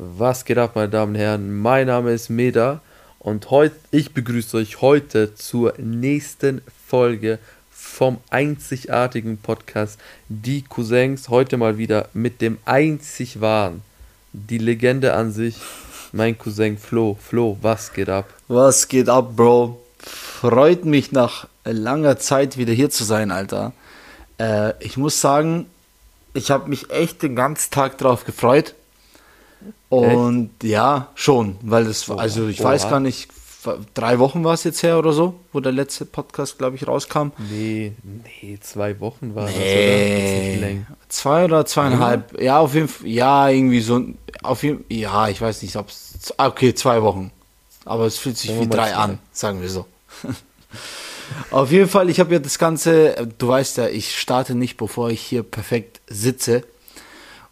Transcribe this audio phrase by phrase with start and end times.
[0.00, 1.60] Was geht ab, meine Damen und Herren?
[1.60, 2.80] Mein Name ist Meda
[3.18, 7.40] und heute, ich begrüße euch heute zur nächsten Folge
[7.72, 9.98] vom einzigartigen Podcast
[10.28, 11.30] Die Cousins.
[11.30, 13.82] Heute mal wieder mit dem einzig wahren,
[14.32, 15.56] die Legende an sich,
[16.12, 17.18] mein Cousin Flo.
[17.20, 18.32] Flo, was geht ab?
[18.46, 19.80] Was geht ab, Bro?
[19.98, 23.72] Freut mich nach langer Zeit wieder hier zu sein, Alter.
[24.38, 25.66] Äh, ich muss sagen,
[26.34, 28.76] ich habe mich echt den ganzen Tag drauf gefreut.
[29.88, 30.70] Und Echt?
[30.70, 32.70] ja, schon, weil es, also ich Oha.
[32.70, 33.28] weiß gar nicht,
[33.94, 37.28] drei Wochen war es jetzt her oder so, wo der letzte Podcast, glaube ich, rauskam.
[37.38, 40.58] Nee, nee, zwei Wochen war nee.
[40.60, 40.98] das, oder?
[41.08, 42.44] Zwei oder zweieinhalb, ja.
[42.44, 44.04] ja, auf jeden Fall, ja, irgendwie so,
[44.42, 47.30] auf jeden ja, ich weiß nicht, ob es, okay, zwei Wochen.
[47.84, 49.86] Aber es fühlt sich wie drei an, sagen wir so.
[51.50, 55.10] auf jeden Fall, ich habe ja das Ganze, du weißt ja, ich starte nicht, bevor
[55.10, 56.64] ich hier perfekt sitze.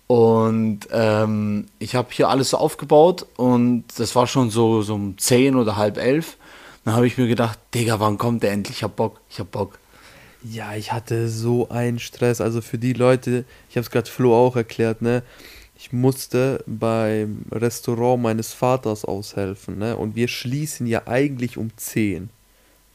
[0.06, 5.19] Und ähm, ich habe hier alles so aufgebaut und das war schon so, so um
[5.19, 6.37] 10 oder halb elf.
[6.85, 8.79] Dann habe ich mir gedacht, Digga, wann kommt der endlich?
[8.79, 9.79] Ich hab Bock, ich hab Bock.
[10.45, 12.40] Ja, ich hatte so einen Stress.
[12.40, 15.24] Also für die Leute, ich habe es gerade Flo auch erklärt, ne?
[15.79, 19.96] Ich musste beim Restaurant meines Vaters aushelfen, ne?
[19.96, 22.30] Und wir schließen ja eigentlich um 10.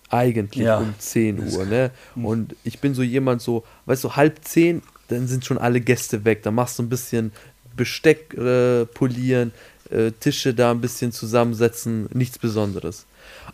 [0.10, 0.78] Eigentlich ja.
[0.78, 1.92] um 10 Uhr, ne?
[2.16, 4.82] Und ich bin so jemand so, weißt du, halb 10
[5.12, 6.44] dann sind schon alle Gäste weg.
[6.44, 7.32] Dann machst du ein bisschen
[7.76, 9.52] Besteck äh, polieren,
[9.90, 13.06] äh, Tische da ein bisschen zusammensetzen, nichts Besonderes.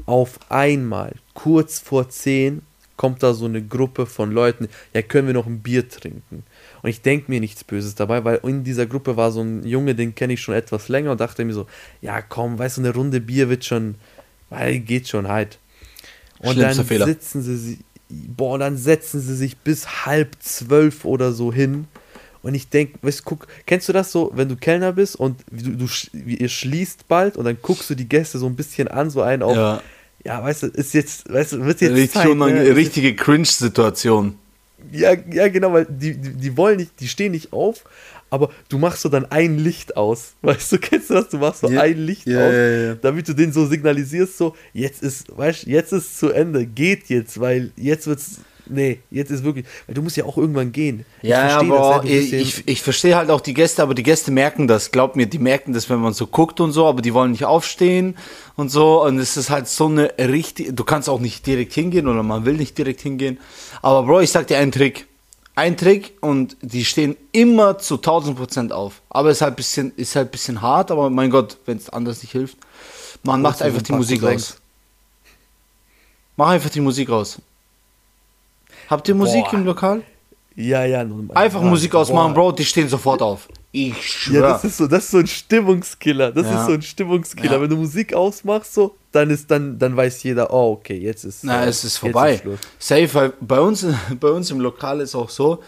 [0.05, 2.61] Auf einmal, kurz vor 10,
[2.97, 6.44] kommt da so eine Gruppe von Leuten, ja, können wir noch ein Bier trinken?
[6.81, 9.95] Und ich denke mir nichts Böses dabei, weil in dieser Gruppe war so ein Junge,
[9.95, 11.67] den kenne ich schon etwas länger und dachte mir so,
[12.02, 13.95] ja komm, weißt du, eine Runde Bier wird schon,
[14.49, 15.59] weil geht schon halt.
[16.39, 17.05] Und dann Fehler.
[17.05, 21.88] sitzen sie, boah, dann setzen sie sich bis halb zwölf oder so hin.
[22.41, 25.72] Und ich denke, weißt guck, kennst du das so, wenn du Kellner bist und du,
[25.72, 29.22] du, ihr schließt bald und dann guckst du die Gäste so ein bisschen an, so
[29.22, 29.81] einen auf, ja,
[30.23, 32.75] ja weißt du, ist jetzt, weißt du, wird jetzt Richtig Zeit, ne?
[32.75, 34.36] richtige Cringe-Situation.
[34.92, 37.83] Ja, ja, genau, weil die, die, die wollen nicht, die stehen nicht auf,
[38.30, 40.36] aber du machst so dann ein Licht aus.
[40.42, 41.30] Weißt du, kennst du das?
[41.30, 44.55] Du machst so ja, ein Licht ja, aus, ja, damit du den so signalisierst, so,
[44.73, 48.42] jetzt ist, weißt jetzt ist zu Ende, geht jetzt, weil jetzt wird's.
[48.70, 51.05] Nee, jetzt ist wirklich, weil du musst ja auch irgendwann gehen.
[51.22, 54.67] Ich ja, aber ich, ich, ich verstehe halt auch die Gäste, aber die Gäste merken
[54.67, 54.92] das.
[54.92, 57.45] Glaub mir, die merken das, wenn man so guckt und so, aber die wollen nicht
[57.45, 58.17] aufstehen
[58.55, 59.04] und so.
[59.04, 62.45] Und es ist halt so eine richtige, du kannst auch nicht direkt hingehen oder man
[62.45, 63.39] will nicht direkt hingehen.
[63.82, 65.08] Aber Bro, ich sag dir einen Trick
[65.58, 69.02] ein Trick und die stehen immer zu 1000 Prozent auf.
[69.10, 72.32] Aber ist halt bisschen, ist halt bisschen hart, aber mein Gott, wenn es anders nicht
[72.32, 72.58] hilft.
[73.23, 74.58] Man macht einfach die Musik aus.
[76.36, 77.39] Mach einfach die Musik aus.
[78.87, 79.53] Habt ihr Musik Boah.
[79.53, 80.03] im Lokal?
[80.55, 81.05] Ja, ja.
[81.36, 83.48] Einfach Musik ausmachen, Bro, die stehen sofort auf.
[83.71, 84.43] Ich schwöre.
[84.43, 86.31] Ja, das ist so, das ist so ein Stimmungskiller.
[86.31, 86.61] Das ja.
[86.61, 87.53] ist so ein Stimmungskiller.
[87.53, 87.61] Ja.
[87.61, 91.43] Wenn du Musik ausmachst, so, dann ist dann, dann weiß jeder, oh, okay, jetzt ist
[91.43, 92.42] Na, äh, es ist vorbei.
[92.43, 92.43] Ist
[92.80, 93.86] Safe, bei uns,
[94.20, 95.61] bei uns im Lokal ist auch so,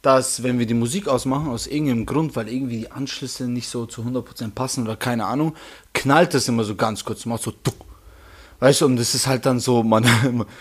[0.00, 3.86] dass wenn wir die Musik ausmachen, aus irgendeinem Grund, weil irgendwie die Anschlüsse nicht so
[3.86, 5.56] zu 100% passen oder keine Ahnung,
[5.92, 7.74] knallt das immer so ganz kurz, macht so tuck.
[8.60, 10.06] Weißt du, und das ist halt dann so, man,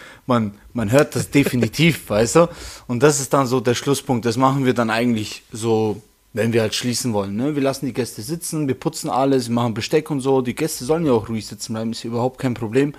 [0.27, 2.49] man, man hört das definitiv, weißt du?
[2.87, 4.25] Und das ist dann so der Schlusspunkt.
[4.25, 6.01] Das machen wir dann eigentlich so
[6.35, 7.37] wenn wir halt schließen wollen.
[7.37, 7.55] Ne?
[7.55, 10.41] Wir lassen die Gäste sitzen, wir putzen alles, wir machen Besteck und so.
[10.41, 12.93] Die Gäste sollen ja auch ruhig sitzen bleiben, ist überhaupt kein Problem.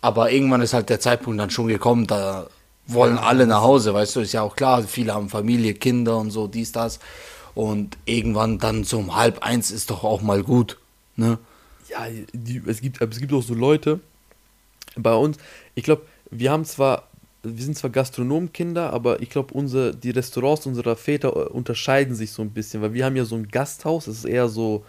[0.00, 2.46] Aber irgendwann ist halt der Zeitpunkt dann schon gekommen, da
[2.86, 6.30] wollen alle nach Hause, weißt du, ist ja auch klar, viele haben Familie, Kinder und
[6.30, 7.00] so, dies, das.
[7.56, 10.78] Und irgendwann dann so um halb eins ist doch auch mal gut.
[11.16, 11.38] Ne?
[11.88, 13.98] Ja, die, es, gibt, es gibt auch so Leute
[14.96, 15.38] bei uns,
[15.74, 17.10] ich glaube, wir haben zwar
[17.42, 22.32] wir sind zwar Gastronomkinder, aber ich glaube, unsere, die Restaurants unserer Väter äh, unterscheiden sich
[22.32, 24.84] so ein bisschen, weil wir haben ja so ein Gasthaus, das ist eher so,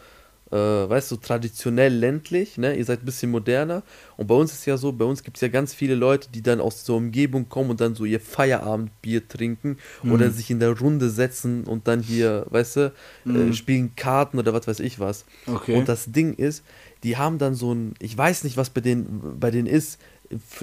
[0.51, 2.75] äh, weißt du, so traditionell ländlich, ne?
[2.75, 3.83] Ihr seid ein bisschen moderner.
[4.17, 6.41] Und bei uns ist ja so, bei uns gibt es ja ganz viele Leute, die
[6.41, 10.11] dann aus so Umgebung kommen und dann so ihr Feierabendbier trinken mhm.
[10.11, 13.51] oder sich in der Runde setzen und dann hier, weißt du, äh, mhm.
[13.51, 15.23] äh, spielen Karten oder was weiß ich was.
[15.47, 15.77] Okay.
[15.77, 16.65] Und das Ding ist,
[17.03, 19.99] die haben dann so ein, ich weiß nicht, was bei denen, bei denen ist,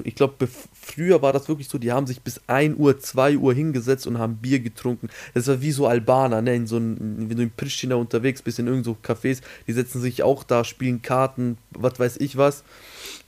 [0.04, 3.52] ich glaube, früher war das wirklich so, die haben sich bis 1 Uhr, 2 Uhr
[3.52, 5.08] hingesetzt und haben Bier getrunken.
[5.34, 6.54] Das war wie so Albaner, ne?
[6.54, 10.00] In so ein, wenn du in Pristina unterwegs bist, in irgendeinen so Cafés, die setzen
[10.00, 12.64] sich auch da, spielen Karten, was weiß ich was.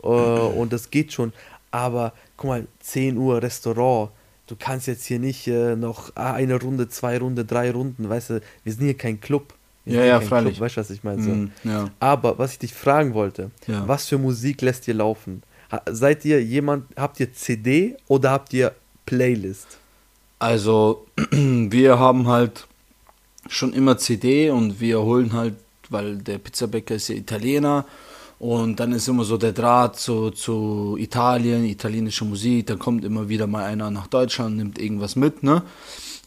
[0.02, 1.32] Äh, und das geht schon.
[1.70, 4.10] Aber guck mal, 10 Uhr Restaurant,
[4.46, 8.40] du kannst jetzt hier nicht äh, noch eine Runde, zwei Runden, drei Runden, weißt du,
[8.64, 9.54] wir sind hier kein Club.
[9.84, 10.54] Wir ja, ja, freilich.
[10.54, 11.22] Club, weißt du, was ich meine?
[11.22, 11.90] Mm, ja.
[12.00, 13.86] Aber was ich dich fragen wollte, ja.
[13.88, 15.42] was für Musik lässt ihr laufen?
[15.90, 18.72] Seid ihr jemand, habt ihr CD oder habt ihr
[19.06, 19.78] Playlist?
[20.38, 22.66] Also, wir haben halt
[23.48, 25.54] schon immer CD und wir holen halt,
[25.88, 27.86] weil der Pizzabäcker ist ja Italiener.
[28.38, 32.66] Und dann ist immer so der Draht zu, zu Italien, italienische Musik.
[32.66, 35.62] Dann kommt immer wieder mal einer nach Deutschland, nimmt irgendwas mit, ne?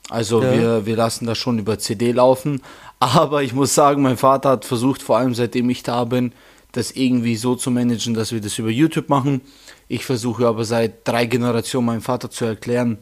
[0.09, 0.53] Also ja.
[0.53, 2.61] wir, wir lassen das schon über CD laufen.
[3.03, 6.31] Aber ich muss sagen, mein Vater hat versucht, vor allem seitdem ich da bin,
[6.71, 9.41] das irgendwie so zu managen, dass wir das über YouTube machen.
[9.89, 12.97] Ich versuche aber seit drei Generationen meinem Vater zu erklären,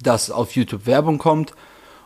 [0.00, 1.52] dass auf YouTube Werbung kommt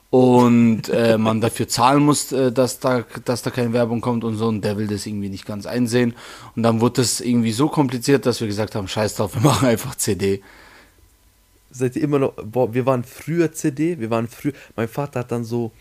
[0.08, 4.36] und äh, man dafür zahlen muss, äh, dass, da, dass da keine Werbung kommt und
[4.36, 4.46] so.
[4.46, 6.14] Und der will das irgendwie nicht ganz einsehen.
[6.56, 9.68] Und dann wurde das irgendwie so kompliziert, dass wir gesagt haben, scheiß drauf, wir machen
[9.68, 10.42] einfach CD.
[11.70, 15.30] Seid ihr immer noch, boah, wir waren früher CD, wir waren früher, mein Vater hat
[15.30, 15.72] dann so,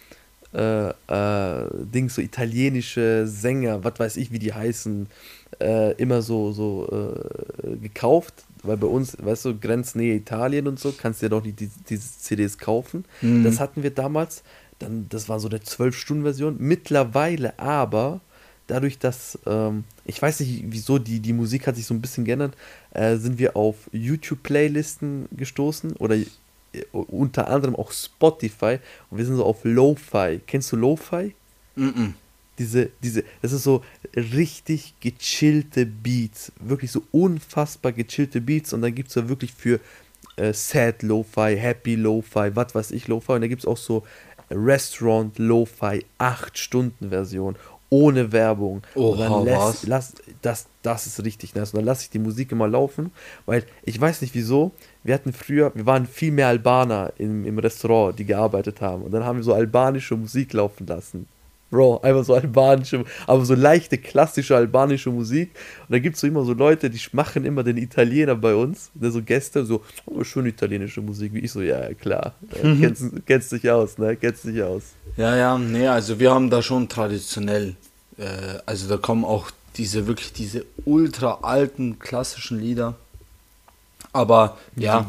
[0.53, 5.07] äh, äh, Dings, so italienische Sänger, was weiß ich, wie die heißen,
[5.59, 6.87] äh, immer so, so
[7.63, 11.43] äh, gekauft weil bei uns, weißt du, Grenznähe Italien und so, kannst du ja doch
[11.43, 13.05] nicht die, diese CDs kaufen.
[13.21, 13.43] Mhm.
[13.43, 14.43] Das hatten wir damals,
[14.79, 16.57] dann, das war so eine 12-Stunden-Version.
[16.59, 18.21] Mittlerweile aber,
[18.67, 22.25] dadurch, dass, ähm, ich weiß nicht, wieso, die, die Musik hat sich so ein bisschen
[22.25, 22.55] geändert,
[22.91, 26.15] äh, sind wir auf YouTube-Playlisten gestoßen oder
[26.91, 28.79] unter anderem auch Spotify
[29.09, 30.41] und wir sind so auf Lo-Fi.
[30.47, 31.35] Kennst du Lo-Fi?
[31.75, 32.13] Mhm
[32.61, 33.83] diese, diese, das ist so
[34.15, 39.79] richtig gechillte Beats, wirklich so unfassbar gechillte Beats und dann gibt es da wirklich für
[40.35, 44.03] äh, Sad Lo-Fi, Happy Lo-Fi, was weiß ich Lo-Fi und da gibt es auch so
[44.51, 47.55] Restaurant Lo-Fi 8-Stunden-Version
[47.89, 48.83] ohne Werbung.
[48.95, 51.73] Oh, und dann lässt, lass, das, das ist richtig nice.
[51.73, 53.11] Und dann lasse ich die Musik immer laufen,
[53.45, 54.71] weil ich weiß nicht wieso.
[55.03, 59.01] Wir hatten früher, wir waren viel mehr Albaner im, im Restaurant, die gearbeitet haben.
[59.03, 61.27] Und dann haben wir so albanische Musik laufen lassen.
[61.71, 65.51] Bro, einfach so albanische, aber so leichte, klassische albanische Musik.
[65.87, 68.91] Und da gibt es so immer so Leute, die machen immer den Italiener bei uns,
[68.93, 73.05] der so Gäste, so, oh, schön italienische Musik, wie ich so, ja, klar, ja, kennst,
[73.25, 74.83] kennst dich aus, ne, kennst dich aus.
[75.15, 77.75] Ja, ja, nee, also wir haben da schon traditionell,
[78.17, 78.25] äh,
[78.65, 82.95] also da kommen auch diese, wirklich diese ultra alten, klassischen Lieder.
[84.13, 85.07] Aber, ja,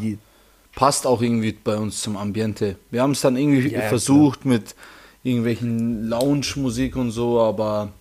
[0.74, 2.76] passt auch irgendwie bei uns zum Ambiente.
[2.90, 4.54] Wir haben es dann irgendwie ja, versucht klar.
[4.54, 4.74] mit
[5.22, 7.92] irgendwelchen Lounge-Musik und so, aber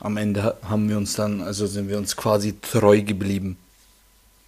[0.00, 3.56] am Ende haben wir uns dann, also sind wir uns quasi treu geblieben.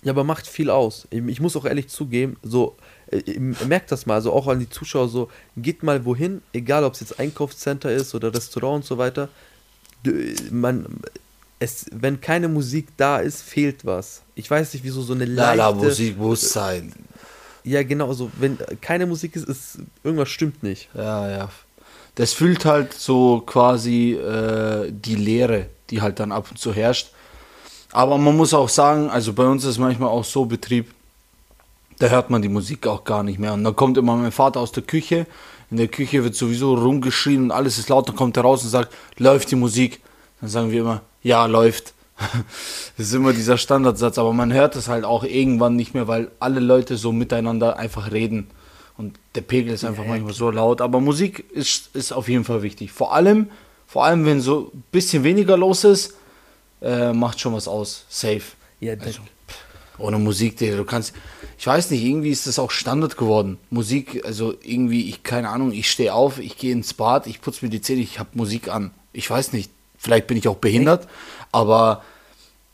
[0.02, 1.08] Ja, aber macht viel aus.
[1.10, 2.76] Ich muss auch ehrlich zugeben, so,
[3.10, 6.94] äh, merkt das mal, also auch an die Zuschauer so, geht mal wohin, egal ob
[6.94, 9.28] es jetzt Einkaufscenter ist oder Restaurant und so weiter,
[10.50, 10.86] man,
[11.64, 14.22] es, wenn keine Musik da ist, fehlt was.
[14.34, 15.56] Ich weiß nicht, wieso so eine leichte...
[15.56, 16.92] La, la Musik muss sein.
[17.64, 20.88] Ja, genau, also wenn keine Musik ist, ist irgendwas stimmt nicht.
[20.94, 21.48] Ja, ja.
[22.14, 27.10] Das fühlt halt so quasi äh, die Leere, die halt dann ab und zu herrscht.
[27.92, 30.92] Aber man muss auch sagen, also bei uns ist manchmal auch so Betrieb,
[31.98, 33.54] da hört man die Musik auch gar nicht mehr.
[33.54, 35.26] Und dann kommt immer mein Vater aus der Küche.
[35.70, 38.08] In der Küche wird sowieso rumgeschrien und alles ist laut.
[38.08, 40.00] Dann kommt er raus und sagt, läuft die Musik?
[40.40, 41.94] Dann sagen wir immer, ja, läuft.
[42.96, 46.30] das ist immer dieser Standardsatz, aber man hört es halt auch irgendwann nicht mehr, weil
[46.38, 48.48] alle Leute so miteinander einfach reden.
[48.96, 50.80] Und der Pegel ist einfach ja, manchmal so laut.
[50.80, 52.92] Aber Musik ist, ist auf jeden Fall wichtig.
[52.92, 53.50] Vor allem,
[53.88, 56.14] vor allem, wenn so ein bisschen weniger los ist,
[56.80, 58.04] äh, macht schon was aus.
[58.08, 58.42] Safe.
[58.78, 59.20] Ja, also,
[59.98, 61.14] ohne Musik, du kannst.
[61.58, 63.58] Ich weiß nicht, irgendwie ist das auch Standard geworden.
[63.70, 67.64] Musik, also irgendwie, ich, keine Ahnung, ich stehe auf, ich gehe ins Bad, ich putze
[67.64, 68.90] mir die Zähne, ich habe Musik an.
[69.12, 69.70] Ich weiß nicht,
[70.04, 71.08] vielleicht bin ich auch behindert,
[71.50, 72.04] aber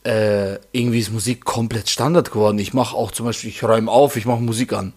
[0.03, 2.59] äh, irgendwie ist Musik komplett Standard geworden.
[2.59, 4.93] Ich mache auch zum Beispiel, ich räume auf, ich mache Musik an.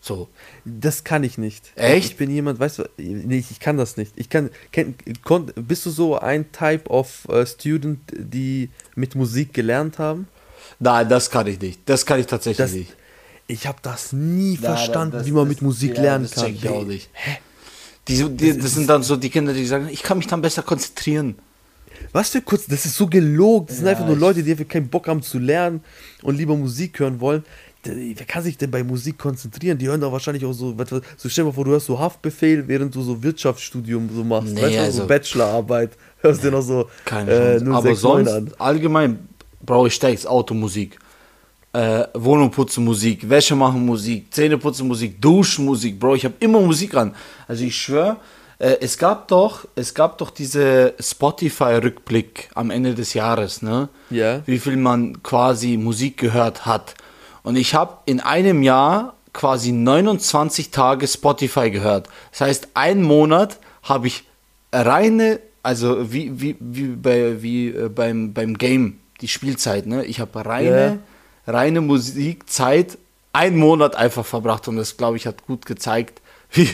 [0.00, 0.28] So.
[0.64, 1.72] Das kann ich nicht.
[1.74, 2.12] Echt?
[2.12, 4.12] Ich bin jemand, weißt du, nee, ich kann das nicht.
[4.14, 4.94] Ich kann, kann
[5.24, 10.28] kon, bist du so ein Type of uh, Student, die mit Musik gelernt haben?
[10.78, 11.80] Nein, das kann ich nicht.
[11.86, 12.94] Das kann ich tatsächlich das, nicht.
[13.48, 16.34] Ich habe das nie Na, verstanden, das, wie man das, mit Musik ja, lernen das
[16.34, 16.54] kann.
[16.54, 17.08] Ich auch nicht.
[17.12, 17.38] Hä?
[18.08, 20.62] Die, die, das sind dann so die Kinder, die sagen, ich kann mich dann besser
[20.62, 21.36] konzentrieren.
[22.12, 23.66] Was für kurz, das ist so gelogen.
[23.66, 25.80] Das ja, sind einfach nur Leute, die einfach keinen Bock haben zu lernen
[26.22, 27.44] und lieber Musik hören wollen.
[27.84, 29.78] Wer kann sich denn bei Musik konzentrieren?
[29.78, 30.74] Die hören doch wahrscheinlich auch so,
[31.16, 34.54] so stell dir mal vor, du hörst so Haftbefehl, während du so Wirtschaftsstudium so machst.
[34.54, 35.90] Nee, weißt du, also, so Bachelorarbeit.
[36.18, 38.50] Hörst nee, dir noch so keine äh, Aber sonst, an.
[38.58, 39.28] allgemein
[39.64, 40.98] brauche ich stärkst Automusik.
[41.72, 46.34] Äh, Wohnung putzen Musik, Wäsche machen Musik, Zähne putzen Musik, Duschen Musik, Bro, ich habe
[46.40, 47.14] immer Musik an.
[47.46, 48.16] Also ich schwöre,
[48.58, 53.88] äh, es gab doch, es gab doch diese Spotify-Rückblick am Ende des Jahres, ne?
[54.10, 54.42] Ja.
[54.46, 56.94] Wie viel man quasi Musik gehört hat.
[57.42, 62.08] Und ich habe in einem Jahr quasi 29 Tage Spotify gehört.
[62.32, 64.24] Das heißt, einen Monat habe ich
[64.72, 70.04] reine, also wie, wie, wie, bei, wie äh, beim, beim Game, die Spielzeit, ne?
[70.04, 71.00] Ich habe reine,
[71.46, 71.52] ja.
[71.52, 72.98] reine Musikzeit
[73.32, 76.22] einen Monat einfach verbracht und das, glaube ich, hat gut gezeigt,
[76.52, 76.70] wie,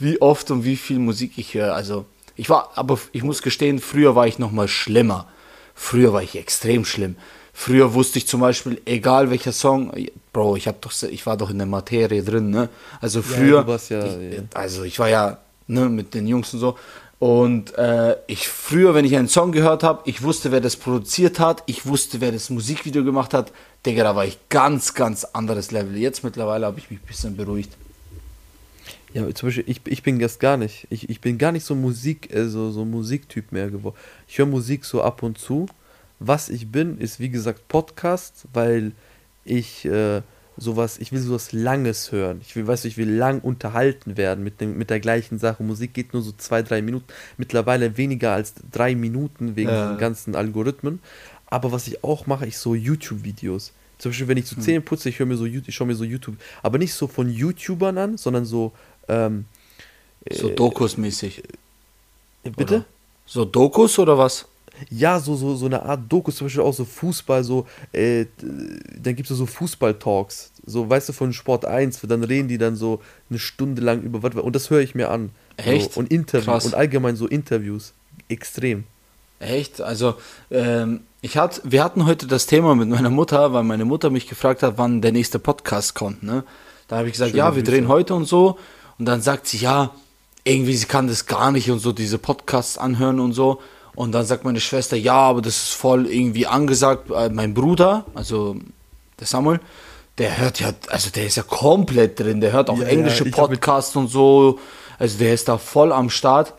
[0.00, 1.74] wie oft und wie viel Musik ich höre.
[1.74, 5.26] Also Ich war, aber ich muss gestehen, früher war ich noch mal schlimmer.
[5.74, 7.16] Früher war ich extrem schlimm.
[7.52, 9.92] Früher wusste ich zum Beispiel, egal welcher Song,
[10.32, 12.68] Bro, ich hab doch, ich war doch in der Materie drin, ne?
[13.00, 16.78] Also früher, ja, ja, ich, also ich war ja ne, mit den Jungs und so.
[17.18, 21.38] Und äh, ich früher, wenn ich einen Song gehört habe, ich wusste, wer das produziert
[21.38, 23.52] hat, ich wusste, wer das Musikvideo gemacht hat.
[23.84, 25.96] Digga, da war ich ganz, ganz anderes Level.
[25.98, 27.76] Jetzt mittlerweile habe ich mich ein bisschen beruhigt.
[29.12, 30.86] Ja, zum Beispiel, ich, ich bin das gar nicht.
[30.90, 33.96] Ich, ich bin gar nicht so Musik, äh, so, Musiktyp mehr geworden.
[34.28, 35.66] Ich höre Musik so ab und zu.
[36.18, 38.92] Was ich bin, ist wie gesagt Podcast, weil
[39.44, 40.20] ich äh,
[40.56, 42.40] sowas, ich will sowas Langes hören.
[42.42, 45.62] Ich will, weißt du, ich will lang unterhalten werden mit, dem, mit der gleichen Sache.
[45.62, 47.06] Musik geht nur so zwei, drei Minuten.
[47.36, 49.92] Mittlerweile weniger als drei Minuten wegen ja.
[49.92, 51.00] den ganzen Algorithmen.
[51.46, 53.72] Aber was ich auch mache, ich so YouTube-Videos.
[53.98, 54.62] Zum Beispiel, wenn ich so hm.
[54.62, 57.28] Zähne putze, ich höre mir so ich schaue mir so YouTube, aber nicht so von
[57.28, 58.72] YouTubern an, sondern so
[59.10, 59.44] ähm,
[60.30, 61.42] so äh, Dokus mäßig.
[62.44, 62.74] Äh, bitte?
[62.76, 62.84] Oder?
[63.26, 64.46] So Dokus oder was?
[64.88, 69.14] Ja, so, so, so eine Art Dokus, zum Beispiel auch so Fußball, so, äh, dann
[69.14, 73.00] gibt es so Fußball-Talks, so, weißt du, von Sport 1, dann reden die dann so
[73.28, 75.30] eine Stunde lang über was, und das höre ich mir an.
[75.58, 75.92] Echt?
[75.92, 77.92] So, und Interviews, und allgemein so Interviews,
[78.28, 78.84] extrem.
[79.38, 79.82] Echt?
[79.82, 80.14] Also,
[80.50, 84.28] ähm, ich hat, wir hatten heute das Thema mit meiner Mutter, weil meine Mutter mich
[84.28, 86.44] gefragt hat, wann der nächste Podcast kommt, ne?
[86.88, 87.72] Da habe ich gesagt, Schöne ja, wir Grüße.
[87.72, 88.58] drehen heute und so.
[89.00, 89.92] Und dann sagt sie, ja,
[90.44, 93.62] irgendwie, sie kann das gar nicht und so, diese Podcasts anhören und so.
[93.94, 97.10] Und dann sagt meine Schwester, ja, aber das ist voll irgendwie angesagt.
[97.10, 98.56] Äh, mein Bruder, also
[99.18, 99.58] der Samuel,
[100.18, 102.42] der hört ja, also der ist ja komplett drin.
[102.42, 104.58] Der hört auch ja, englische ja, Podcasts und so.
[104.98, 106.52] Also der ist da voll am Start.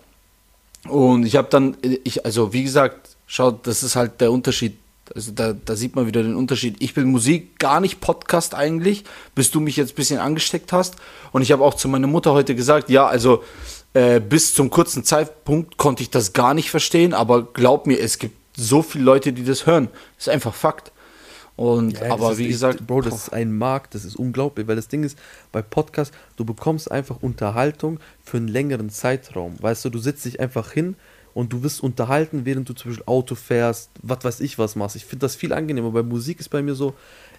[0.89, 4.79] Und ich habe dann, ich, also wie gesagt, schaut, das ist halt der Unterschied
[5.15, 6.77] also da, da sieht man wieder den Unterschied.
[6.79, 9.03] Ich bin Musik, gar nicht Podcast eigentlich,
[9.35, 10.95] bis du mich jetzt ein bisschen angesteckt hast.
[11.31, 13.43] Und ich habe auch zu meiner Mutter heute gesagt, ja, also
[13.93, 18.19] äh, bis zum kurzen Zeitpunkt konnte ich das gar nicht verstehen, aber glaub mir, es
[18.19, 19.89] gibt so viele Leute, die das hören.
[20.17, 20.91] Das ist einfach Fakt.
[21.57, 24.87] Und ja, aber wie gesagt, Bro, das ist ein Markt, das ist unglaublich, weil das
[24.87, 25.17] Ding ist,
[25.51, 29.57] bei Podcasts, du bekommst einfach Unterhaltung für einen längeren Zeitraum.
[29.59, 30.95] Weißt du, du sitzt dich einfach hin,
[31.33, 34.95] und du wirst unterhalten, während du zum Beispiel Auto fährst, was weiß ich was machst.
[34.95, 35.91] Ich finde das viel angenehmer.
[35.91, 36.93] Bei Musik ist bei mir so,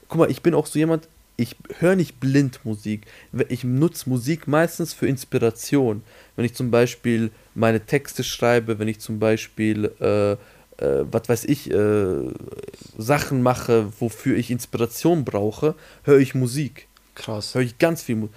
[0.09, 3.07] guck mal, ich bin auch so jemand, ich höre nicht blind Musik.
[3.49, 6.03] Ich nutze Musik meistens für Inspiration.
[6.37, 10.37] Wenn ich zum Beispiel meine Texte schreibe, wenn ich zum Beispiel, äh, äh,
[11.11, 12.31] was weiß ich, äh,
[12.99, 16.89] Sachen mache, wofür ich Inspiration brauche, höre ich Musik.
[17.15, 17.55] Krass.
[17.55, 18.35] Höre ich ganz viel Musik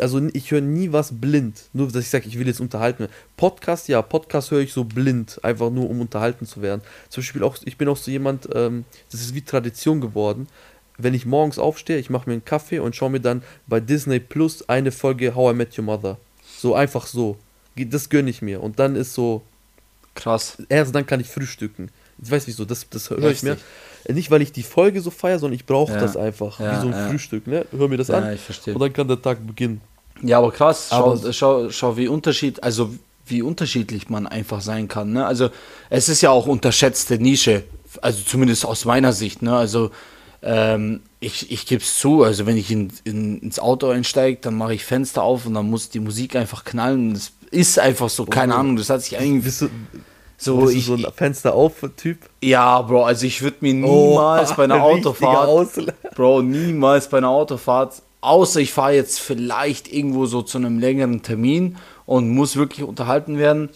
[0.00, 3.08] also ich höre nie was blind, nur dass ich sage, ich will jetzt unterhalten.
[3.36, 6.82] Podcast, ja, Podcast höre ich so blind, einfach nur um unterhalten zu werden.
[7.08, 10.48] Zum Beispiel auch, ich bin auch so jemand, ähm, das ist wie Tradition geworden.
[10.96, 14.18] Wenn ich morgens aufstehe, ich mache mir einen Kaffee und schaue mir dann bei Disney
[14.18, 16.18] Plus eine Folge How I Met Your Mother.
[16.58, 17.36] So einfach so.
[17.76, 18.60] Das gönne ich mir.
[18.60, 19.42] Und dann ist so.
[20.16, 20.58] Krass.
[20.68, 21.90] Erst dann kann ich frühstücken.
[22.22, 23.56] Ich weiß wieso, das, das höre ich mir.
[24.08, 26.00] Nicht, weil ich die Folge so feiere, sondern ich brauche ja.
[26.00, 26.60] das einfach.
[26.60, 27.08] Ja, wie so ein ja.
[27.08, 27.66] Frühstück, ne?
[27.76, 28.32] Hör mir das an.
[28.32, 28.74] Ich verstehe.
[28.74, 29.80] Und dann kann der Tag beginnen.
[30.22, 32.90] Ja, aber krass, schau, aber schau, schau, wie Unterschied, also
[33.26, 35.12] wie unterschiedlich man einfach sein kann.
[35.12, 35.26] Ne?
[35.26, 35.50] Also
[35.90, 37.64] es ist ja auch unterschätzte Nische,
[38.00, 39.42] also zumindest aus meiner Sicht.
[39.42, 39.54] Ne?
[39.54, 39.90] Also
[40.42, 44.56] ähm, ich, ich gebe es zu, also wenn ich in, in, ins Auto einsteige, dann
[44.56, 47.14] mache ich Fenster auf und dann muss die Musik einfach knallen.
[47.14, 48.58] Das ist einfach so, keine oh.
[48.58, 49.58] Ahnung, das hat sich eigentlich...
[49.58, 49.68] Du,
[50.38, 52.18] so, ich, so ein Fenster auf Typ?
[52.40, 57.18] Ja, Bro, also ich würde mir oh, niemals oh, bei einer Autofahrt, Bro, niemals bei
[57.18, 61.76] einer Autofahrt, außer ich fahre jetzt vielleicht irgendwo so zu einem längeren Termin
[62.06, 63.68] und muss wirklich unterhalten werden,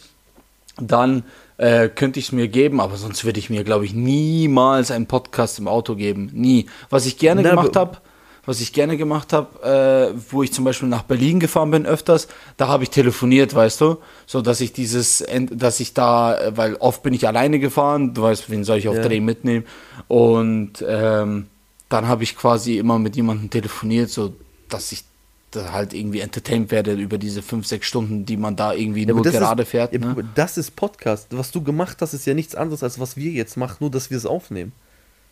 [0.81, 1.25] dann
[1.59, 5.07] äh, könnte ich es mir geben, aber sonst würde ich mir, glaube ich, niemals einen
[5.07, 6.31] Podcast im Auto geben.
[6.33, 6.67] Nie.
[6.91, 7.99] Was ich gerne Na, gemacht habe,
[8.45, 12.29] was ich gerne gemacht habe, äh, wo ich zum Beispiel nach Berlin gefahren bin öfters,
[12.57, 16.75] da habe ich telefoniert, weißt du, so dass ich dieses, dass ich da, äh, weil
[16.77, 19.03] oft bin ich alleine gefahren, du weißt, wen soll ich auf ja.
[19.03, 19.65] Dreh mitnehmen
[20.09, 21.47] und ähm,
[21.89, 24.35] dann habe ich quasi immer mit jemandem telefoniert, so
[24.69, 25.05] dass ich
[25.53, 29.15] da halt irgendwie entertained werde über diese fünf, sechs Stunden, die man da irgendwie ja,
[29.15, 29.93] nur gerade ist, fährt.
[29.93, 30.17] Ne?
[30.35, 31.29] Das ist Podcast.
[31.31, 34.11] Was du gemacht hast, ist ja nichts anderes, als was wir jetzt machen, nur dass
[34.11, 34.73] wir es aufnehmen.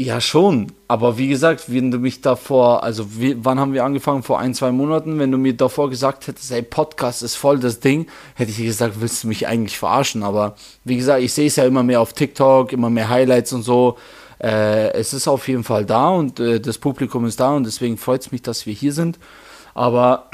[0.01, 0.73] Ja, schon.
[0.89, 4.23] Aber wie gesagt, wenn du mich davor, also wie, wann haben wir angefangen?
[4.23, 5.19] Vor ein, zwei Monaten.
[5.19, 9.03] Wenn du mir davor gesagt hättest, ey, Podcast ist voll das Ding, hätte ich gesagt,
[9.03, 10.23] willst du mich eigentlich verarschen?
[10.23, 13.63] Aber wie gesagt, ich sehe es ja immer mehr auf TikTok, immer mehr Highlights und
[13.63, 13.99] so.
[14.43, 17.99] Äh, es ist auf jeden Fall da und äh, das Publikum ist da und deswegen
[17.99, 19.19] freut es mich, dass wir hier sind.
[19.75, 20.31] Aber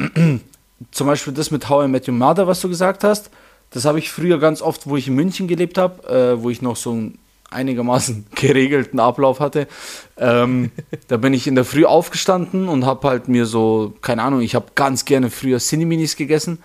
[0.93, 3.31] zum Beispiel das mit How I Met Your Mother, was du gesagt hast,
[3.71, 6.63] das habe ich früher ganz oft, wo ich in München gelebt habe, äh, wo ich
[6.63, 7.19] noch so ein
[7.51, 9.67] einigermaßen geregelten Ablauf hatte.
[10.17, 10.71] Ähm,
[11.09, 14.55] da bin ich in der Früh aufgestanden und habe halt mir so, keine Ahnung, ich
[14.55, 16.59] habe ganz gerne früher Cineminis gegessen.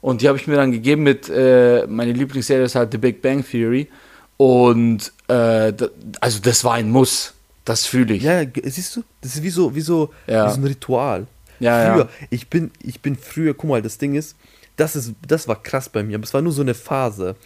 [0.00, 3.22] Und die habe ich mir dann gegeben mit, äh, meine Lieblingsserie ist halt The Big
[3.22, 3.88] Bang Theory.
[4.36, 5.72] Und äh,
[6.20, 7.32] also das war ein Muss.
[7.64, 8.24] Das fühle ich.
[8.24, 10.46] Ja, siehst du, das ist wie so, wie so, ja.
[10.46, 11.26] wie so ein Ritual.
[11.60, 12.26] Ja, früher, ja.
[12.28, 14.36] ich bin, ich bin früher, guck mal, das Ding ist,
[14.76, 17.36] das ist, das war krass bei mir, aber es war nur so eine Phase.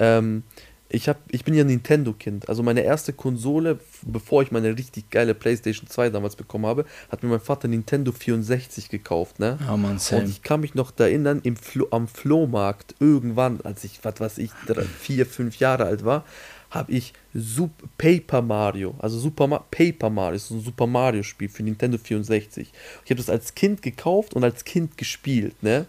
[0.00, 0.42] Ähm,
[0.90, 2.48] ich, hab, ich bin ja Nintendo-Kind.
[2.48, 7.22] Also meine erste Konsole, bevor ich meine richtig geile PlayStation 2 damals bekommen habe, hat
[7.22, 9.38] mir mein Vater Nintendo 64 gekauft.
[9.38, 9.58] Ne?
[9.66, 10.22] Ja, man, same.
[10.22, 14.38] Und ich kann mich noch erinnern, im Flo, am Flohmarkt irgendwann, als ich, was weiß
[14.38, 16.24] ich, drei, vier, fünf Jahre alt war,
[16.70, 21.48] habe ich Super Paper Mario, also Super Ma Paper Mario, ist ein Super Mario Spiel
[21.48, 22.72] für Nintendo 64.
[23.04, 25.86] Ich habe das als Kind gekauft und als Kind gespielt, ne?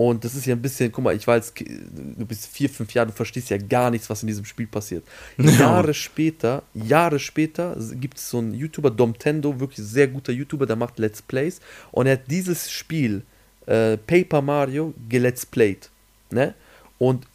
[0.00, 2.94] Und das ist ja ein bisschen, guck mal, ich war jetzt, du bist vier, fünf
[2.94, 5.04] Jahre, du verstehst ja gar nichts, was in diesem Spiel passiert.
[5.36, 5.50] Ja.
[5.60, 10.76] Jahre später, Jahre später gibt es so einen YouTuber, Domtendo, wirklich sehr guter YouTuber, der
[10.76, 11.60] macht Let's Plays.
[11.90, 13.24] Und er hat dieses Spiel,
[13.66, 15.90] äh, Paper Mario, gelet's played.
[16.30, 16.54] Ne?
[16.96, 17.26] Und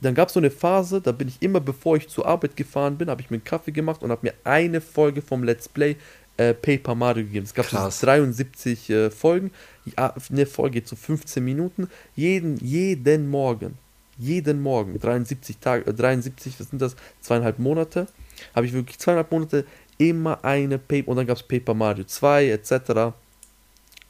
[0.00, 2.98] dann gab es so eine Phase, da bin ich immer, bevor ich zur Arbeit gefahren
[2.98, 5.94] bin, habe ich mir einen Kaffee gemacht und habe mir eine Folge vom Let's Play
[6.38, 7.44] äh, Paper Mario gegeben.
[7.44, 9.50] Es gab so 73 äh, Folgen.
[9.96, 11.88] Eine Folge so 15 Minuten.
[12.16, 13.78] Jeden, jeden Morgen,
[14.18, 16.96] jeden Morgen, 73 Tage, äh, 73, was sind das?
[17.20, 18.06] Zweieinhalb Monate,
[18.54, 19.64] habe ich wirklich zweieinhalb Monate
[19.98, 23.14] immer eine Paper und dann gab es Paper Mario 2 etc.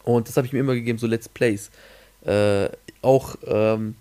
[0.05, 1.71] Und das habe ich mir immer gegeben, so Let's Plays.
[2.25, 2.69] Äh,
[3.03, 3.95] auch ähm,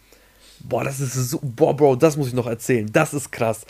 [0.60, 1.40] Boah, das ist so.
[1.42, 2.90] Boah, Bro, das muss ich noch erzählen.
[2.92, 3.66] Das ist krass.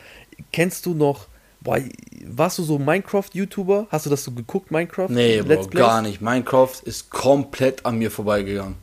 [0.52, 1.28] Kennst du noch.
[1.68, 1.82] Boah,
[2.26, 3.88] warst du so Minecraft-YouTuber?
[3.90, 5.10] Hast du das so geguckt, Minecraft?
[5.10, 6.22] Nee, Bro, gar nicht.
[6.22, 8.76] Minecraft ist komplett an mir vorbeigegangen.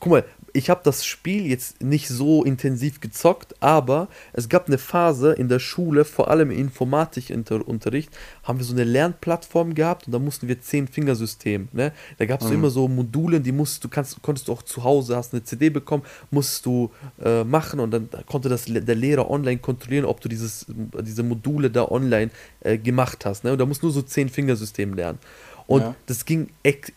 [0.00, 4.78] Guck mal, ich habe das Spiel jetzt nicht so intensiv gezockt, aber es gab eine
[4.78, 8.10] Phase in der Schule, vor allem im Informatikunterricht,
[8.42, 11.68] haben wir so eine Lernplattform gehabt und da mussten wir Zehn-Fingersystem.
[11.72, 11.92] Ne?
[12.18, 12.54] Da gab es mhm.
[12.54, 15.70] immer so Module, die musst du kannst, konntest du auch zu Hause, hast eine CD
[15.70, 16.90] bekommen, musst du
[17.22, 20.66] äh, machen und dann konnte das der Lehrer online kontrollieren, ob du dieses,
[21.00, 23.44] diese Module da online äh, gemacht hast.
[23.44, 23.52] Ne?
[23.52, 25.18] Und da musst du nur so Zehn-Fingersystem lernen.
[25.68, 25.94] Und ja.
[26.06, 26.48] das ging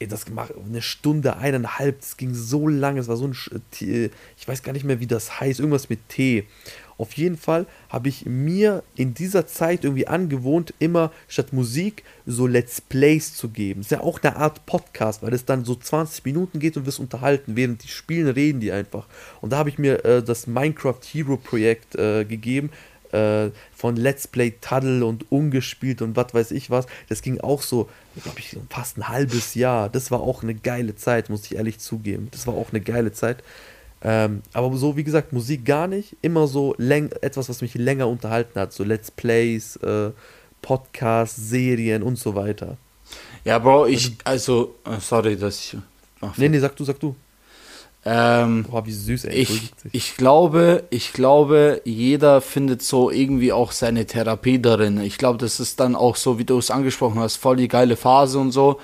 [0.08, 3.36] das gemacht eine Stunde, eineinhalb, das ging so lange, es war so ein,
[3.82, 6.46] ich weiß gar nicht mehr, wie das heißt, irgendwas mit T.
[6.98, 12.48] Auf jeden Fall habe ich mir in dieser Zeit irgendwie angewohnt, immer statt Musik so
[12.48, 13.82] Let's Plays zu geben.
[13.82, 17.00] Ist ja auch eine Art Podcast, weil es dann so 20 Minuten geht und wirst
[17.00, 17.58] unterhalten.
[17.58, 19.08] Während die spielen, reden die einfach.
[19.42, 22.70] Und da habe ich mir äh, das Minecraft Hero Projekt äh, gegeben
[23.14, 26.86] äh, von Let's Play Tuddle und ungespielt und was weiß ich was.
[27.10, 27.90] Das ging auch so,
[28.24, 29.90] glaube ich, fast ein halbes Jahr.
[29.90, 32.30] Das war auch eine geile Zeit, muss ich ehrlich zugeben.
[32.32, 33.44] Das war auch eine geile Zeit.
[34.04, 36.16] Ähm, aber so, wie gesagt, Musik gar nicht.
[36.22, 38.74] Immer so etwas, was mich länger unterhalten hat.
[38.74, 40.12] So Let's Plays, äh,
[40.62, 42.78] Podcasts, Serien und so weiter.
[43.44, 45.78] Ja, Bro, ich, also, äh, sorry, dass ich.
[46.22, 47.16] Ach, nee, nee, sag du, sag du.
[48.04, 49.36] Ähm, Boah, wie süß, ey.
[49.36, 55.00] Ich, ich, glaube, ich glaube, jeder findet so irgendwie auch seine Therapie darin.
[55.02, 57.96] Ich glaube, das ist dann auch so, wie du es angesprochen hast, voll die geile
[57.96, 58.80] Phase und so,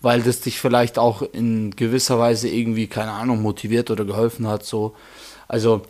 [0.00, 4.64] weil das dich vielleicht auch in gewisser Weise irgendwie, keine Ahnung, motiviert oder geholfen hat.
[4.64, 4.94] So.
[5.48, 5.82] Also,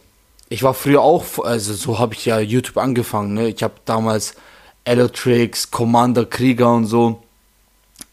[0.48, 3.34] ich war früher auch, also so habe ich ja YouTube angefangen.
[3.34, 3.48] Ne?
[3.48, 4.34] Ich habe damals
[4.84, 7.21] Elotrix, Commander Krieger und so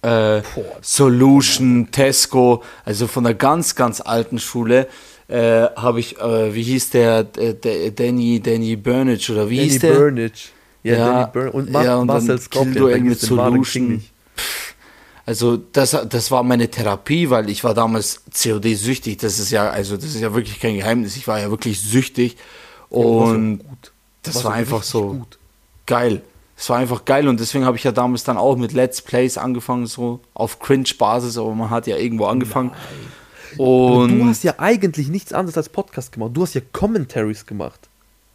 [0.02, 0.42] äh,
[0.82, 4.88] Solution, Tesco, also von der ganz, ganz alten Schule,
[5.28, 9.80] äh, habe ich, äh, wie hieß der, der, Danny, Danny Burnage oder wie Danny hieß
[9.80, 9.94] der?
[9.94, 10.32] Burnage.
[10.84, 11.52] Ja, ja, Danny Burnage.
[11.52, 14.04] Und, Ma ja, und Marcel Scorpion, mit Solution.
[15.26, 19.18] Also das, das war meine Therapie, weil ich war damals COD-süchtig.
[19.18, 21.16] Das ist ja, also das ist ja wirklich kein Geheimnis.
[21.18, 22.36] Ich war ja wirklich süchtig.
[22.90, 23.62] Und
[24.24, 25.38] das war einfach so gut.
[25.86, 26.24] geil
[26.60, 29.38] es war einfach geil und deswegen habe ich ja damals dann auch mit Let's Plays
[29.38, 32.72] angefangen, so auf Cringe-Basis, aber man hat ja irgendwo angefangen.
[33.58, 36.32] Und du hast ja eigentlich nichts anderes als Podcast gemacht.
[36.34, 37.88] Du hast ja Commentaries gemacht.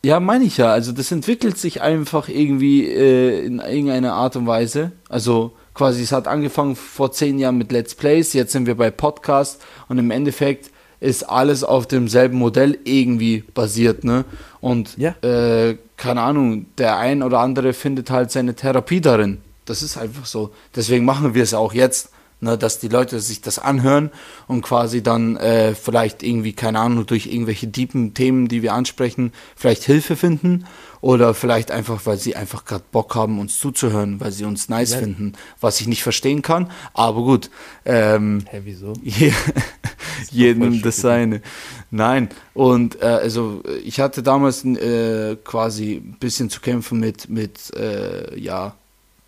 [0.07, 0.73] Ja, meine ich ja.
[0.73, 4.93] Also das entwickelt sich einfach irgendwie äh, in irgendeiner Art und Weise.
[5.11, 8.91] Also quasi, es hat angefangen vor zehn Jahren mit Let's Plays, jetzt sind wir bei
[8.91, 14.25] Podcast und im Endeffekt ist alles auf demselben Modell irgendwie basiert, ne?
[14.63, 15.15] Und ja.
[15.21, 19.41] äh, keine Ahnung, der ein oder andere findet halt seine Therapie darin.
[19.65, 20.53] Das ist einfach so.
[20.75, 22.11] Deswegen machen wir es auch jetzt
[22.45, 24.11] ne, dass die Leute sich das anhören
[24.47, 29.33] und quasi dann äh, vielleicht irgendwie, keine Ahnung, durch irgendwelche tiefen Themen, die wir ansprechen,
[29.57, 30.67] vielleicht Hilfe finden
[31.01, 34.93] oder vielleicht einfach, weil sie einfach gerade Bock haben, uns zuzuhören, weil sie uns nice
[34.93, 34.99] ja.
[34.99, 37.51] finden, was ich nicht verstehen kann, aber gut.
[37.85, 38.93] Ähm, Hä, wieso?
[40.31, 41.43] jedem das seine.
[41.91, 47.75] Nein, und äh, also ich hatte damals äh, quasi ein bisschen zu kämpfen mit, mit
[47.77, 48.75] äh, ja,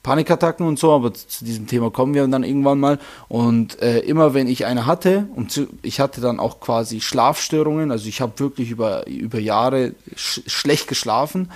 [0.07, 3.01] Panikattacken und so, aber zu diesem Thema kommen wir dann irgendwann mal.
[3.27, 7.91] Und äh, immer wenn ich eine hatte, und zu, ich hatte dann auch quasi Schlafstörungen,
[7.91, 11.51] also ich habe wirklich über, über Jahre sch schlecht geschlafen.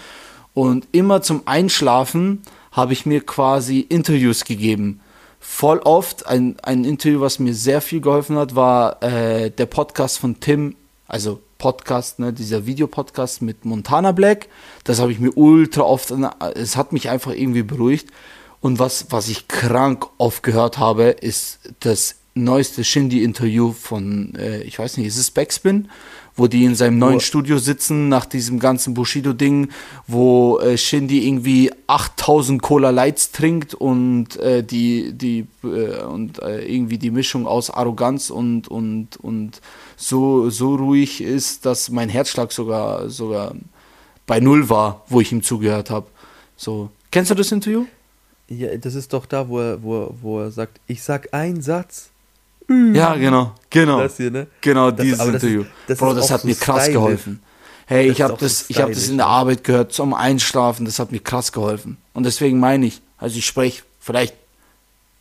[0.52, 4.98] Und immer zum Einschlafen habe ich mir quasi Interviews gegeben.
[5.38, 10.18] Voll oft, ein, ein Interview, was mir sehr viel geholfen hat, war äh, der Podcast
[10.18, 10.74] von Tim,
[11.06, 14.48] also Podcast, ne, dieser Videopodcast mit Montana Black.
[14.82, 16.12] Das habe ich mir ultra oft,
[16.56, 18.08] es hat mich einfach irgendwie beruhigt.
[18.60, 24.78] Und was, was ich krank oft gehört habe, ist das neueste Shindy-Interview von, äh, ich
[24.78, 25.88] weiß nicht, ist es Backspin?
[26.36, 27.20] Wo die in seinem neuen oh.
[27.20, 29.70] Studio sitzen nach diesem ganzen Bushido-Ding,
[30.06, 36.64] wo äh, Shindy irgendwie 8000 Cola Lights trinkt und äh, die, die, äh, und äh,
[36.64, 39.60] irgendwie die Mischung aus Arroganz und, und, und
[39.96, 43.54] so, so ruhig ist, dass mein Herzschlag sogar, sogar
[44.26, 46.06] bei Null war, wo ich ihm zugehört habe.
[46.56, 46.90] So.
[47.10, 47.86] Kennst du das Interview?
[48.50, 52.10] Ja, das ist doch da, wo er, wo, wo er sagt, ich sag einen Satz.
[52.68, 54.00] Ja, genau, genau.
[54.00, 54.46] Das hier, ne?
[54.60, 55.62] Genau, das, dieses Interview.
[55.62, 56.94] Ist, das Bro, das hat so mir krass stylisch.
[56.94, 57.42] geholfen.
[57.86, 60.84] Hey, das ich habe das, so ich habe das in der Arbeit gehört zum Einschlafen,
[60.84, 61.96] das hat mir krass geholfen.
[62.12, 64.34] Und deswegen meine ich, also ich spreche, vielleicht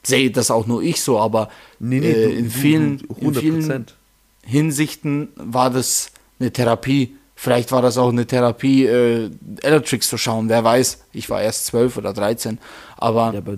[0.03, 3.85] sehe das auch nur ich so, aber nee, nee, äh, in, vielen, in vielen
[4.43, 7.15] Hinsichten war das eine Therapie.
[7.41, 11.05] Vielleicht war das auch eine Therapie, äh, Electrics zu schauen, wer weiß.
[11.13, 12.59] Ich war erst zwölf oder dreizehn.
[12.97, 13.53] Aber, ja, aber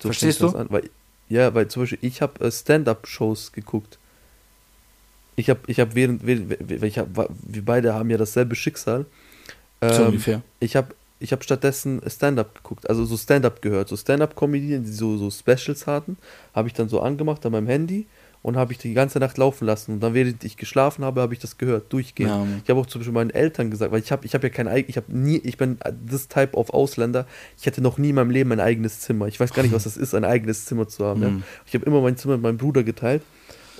[0.00, 0.48] so verstehst du?
[0.48, 0.90] An, weil,
[1.28, 3.98] ja, weil zum Beispiel ich habe äh, Stand-up-Shows geguckt.
[5.36, 9.06] Ich habe, ich habe während, während ich hab, wir beide haben ja dasselbe Schicksal.
[9.80, 10.42] Ähm, so ungefähr.
[10.58, 15.16] Ich habe ich habe stattdessen Stand-up geguckt, also so Stand-up gehört, so Stand-up-Comedien, die so,
[15.18, 16.16] so Specials hatten,
[16.52, 18.08] habe ich dann so angemacht an meinem Handy
[18.42, 19.94] und habe ich die ganze Nacht laufen lassen.
[19.94, 22.30] Und dann, während ich geschlafen habe, habe ich das gehört, durchgehend.
[22.30, 22.46] Ja.
[22.64, 24.66] Ich habe auch zum Beispiel meinen Eltern gesagt, weil ich habe ich hab ja kein
[24.88, 27.26] ich habe nie, ich bin this type of Ausländer,
[27.58, 29.26] ich hatte noch nie in meinem Leben ein eigenes Zimmer.
[29.26, 31.20] Ich weiß gar nicht, was das ist, ein eigenes Zimmer zu haben.
[31.20, 31.26] Mhm.
[31.26, 31.42] Ja.
[31.66, 33.22] Ich habe immer mein Zimmer mit meinem Bruder geteilt.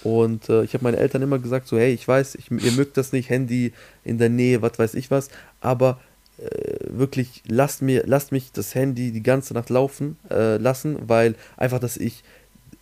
[0.02, 2.96] Und äh, ich habe meinen Eltern immer gesagt, so, hey, ich weiß, ich, ihr mögt
[2.96, 5.28] das nicht, Handy in der Nähe, was weiß ich was,
[5.60, 6.00] aber
[6.38, 6.48] äh,
[6.88, 11.80] wirklich, lasst, mir, lasst mich das Handy die ganze Nacht laufen äh, lassen, weil einfach,
[11.80, 12.24] dass ich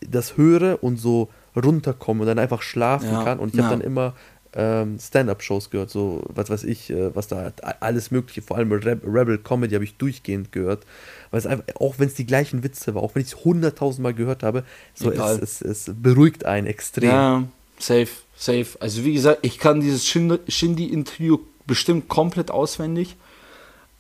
[0.01, 3.39] das höre und so runterkomme und dann einfach schlafen ja, kann.
[3.39, 4.15] Und ich habe dann immer
[4.55, 8.99] ähm, Stand-up-Shows gehört, so was weiß ich, äh, was da alles Mögliche, vor allem Re
[9.05, 10.85] Rebel Comedy habe ich durchgehend gehört.
[11.31, 14.03] Weil es einfach, auch wenn es die gleichen Witze war, auch wenn ich es hunderttausend
[14.03, 17.09] Mal gehört habe, so es, es, es, beruhigt einen extrem.
[17.11, 17.45] Ja,
[17.79, 18.67] safe, safe.
[18.81, 23.17] Also wie gesagt, ich kann dieses Shindy-Interview bestimmt komplett auswendig.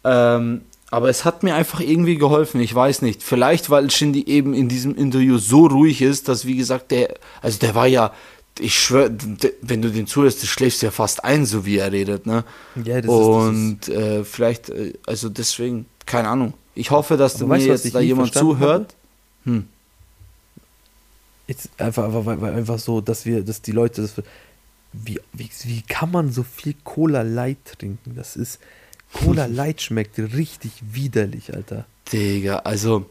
[0.04, 2.60] Ähm, aber es hat mir einfach irgendwie geholfen.
[2.60, 3.22] Ich weiß nicht.
[3.22, 7.58] Vielleicht, weil Shindy eben in diesem Interview so ruhig ist, dass, wie gesagt, der, also
[7.58, 8.12] der war ja,
[8.58, 9.14] ich schwöre,
[9.60, 12.44] wenn du den zuhörst, du schläfst ja fast ein, so wie er redet, ne?
[12.82, 16.54] Ja, das Und ist, das ist äh, vielleicht, äh, also deswegen, keine Ahnung.
[16.74, 18.94] Ich hoffe, dass du mir jetzt da jemand zuhört.
[19.44, 19.66] Hm.
[21.46, 24.24] Jetzt einfach, einfach, einfach so, dass wir, dass die Leute, dass wir,
[24.92, 28.14] wie, wie, wie kann man so viel Cola Light trinken?
[28.16, 28.58] Das ist,
[29.12, 31.86] Cola Light schmeckt richtig widerlich, Alter.
[32.12, 33.06] Digga, also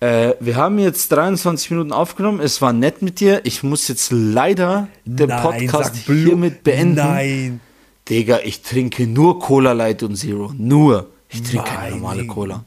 [0.00, 2.40] äh, wir haben jetzt 23 Minuten aufgenommen.
[2.40, 3.40] Es war nett mit dir.
[3.44, 6.94] Ich muss jetzt leider den Nein, Podcast hiermit beenden.
[6.96, 7.60] Nein.
[8.08, 10.52] Digga, ich trinke nur Cola Light und Zero.
[10.56, 11.10] Nur.
[11.28, 12.64] Ich trinke keine normale Cola.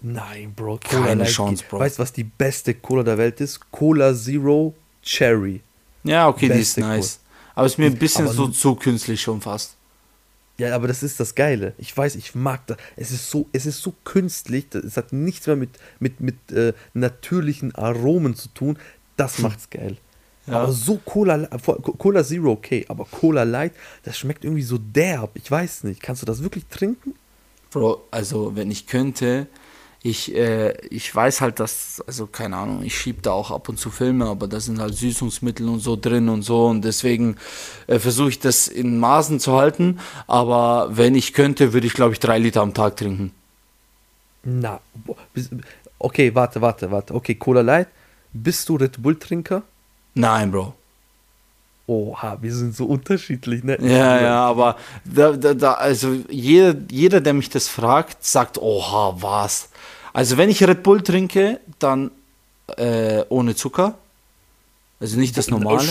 [0.00, 0.80] Nein, Bro.
[0.88, 1.80] Cola keine Light Chance, Bro.
[1.80, 3.60] Weißt du, was die beste Cola der Welt ist?
[3.70, 5.60] Cola Zero Cherry.
[6.04, 7.18] Ja, okay, beste die ist nice.
[7.18, 7.52] Cola.
[7.54, 9.76] Aber es ist mir ein bisschen so zu künstlich schon fast.
[10.62, 11.74] Ja, aber das ist das Geile.
[11.76, 12.76] Ich weiß, ich mag das.
[12.94, 14.72] Es ist so, es ist so künstlich.
[14.72, 18.78] Es hat nichts mehr mit, mit, mit äh, natürlichen Aromen zu tun.
[19.16, 19.96] Das macht's geil.
[20.46, 20.60] Ja.
[20.60, 21.48] Aber so Cola,
[21.98, 23.72] Cola Zero, okay, aber Cola Light,
[24.04, 25.32] das schmeckt irgendwie so derb.
[25.34, 26.00] Ich weiß nicht.
[26.00, 27.14] Kannst du das wirklich trinken?
[27.72, 29.48] Bro, also wenn ich könnte,
[30.02, 33.78] ich, äh, ich weiß halt, dass, also keine Ahnung, ich schiebe da auch ab und
[33.78, 37.36] zu Filme, aber da sind halt Süßungsmittel und so drin und so und deswegen
[37.86, 42.12] äh, versuche ich das in Maßen zu halten, aber wenn ich könnte, würde ich glaube
[42.14, 43.32] ich drei Liter am Tag trinken.
[44.42, 44.80] Na,
[46.00, 47.88] okay, warte, warte, warte, okay, Cola Light,
[48.32, 49.62] bist du Red Bull Trinker?
[50.14, 50.74] Nein, Bro.
[51.86, 53.76] Oha, wir sind so unterschiedlich, ne?
[53.80, 59.16] Ja, ja, aber da, da, da, also jeder, jeder, der mich das fragt, sagt, oha,
[59.18, 59.68] was?
[60.12, 62.10] Also wenn ich Red Bull trinke, dann
[62.76, 63.98] äh, ohne Zucker.
[65.00, 65.82] Also nicht das normale.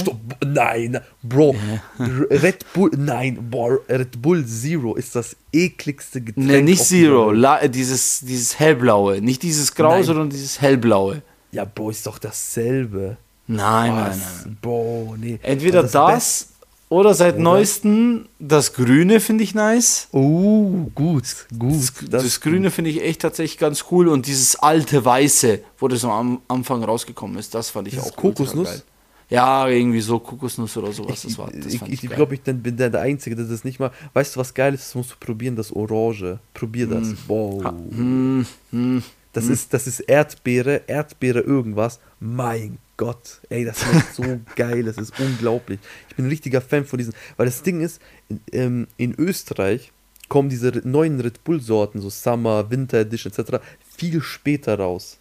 [0.45, 1.53] Nein, Bro.
[1.99, 2.05] Ja.
[2.29, 6.47] Red Bull, nein, boah, Red Bull Zero ist das ekligste Getränk.
[6.47, 9.19] Nee, nicht Zero, La, dieses, dieses hellblaue.
[9.19, 11.23] Nicht dieses grau, sondern dieses hellblaue.
[11.51, 13.17] Ja, Bro, ist doch dasselbe.
[13.55, 14.17] Nein, Was?
[14.17, 14.57] nein, nein.
[14.61, 15.39] Bro, nee.
[15.41, 16.47] Entweder das, das
[16.89, 17.43] Oder seit Oder?
[17.43, 20.07] neuestem das Grüne finde ich nice.
[20.11, 21.73] Oh, gut, gut.
[21.73, 24.07] Das, das, das Grüne finde ich echt tatsächlich ganz cool.
[24.07, 28.15] Und dieses alte Weiße, wo das am Anfang rausgekommen ist, das fand ich das auch
[28.15, 28.67] Kokosnuss.
[28.67, 28.83] Geil.
[29.29, 31.21] Ja, irgendwie so Kokosnuss oder sowas.
[31.21, 33.79] Das war, das ich ich, ich glaube, ich bin der, der Einzige, der das nicht
[33.79, 33.91] mal.
[34.11, 34.87] Weißt du, was geil ist?
[34.87, 36.39] Das musst du probieren, das Orange.
[36.53, 37.07] Probier das.
[37.07, 37.17] Mm.
[37.27, 37.73] Wow.
[37.91, 38.41] Mm.
[38.71, 39.03] Mm.
[39.31, 39.47] Das.
[39.47, 42.01] Ist, das ist Erdbeere, Erdbeere irgendwas.
[42.19, 43.41] Mein Gott.
[43.49, 44.23] Ey, das ist so
[44.55, 44.83] geil.
[44.83, 45.79] Das ist unglaublich.
[46.09, 47.15] Ich bin ein richtiger Fan von diesen.
[47.35, 49.91] Weil das Ding ist, in, ähm, in Österreich
[50.29, 53.57] kommen diese neuen Red Bull-Sorten, so Summer, Winter Edition etc.,
[53.97, 55.17] viel später raus.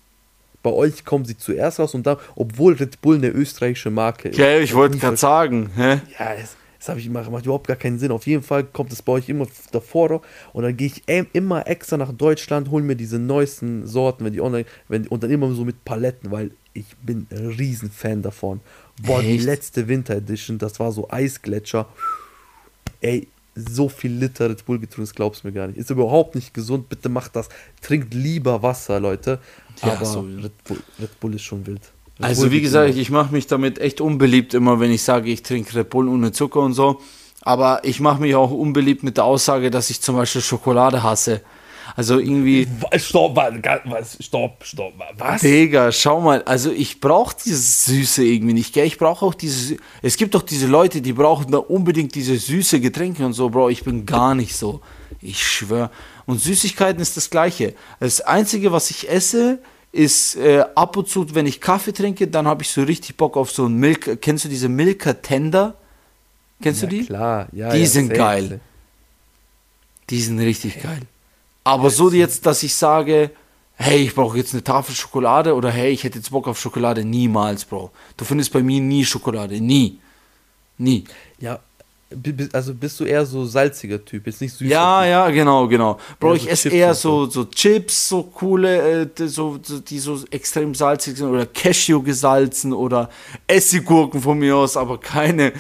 [0.63, 4.35] Bei euch kommen sie zuerst raus und dann, obwohl Red Bull eine österreichische Marke ist.
[4.35, 5.71] Okay, ich wollte gerade sagen.
[5.75, 6.03] Hä?
[6.19, 8.11] Ja, das, das habe ich gemacht, macht überhaupt gar keinen Sinn.
[8.11, 10.23] Auf jeden Fall kommt es bei euch immer davor
[10.55, 11.03] und dann gehe ich
[11.35, 15.31] immer extra nach Deutschland, hole mir diese neuesten Sorten, wenn die online, wenn, und dann
[15.31, 18.61] immer so mit Paletten, weil ich bin ein Riesenfan davon.
[19.03, 19.29] Boah, Echt?
[19.29, 21.87] die letzte Winter Edition, das war so Eisgletscher.
[23.03, 25.77] Ey, so viel Liter Red Bull getrunken, das glaubst du mir gar nicht.
[25.77, 27.51] Ist überhaupt nicht gesund, bitte macht das.
[27.83, 29.39] Trinkt lieber Wasser, Leute.
[29.83, 30.21] Ja, Aber so.
[30.21, 31.83] Red, Bull, Red, Bull, ist schon wild.
[32.21, 35.75] Also wie gesagt, ich mache mich damit echt unbeliebt immer, wenn ich sage, ich trinke
[35.75, 37.01] Red Bull ohne Zucker und so.
[37.43, 41.41] Aber ich mache mich auch unbeliebt mit der Aussage, dass ich zum Beispiel Schokolade hasse.
[41.97, 42.69] Also irgendwie.
[42.97, 45.41] Stopp, was, stopp, stopp, was?
[45.41, 48.87] Digga, schau mal, also ich brauche dieses Süße irgendwie nicht, gell?
[48.87, 49.77] Ich brauche auch diese.
[50.03, 53.71] Es gibt doch diese Leute, die brauchen da unbedingt diese süße Getränke und so, Bro.
[53.71, 54.81] Ich bin gar nicht so.
[55.21, 55.91] Ich schwöre.
[56.27, 57.75] Und Süßigkeiten ist das Gleiche.
[57.99, 59.61] Das Einzige, was ich esse,
[59.93, 63.37] ist äh, ab und zu, wenn ich Kaffee trinke, dann habe ich so richtig Bock
[63.37, 64.21] auf so ein Milk.
[64.23, 65.75] Kennst du diese Milka Tender?
[66.63, 67.07] Kennst ja, du die?
[67.07, 67.71] Klar, ja.
[67.71, 68.61] Die ja, sind geil.
[70.11, 71.03] Die sind richtig geil.
[71.65, 73.31] Aber so jetzt, dass ich sage,
[73.75, 77.05] hey, ich brauche jetzt eine Tafel Schokolade oder hey, ich hätte jetzt Bock auf Schokolade,
[77.05, 77.91] niemals, Bro.
[78.17, 79.99] Du findest bei mir nie Schokolade, nie.
[80.79, 81.05] Nie.
[81.39, 81.61] Ja,
[82.53, 84.69] also bist du eher so salziger Typ, jetzt nicht süß.
[84.69, 85.99] Ja, ja, genau, genau.
[86.19, 91.17] Bro, ich esse eher so, so Chips, so coole, äh, so, die so extrem salzig
[91.17, 93.11] sind oder Cashew gesalzen oder
[93.47, 95.53] Essiggurken von mir aus, aber keine,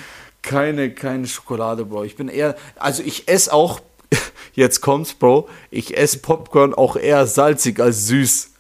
[0.42, 2.04] keine, keine Schokolade, Bro.
[2.04, 3.80] Ich bin eher, also ich esse auch
[4.54, 8.50] jetzt kommt's, Bro, ich esse Popcorn auch eher salzig als süß.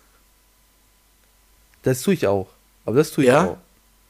[1.82, 2.46] Das tue ich auch.
[2.84, 3.46] Aber das tue ich ja?
[3.46, 3.56] auch.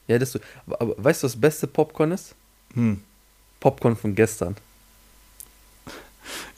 [0.07, 2.35] Ja, das tue aber, aber weißt du, was das beste Popcorn ist?
[2.75, 3.01] Hm.
[3.61, 4.57] Popcorn von gestern.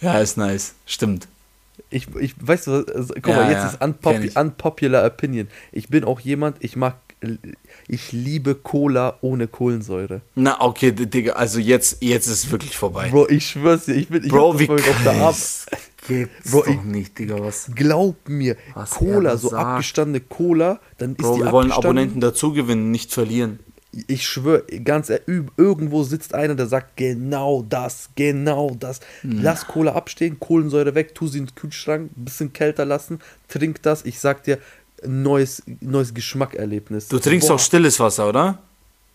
[0.00, 0.74] Ja, ist nice.
[0.86, 1.28] Stimmt.
[1.90, 5.48] Ich, ich weißt du, also, guck ja, mal, jetzt ja, ist unpop unpopular opinion.
[5.72, 6.96] Ich bin auch jemand, ich mag
[7.86, 10.22] ich liebe Cola ohne Kohlensäure.
[10.34, 13.10] Na, okay, Digga, also jetzt, jetzt ist es wirklich vorbei.
[13.10, 15.36] Bro, ich schwör's dir, ich bin ich Bro, wie auf der Ab
[16.08, 17.70] Gibt's Bro, doch nicht, Digga, was?
[17.76, 22.52] Glaub mir, was Cola, so abgestandene Cola, dann Bro, ist die wir wollen Abonnenten dazu
[22.52, 23.60] gewinnen, nicht verlieren.
[24.06, 25.12] Ich schwöre, ganz
[25.56, 29.00] irgendwo sitzt einer, der sagt genau das, genau das.
[29.22, 29.42] Na.
[29.42, 34.04] Lass Cola abstehen, Kohlensäure weg, tu sie in den Kühlschrank, bisschen kälter lassen, trink das.
[34.06, 34.58] Ich sag dir,
[35.06, 37.08] neues, neues Geschmackerlebnis.
[37.08, 37.56] Du trinkst Boah.
[37.56, 38.58] auch stilles Wasser, oder?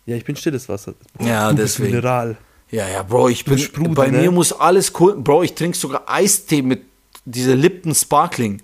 [0.06, 0.94] Ja, ich bin stilles Wasser.
[1.20, 1.90] Ja, du deswegen.
[1.90, 2.38] Mineral.
[2.70, 4.20] Ja, ja, Bro, ich bin, Sprudel, bei ne?
[4.20, 6.84] mir muss alles cool, Bro, ich trinke sogar Eistee mit
[7.26, 8.62] dieser Lipton Sparkling.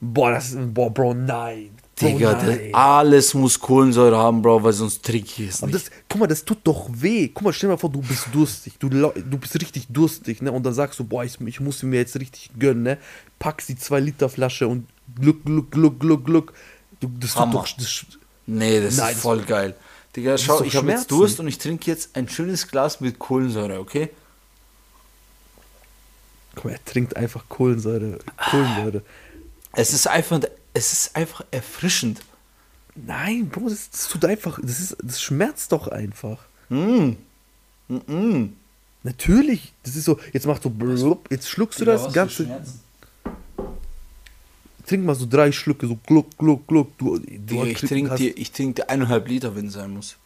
[0.00, 1.70] Boah, das ist, boah, Bro, nein.
[2.00, 5.74] Digga, oh das, alles muss Kohlensäure haben, Bro, weil sonst trinke ich es nicht.
[5.74, 7.28] Das, guck mal, das tut doch weh.
[7.28, 8.74] Guck mal, stell dir mal vor, du bist durstig.
[8.78, 10.50] Du, du bist richtig durstig, ne?
[10.52, 12.98] Und dann sagst du, boah, ich, ich muss mir jetzt richtig gönnen, ne?
[13.38, 14.86] Packst die 2 Liter Flasche und
[15.20, 16.52] Gluck, Gluck, Gluck, Gluck, Gluck.
[17.00, 17.52] Du, das Hammer.
[17.52, 17.68] doch.
[17.76, 18.06] Das,
[18.46, 19.74] nee, das Nein, ist voll geil.
[20.16, 23.78] Digga, schau, ich habe jetzt Durst und ich trinke jetzt ein schönes Glas mit Kohlensäure,
[23.78, 24.10] okay?
[26.54, 28.18] Guck mal, er trinkt einfach Kohlensäure.
[28.50, 29.02] Kohlensäure.
[29.72, 30.40] Es ist einfach,
[30.80, 32.22] es ist einfach erfrischend.
[32.94, 36.38] Nein, Bro, das, das tut einfach, das, ist, das schmerzt doch einfach.
[36.70, 37.16] Mm.
[37.88, 38.48] Mm -mm.
[39.02, 42.48] Natürlich, das ist so, jetzt machst du, jetzt schluckst du das ganze.
[44.86, 46.96] Trink mal so drei Schlücke, so gluck, gluck, gluck.
[46.98, 50.16] Du, du ich trinke dir, ich trink dir eineinhalb Liter, wenn es sein muss.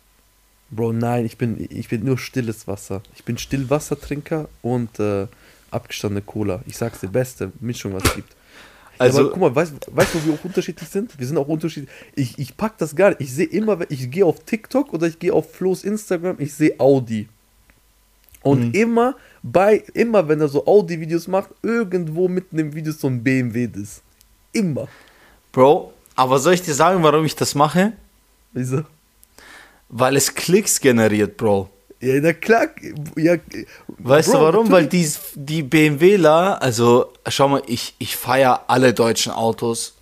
[0.71, 3.03] Bro, nein, ich bin, ich bin nur stilles Wasser.
[3.14, 5.27] Ich bin Stillwassertrinker und äh,
[5.71, 6.62] abgestandene Cola.
[6.67, 8.35] Ich sag's dir, beste Mischung, was es gibt.
[8.99, 11.19] Also, ja, guck mal, weißt, weißt du, wo wir auch unterschiedlich sind?
[11.19, 11.91] Wir sind auch unterschiedlich.
[12.15, 13.21] Ich, ich pack das gar nicht.
[13.21, 16.79] Ich sehe immer, ich gehe auf TikTok oder ich gehe auf Flo's Instagram, ich sehe
[16.79, 17.29] Audi.
[18.43, 18.73] Und mhm.
[18.73, 23.69] immer bei, immer wenn er so Audi-Videos macht, irgendwo mitten im Video so ein BMW
[23.75, 24.03] ist.
[24.53, 24.87] Immer.
[25.51, 27.95] Bro, aber soll ich dir sagen, warum ich das mache?
[28.53, 28.85] Wieso?
[29.89, 31.71] Weil es Klicks generiert, Bro.
[32.05, 32.69] Ja, na klar.
[33.17, 33.37] Ja,
[33.99, 34.71] weißt Bro, du warum?
[34.71, 39.95] Weil die, die BMWler, also schau mal, ich, ich feiere alle deutschen Autos,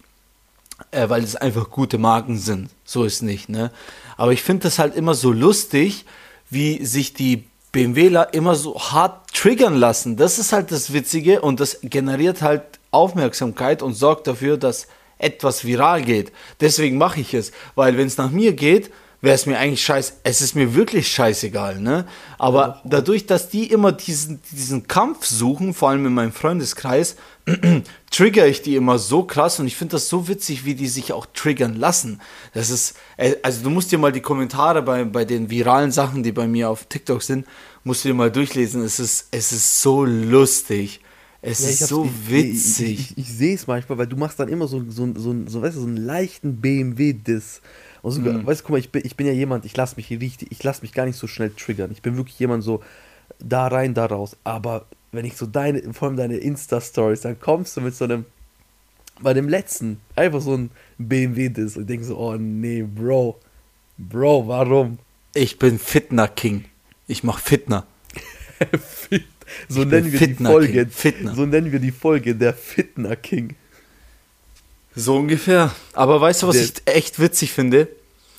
[0.90, 2.70] äh, weil es einfach gute Marken sind.
[2.84, 3.70] So ist nicht, ne?
[4.16, 6.04] Aber ich finde das halt immer so lustig,
[6.50, 10.16] wie sich die BMWler immer so hart triggern lassen.
[10.16, 14.88] Das ist halt das Witzige und das generiert halt Aufmerksamkeit und sorgt dafür, dass
[15.18, 16.32] etwas viral geht.
[16.60, 18.90] Deswegen mache ich es, weil wenn es nach mir geht,
[19.22, 20.14] wäre es mir eigentlich scheiße.
[20.24, 22.06] Es ist mir wirklich scheißegal, ne?
[22.38, 27.16] Aber dadurch, dass die immer diesen, diesen Kampf suchen, vor allem in meinem Freundeskreis,
[28.10, 31.12] trigger ich die immer so krass und ich finde das so witzig, wie die sich
[31.12, 32.20] auch triggern lassen.
[32.52, 36.24] Das ist, äh, also du musst dir mal die Kommentare bei, bei den viralen Sachen,
[36.24, 37.46] die bei mir auf TikTok sind,
[37.84, 38.82] musst du dir mal durchlesen.
[38.82, 41.00] Es ist, es ist so lustig.
[41.44, 42.92] Es ja, ist so ich, witzig.
[42.92, 45.62] Ich, ich, ich sehe es manchmal, weil du machst dann immer so, so, so, so,
[45.62, 47.60] weißt du, so einen leichten BMW-Diss.
[48.02, 48.46] Und sogar, mhm.
[48.46, 50.62] weißt du, guck mal, ich bin, ich bin ja jemand, ich lasse mich richtig, ich
[50.62, 51.92] lasse mich gar nicht so schnell triggern.
[51.92, 52.82] Ich bin wirklich jemand so,
[53.38, 54.36] da rein, da raus.
[54.42, 58.24] Aber wenn ich so deine, vor allem deine Insta-Stories, dann kommst du mit so einem,
[59.20, 63.38] bei dem letzten, einfach so ein BMW-Diss und denkst so, oh nee, Bro,
[63.98, 64.98] Bro, warum?
[65.34, 66.64] Ich bin Fitner-King.
[67.06, 67.86] Ich mach Fitner.
[69.68, 70.86] so ich nennen wir Fitner die Folge.
[70.86, 71.34] Fitner.
[71.34, 73.54] So nennen wir die Folge, der Fitner-King.
[74.94, 75.72] So ungefähr.
[75.94, 77.88] Aber weißt du, was ich echt witzig finde?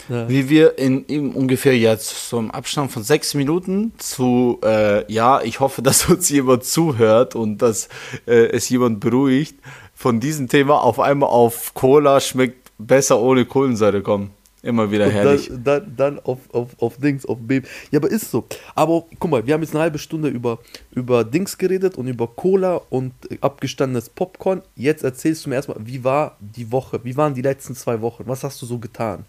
[0.10, 0.28] Ja.
[0.28, 5.42] Wie wir in, in, ungefähr jetzt so im Abstand von sechs Minuten zu, äh, ja,
[5.42, 7.88] ich hoffe, dass uns jemand zuhört und dass
[8.28, 9.56] äh, es jemand beruhigt,
[9.96, 14.32] von diesem Thema auf einmal auf Cola schmeckt besser ohne Kohlensäure kommen.
[14.64, 15.50] Immer wieder herrlich.
[15.50, 17.68] Dann, dann, dann, auf, auf, auf Dings, auf Baby.
[17.92, 18.48] Ja, aber ist so.
[18.76, 20.60] Aber guck mal, wir haben jetzt eine halbe Stunde über,
[20.92, 24.62] über Dings geredet und über Cola und abgestandenes Popcorn.
[24.78, 27.02] Jetzt erzählst du mir erstmal, wie war die Woche?
[27.04, 28.24] Wie waren die letzten zwei Wochen?
[28.26, 29.26] Was hast du so getan?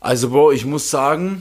[0.00, 1.40] Also, Bro, ich muss sagen,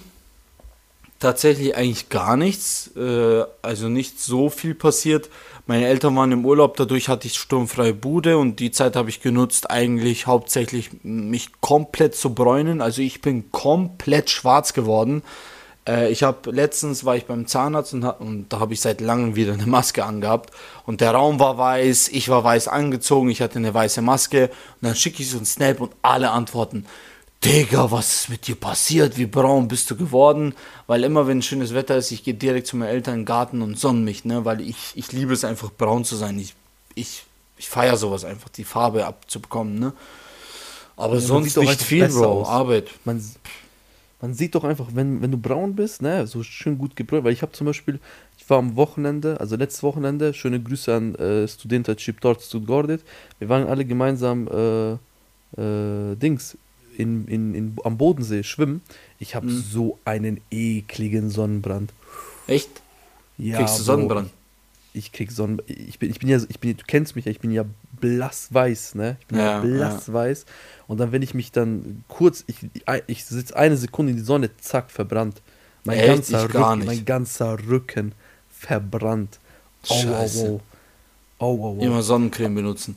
[1.20, 2.92] tatsächlich eigentlich gar nichts.
[2.96, 5.30] Äh, also nicht so viel passiert.
[5.68, 9.22] Meine Eltern waren im Urlaub, dadurch hatte ich sturmfreie Bude und die Zeit habe ich
[9.22, 12.80] genutzt, eigentlich hauptsächlich mich komplett zu bräunen.
[12.80, 15.24] Also ich bin komplett schwarz geworden.
[15.86, 19.36] Äh, ich habe letztens war ich beim Zahnarzt und, und da habe ich seit langem
[19.36, 20.52] wieder eine Maske angehabt
[20.86, 24.50] und der Raum war weiß, ich war weiß angezogen, ich hatte eine weiße Maske
[24.82, 26.86] und dann schicke ich so einen Snap und alle antworten.
[27.48, 29.18] Digga, was ist mit dir passiert?
[29.18, 30.54] Wie braun bist du geworden?
[30.86, 33.62] Weil immer, wenn schönes Wetter ist, ich gehe direkt zu meinen Eltern in den Garten
[33.62, 34.44] und sonne mich, ne?
[34.44, 36.38] Weil ich, ich liebe es einfach, braun zu sein.
[36.40, 36.56] Ich,
[36.96, 37.24] ich,
[37.58, 39.94] ich feiere sowas einfach, die Farbe abzubekommen, ne?
[40.98, 42.50] Aber ja, sonst nicht viel, Bro, aus.
[42.50, 42.90] Arbeit.
[43.06, 43.24] Man,
[44.20, 47.34] man sieht doch einfach, wenn, wenn du braun bist, ne, so schön gut gebräunt, weil
[47.34, 48.02] ich habe zum Beispiel,
[48.38, 53.00] ich war am Wochenende, also letztes Wochenende, schöne Grüße an äh, Studenta Chip dort Stuttgart,
[53.40, 54.92] wir waren alle gemeinsam äh,
[55.62, 56.58] äh, Dings,
[56.98, 58.82] in, in, in, am Bodensee schwimmen.
[59.20, 59.62] Ich habe mhm.
[59.62, 61.94] so einen ekligen Sonnenbrand.
[62.48, 62.70] Echt?
[63.38, 63.58] Ja.
[63.58, 64.32] Kriegst du Sonnenbrand?
[64.94, 65.70] Ich krieg Sonnenbrand.
[65.70, 67.66] Ich bin, ich bin ja, ich bin, du kennst mich ja, ich bin ja
[68.00, 69.18] blassweiß, ne?
[69.22, 70.46] Ich bin ja, ja blassweiß.
[70.48, 70.54] Ja.
[70.88, 72.58] Und dann, wenn ich mich dann kurz, ich,
[73.08, 75.42] ich sitze eine Sekunde in die Sonne, zack, verbrannt.
[75.84, 76.08] Mein, Echt?
[76.08, 78.12] ganzer, Rücken, mein ganzer Rücken
[78.50, 79.40] verbrannt.
[79.84, 80.50] Scheiße.
[80.50, 80.62] Oh,
[81.40, 81.84] oh, oh, oh.
[81.84, 82.96] Immer Sonnencreme benutzen.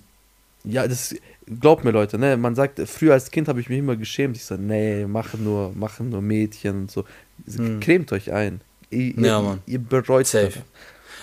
[0.65, 1.15] Ja, das
[1.61, 4.37] glaubt mir Leute, ne, man sagt, früher als Kind habe ich mich immer geschämt.
[4.37, 7.05] Ich so, nee, machen nur, machen nur Mädchen und so.
[7.55, 7.81] Hm.
[7.81, 8.61] Cremt euch ein.
[8.91, 9.61] Ihr, ja, Mann.
[9.67, 10.53] Ihr bereut Safe.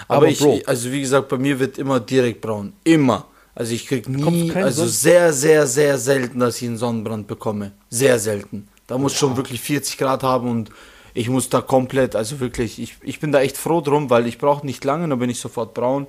[0.08, 2.73] Aber, Aber ich, Bro, also wie gesagt, bei mir wird immer direkt braun.
[2.84, 3.28] Immer.
[3.56, 7.71] Also ich krieg nie, also Sonnen sehr, sehr, sehr selten, dass ich einen Sonnenbrand bekomme.
[7.89, 8.67] Sehr selten.
[8.86, 10.69] Da muss schon wirklich 40 Grad haben und
[11.15, 14.38] ich muss da komplett, also wirklich, ich, ich bin da echt froh drum, weil ich
[14.38, 16.06] brauche nicht lange, dann bin ich sofort braun.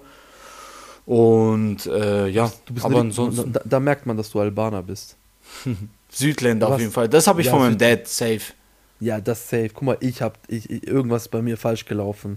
[1.09, 3.55] Und äh, ja, aber ansonsten.
[3.55, 5.17] Da, da, merkt man, dass du Albaner bist.
[6.11, 7.09] Südländer auf jeden Fall.
[7.09, 8.53] Das habe ich ja, von meinem Dad safe.
[9.01, 9.71] Ja, das safe.
[9.73, 12.37] Guck mal, ich habe ich, irgendwas bei mir falsch gelaufen.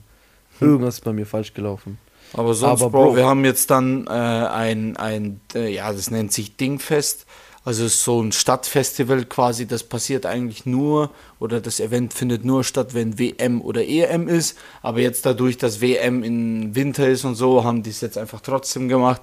[0.62, 1.98] Irgendwas ist bei mir falsch gelaufen.
[2.32, 6.10] Aber sonst, aber, Bro, Bro, wir haben jetzt dann äh, ein, ein äh, ja, das
[6.10, 7.26] nennt sich Dingfest.
[7.64, 12.96] Also so ein Stadtfestival quasi, das passiert eigentlich nur oder das Event findet nur statt,
[12.96, 14.58] wenn WM oder EM ist.
[14.82, 18.42] Aber jetzt dadurch, dass WM im Winter ist und so, haben die es jetzt einfach
[18.42, 19.22] trotzdem gemacht.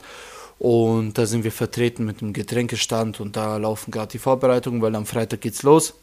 [0.60, 4.94] Und da sind wir vertreten mit einem Getränkestand und da laufen gerade die Vorbereitungen, weil
[4.94, 5.94] am Freitag geht's los.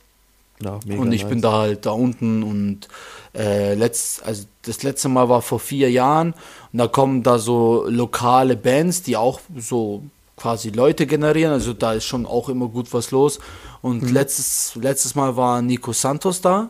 [0.63, 1.29] Ja, und ich nice.
[1.29, 2.87] bin da halt da unten und
[3.33, 6.33] äh, letzt, also das letzte Mal war vor vier Jahren
[6.71, 10.03] und da kommen da so lokale Bands, die auch so
[10.37, 11.53] quasi Leute generieren.
[11.53, 13.39] Also da ist schon auch immer gut was los.
[13.81, 14.13] Und mhm.
[14.13, 16.69] letztes, letztes Mal war Nico Santos da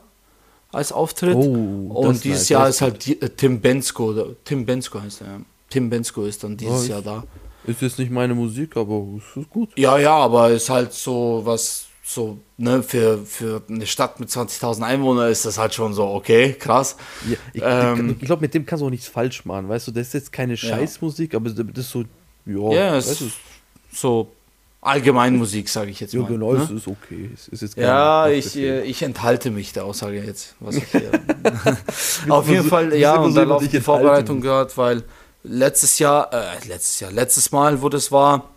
[0.72, 1.36] als Auftritt.
[1.36, 2.50] Oh, und dieses nice.
[2.50, 4.36] Jahr ist halt die, äh, Tim Bensko.
[4.44, 5.42] Tim Bensko heißt er.
[5.70, 7.24] Tim Bensko ist dann dieses oh, Jahr da.
[7.66, 9.70] Ist jetzt nicht meine Musik, aber es ist gut.
[9.76, 14.84] Ja, ja, aber ist halt so was, so, ne, für, für eine Stadt mit 20.000
[14.84, 16.96] Einwohnern ist das halt schon so, okay, krass.
[17.28, 19.92] Ja, ich, ähm, ich glaube, mit dem kannst du auch nichts falsch machen, weißt du,
[19.92, 21.40] das ist jetzt keine Scheißmusik, ja.
[21.40, 22.04] aber das ist so,
[22.46, 23.34] ja, ja es ist
[23.96, 24.32] so
[24.86, 26.28] Allgemein Musik, sage ich jetzt Ja, mal.
[26.28, 26.62] genau, ne?
[26.62, 27.32] es ist okay.
[27.34, 30.54] Es ist jetzt Ja, ich, äh, ich enthalte mich der Aussage jetzt.
[30.60, 31.10] Was ich hier
[32.30, 35.04] Auf jeden Fall, ja, und da ich die Vorbereitung gehört, weil
[35.44, 38.52] letztes Jahr, äh, letztes Jahr, letztes Mal, wo das war,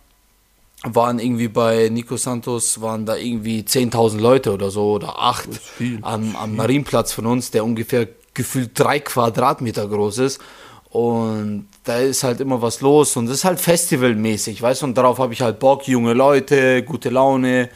[0.83, 5.97] waren irgendwie bei Nico Santos, waren da irgendwie 10.000 Leute oder so, oder acht viel,
[6.03, 10.39] am, am Marienplatz von uns, der ungefähr gefühlt drei Quadratmeter groß ist.
[10.91, 14.95] Und da ist halt immer was los und das ist halt festivalmäßig, weißt du, und
[14.95, 17.69] darauf habe ich halt Bock, junge Leute, gute Laune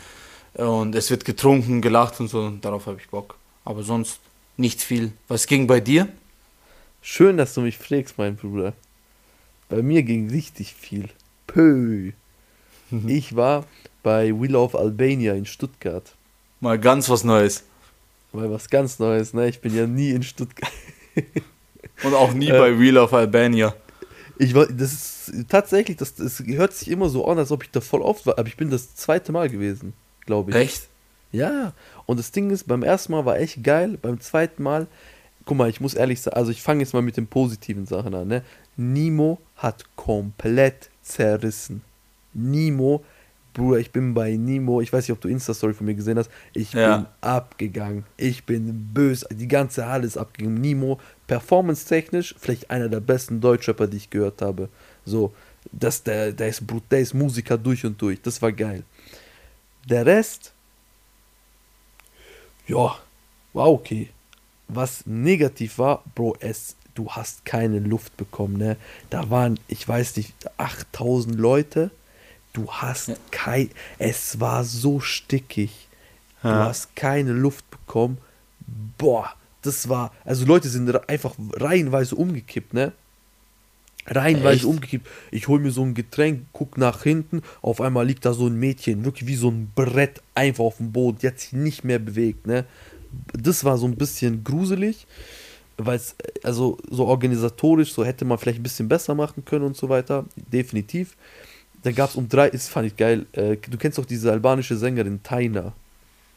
[0.54, 3.36] und es wird getrunken, gelacht und so, und darauf habe ich Bock.
[3.66, 4.20] Aber sonst
[4.56, 5.14] nicht viel.
[5.28, 6.08] Was ging bei dir?
[7.02, 8.74] Schön, dass du mich fragst, mein Bruder.
[9.68, 11.10] Bei mir ging richtig viel.
[11.48, 12.12] Pö.
[13.08, 13.66] Ich war
[14.04, 16.14] bei Wheel of Albania in Stuttgart.
[16.60, 17.64] Mal ganz was Neues.
[18.32, 19.50] Mal was ganz Neues, ne?
[19.50, 20.72] Ich bin ja nie in Stuttgart.
[22.04, 22.60] Und auch nie Äh.
[22.60, 23.74] bei Wheel of Albania.
[24.38, 27.72] Ich war, das ist tatsächlich, das, das hört sich immer so an, als ob ich
[27.72, 29.94] da voll oft war, aber ich bin das zweite Mal gewesen,
[30.26, 30.58] glaube ich.
[30.58, 30.88] Echt?
[31.32, 31.74] Ja,
[32.06, 34.88] und das Ding ist, beim ersten Mal war echt geil, beim zweiten Mal,
[35.46, 38.14] guck mal, ich muss ehrlich sagen, also ich fange jetzt mal mit den positiven Sachen
[38.14, 38.44] an, ne?
[38.76, 41.82] Nimo hat komplett zerrissen.
[42.34, 43.04] Nimo,
[43.54, 46.30] Bruder, ich bin bei Nimo, ich weiß nicht, ob du Insta-Story von mir gesehen hast,
[46.54, 46.98] ich Ja.
[46.98, 48.04] bin abgegangen.
[48.18, 50.60] Ich bin böse, die ganze Halle ist abgegangen.
[50.60, 54.70] Nimo, performance-technisch, vielleicht einer der besten Deutschrapper, die ich gehört habe.
[55.06, 55.34] So,
[55.72, 58.84] das, der, der, ist, brut- der ist Musiker durch und durch, das war geil.
[59.90, 60.54] Der Rest,
[62.68, 62.96] ja,
[63.54, 64.10] war okay.
[64.68, 68.78] Was negativ war, Bro, es, du hast keine Luft bekommen, ne?
[69.10, 71.92] Da waren, ich weiß nicht, 8000 Leute.
[72.54, 73.16] Du hast Ja.
[73.32, 75.88] kein, es war so stickig.
[76.42, 76.66] Du Ja.
[76.66, 78.18] hast keine Luft bekommen.
[78.98, 79.34] Boah,
[79.64, 82.92] das war, also Leute sind einfach reihenweise umgekippt, ne?
[84.06, 85.08] Reihenweise umgekippt.
[85.32, 88.60] Ich hol mir so ein Getränk, guck nach hinten, auf einmal liegt da so ein
[88.60, 92.00] Mädchen, wirklich wie so ein Brett einfach auf dem Boden, die hat sich nicht mehr
[92.00, 92.66] bewegt, ne?
[93.32, 95.08] Das war so ein bisschen gruselig,
[95.78, 99.78] weil es, also so organisatorisch, so hätte man vielleicht ein bisschen besser machen können und
[99.78, 101.16] so weiter, definitiv.
[101.84, 104.76] Dann gab es um drei, das fand ich geil, äh, du kennst doch diese albanische
[104.76, 105.74] Sängerin Taina.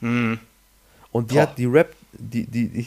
[0.01, 0.39] Mhm.
[1.12, 1.43] Und die Boah.
[1.43, 2.87] hat die Rap, die, die, die,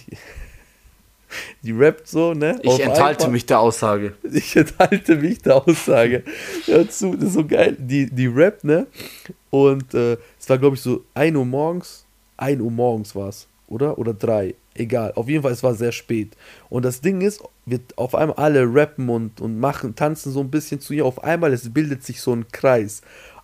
[1.63, 2.59] die rappt so, ne?
[2.63, 4.15] Ich enthalte einmal- mich der Aussage.
[4.32, 6.23] ich enthalte mich der Aussage.
[6.65, 7.75] Hör zu, das ist so geil.
[7.80, 8.88] Die, die Rap, ne?
[9.49, 12.05] Und äh, es war, glaube ich, so 1 Uhr morgens.
[12.38, 13.97] 1 Uhr morgens war es, oder?
[13.97, 14.55] Oder 3.
[14.75, 15.11] Egal.
[15.15, 16.36] Auf jeden Fall, es war sehr spät.
[16.69, 20.49] Und das Ding ist, wird auf einmal alle rappen und, und machen, tanzen so ein
[20.49, 21.05] bisschen zu ihr.
[21.05, 23.01] Auf einmal, es bildet sich so ein Kreis.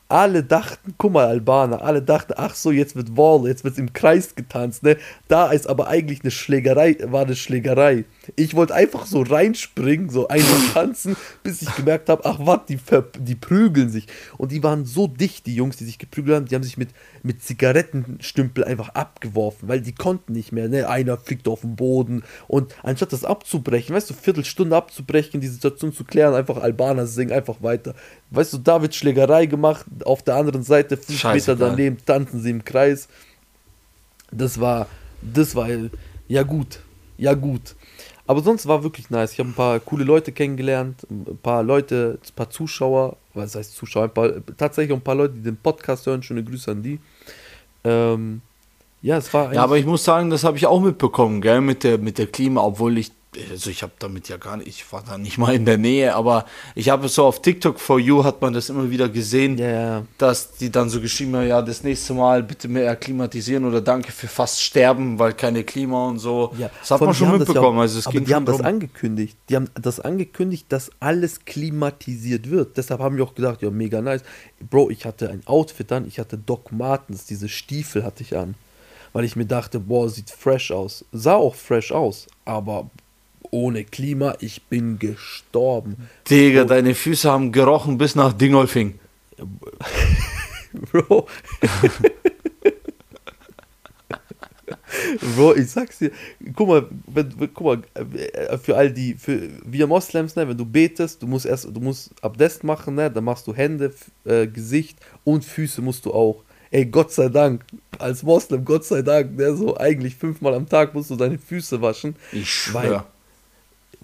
[0.07, 3.91] Alle dachten, guck mal, Albaner, alle dachten, ach so, jetzt wird Wall, jetzt wird im
[3.91, 4.97] Kreis getanzt, ne?
[5.27, 8.05] Da ist aber eigentlich eine Schlägerei, war eine Schlägerei.
[8.35, 12.79] Ich wollte einfach so reinspringen, so einfach tanzen, bis ich gemerkt habe, ach was, die,
[13.19, 14.07] die prügeln sich.
[14.37, 16.89] Und die waren so dicht, die Jungs, die sich geprügelt haben, die haben sich mit,
[17.23, 20.89] mit Zigarettenstümpel einfach abgeworfen, weil die konnten nicht mehr, ne?
[20.89, 22.23] Einer fliegt auf den Boden.
[22.47, 27.31] Und anstatt das abzubrechen, weißt du, Viertelstunde abzubrechen, die Situation zu klären, einfach Albaner singen
[27.31, 27.95] einfach weiter.
[28.31, 31.69] Weißt du, da wird Schlägerei gemacht, auf der anderen Seite, fünf Meter Scheißegal.
[31.69, 33.07] daneben, tanzen sie im Kreis.
[34.31, 34.87] Das war,
[35.21, 35.67] das war,
[36.27, 36.79] ja gut,
[37.17, 37.75] ja gut.
[38.27, 39.33] Aber sonst war wirklich nice.
[39.33, 43.75] Ich habe ein paar coole Leute kennengelernt, ein paar Leute, ein paar Zuschauer, was heißt
[43.75, 46.23] Zuschauer, ein paar, tatsächlich ein paar Leute, die den Podcast hören.
[46.23, 46.99] Schöne Grüße an die.
[47.83, 48.41] Ähm,
[49.03, 51.83] ja, es war Ja, aber ich muss sagen, das habe ich auch mitbekommen, gell, mit
[51.83, 53.11] der, mit der Klima, obwohl ich,
[53.51, 56.15] also ich habe damit ja gar nicht, ich war da nicht mal in der Nähe,
[56.15, 59.57] aber ich habe es so auf TikTok for You hat man das immer wieder gesehen,
[59.57, 60.03] ja.
[60.17, 64.11] dass die dann so geschrieben haben, ja, das nächste Mal bitte mehr klimatisieren oder danke
[64.11, 66.53] für fast sterben, weil keine Klima und so.
[66.57, 68.45] Ja, das hat vor man schon mitbekommen, ja auch, also es aber ging die haben
[68.45, 68.65] schon das drum.
[68.67, 69.37] angekündigt.
[69.49, 72.77] Die haben das angekündigt, dass alles klimatisiert wird.
[72.77, 74.23] Deshalb haben wir auch gedacht, ja, mega nice.
[74.69, 78.55] Bro, ich hatte ein Outfit an, ich hatte Doc Martens, diese Stiefel hatte ich an.
[79.13, 81.05] Weil ich mir dachte, boah, sieht fresh aus.
[81.13, 82.89] Sah auch fresh aus, aber
[83.51, 86.09] ohne Klima, ich bin gestorben.
[86.29, 88.99] Digga, Bro, deine Füße haben gerochen bis nach Dingolfing.
[90.91, 91.27] Bro.
[95.35, 96.11] Bro, ich sag's dir,
[96.55, 100.65] guck mal, wenn, guck mal, äh, für all die, für wir Moslems, ne, wenn du
[100.65, 103.93] betest, du musst erst, du musst Abdest machen, ne, dann machst du Hände,
[104.25, 106.43] äh, Gesicht und Füße musst du auch.
[106.71, 107.63] Ey, Gott sei Dank,
[107.99, 111.81] als Moslem, Gott sei Dank, ne, so eigentlich fünfmal am Tag musst du deine Füße
[111.81, 112.15] waschen.
[112.31, 113.05] Ich schwör.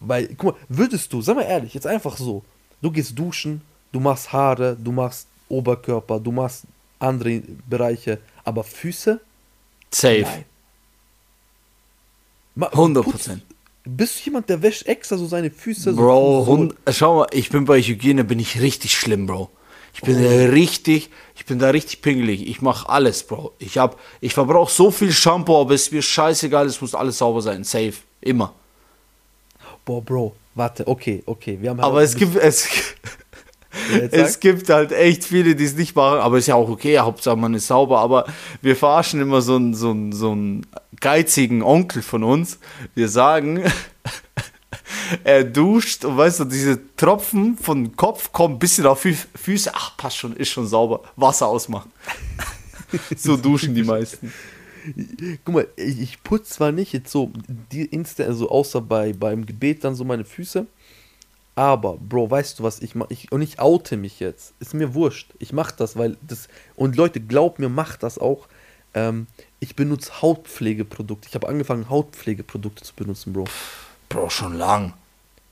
[0.02, 2.44] Weil, guck mal, würdest du, sag mal ehrlich, jetzt einfach so,
[2.82, 6.64] du gehst duschen, du machst Haare, du machst Oberkörper, du machst
[7.00, 9.20] andere Bereiche, aber Füße?
[9.92, 10.22] Safe.
[10.22, 10.46] Nein.
[12.56, 13.44] Ma- 100 putz- Prozent.
[13.84, 15.94] Bist du jemand, der wäscht extra so seine Füße?
[15.94, 19.50] Bro, so, hund, schau mal, ich bin bei Hygiene, bin ich richtig schlimm, Bro.
[19.94, 20.52] Ich bin oh.
[20.52, 22.48] richtig, ich bin da richtig pingelig.
[22.48, 23.54] Ich mache alles, Bro.
[23.60, 27.18] Ich hab, ich verbrauche so viel Shampoo, aber es ist mir scheißegal, es muss alles
[27.18, 27.64] sauber sein.
[27.64, 27.94] Safe.
[28.22, 28.54] Immer.
[29.86, 31.58] Boah, Bro, warte, okay, okay.
[31.60, 32.68] Wir haben halt aber es gibt, es,
[34.12, 37.36] es gibt halt echt viele, die es nicht machen, aber ist ja auch okay, Hauptsache
[37.36, 38.26] man ist sauber, aber
[38.62, 40.66] wir verarschen immer so einen, so einen, so einen
[41.00, 42.60] geizigen Onkel von uns.
[42.94, 43.64] Wir sagen,
[45.24, 49.72] er duscht und weißt du, diese Tropfen von Kopf kommen ein bisschen auf Fü Füße,
[49.74, 51.92] ach, passt schon, ist schon sauber, Wasser ausmachen.
[53.16, 54.32] so duschen die meisten.
[55.46, 57.32] Guck mal, ich putze zwar nicht jetzt so
[57.72, 60.66] die Insta, also außer bei beim Gebet dann so meine Füße,
[61.56, 64.54] aber, Bro, weißt du was, ich mach, ich, und ich oute mich jetzt.
[64.60, 65.34] Ist mir wurscht.
[65.40, 68.48] Ich mach das, weil das, und Leute, glaubt mir, macht das auch.
[68.94, 69.28] Ähm,
[69.60, 71.28] ich benutze Hautpflegeprodukte.
[71.28, 73.46] Ich habe angefangen, Hautpflegeprodukte zu benutzen, Bro.
[74.10, 74.94] Bro, schon lang.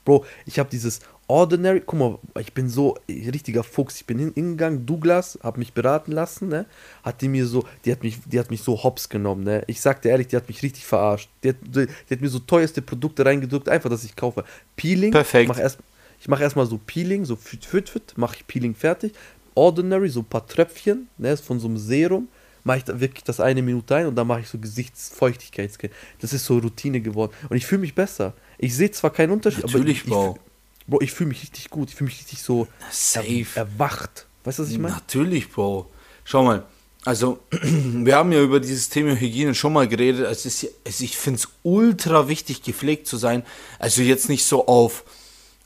[0.05, 3.97] Bro, ich habe dieses Ordinary, guck mal, ich bin so richtiger Fuchs.
[3.97, 6.65] Ich bin hingegangen, Douglas, habe mich beraten lassen, ne?
[7.03, 9.63] Hat die mir so, die hat mich, die hat mich so hops genommen, ne?
[9.67, 11.29] Ich sagte ehrlich, die hat mich richtig verarscht.
[11.43, 14.43] Die hat, die, die hat mir so teuerste Produkte reingedrückt, einfach, dass ich kaufe.
[14.75, 15.11] Peeling.
[15.11, 15.49] Perfekt.
[15.49, 15.77] Mach erst,
[16.19, 19.13] ich mache erstmal so Peeling, so fit, fit, fit, mache ich Peeling fertig.
[19.53, 21.37] Ordinary, so ein paar Tröpfchen, ne?
[21.37, 22.27] Von so einem Serum
[22.63, 25.91] mache ich da wirklich das eine Minute ein und dann mache ich so Gesichtsfeuchtigkeitsscan.
[26.21, 27.33] Das ist so Routine geworden.
[27.49, 28.33] Und ich fühle mich besser.
[28.57, 30.48] Ich sehe zwar keinen Unterschied, Natürlich, aber ich, ich,
[30.89, 31.89] Bro, ich fühle mich richtig gut.
[31.89, 33.45] Ich fühle mich richtig so Safe.
[33.55, 34.27] erwacht.
[34.43, 34.95] Weißt du, was ich meine?
[34.95, 35.89] Natürlich, Bro.
[36.23, 36.63] Schau mal.
[37.05, 40.25] Also, wir haben ja über dieses Thema Hygiene schon mal geredet.
[40.29, 43.43] Es ist, also ich finde es ultra wichtig, gepflegt zu sein.
[43.77, 45.03] Also jetzt nicht so auf,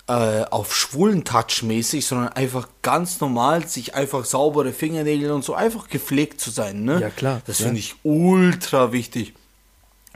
[0.07, 5.55] äh, auf schwulen Touch mäßig, sondern einfach ganz normal, sich einfach saubere Fingernägel und so
[5.55, 6.84] einfach gepflegt zu sein.
[6.84, 6.99] Ne?
[7.01, 7.41] Ja, klar.
[7.45, 7.65] Das ja.
[7.65, 9.34] finde ich ultra wichtig.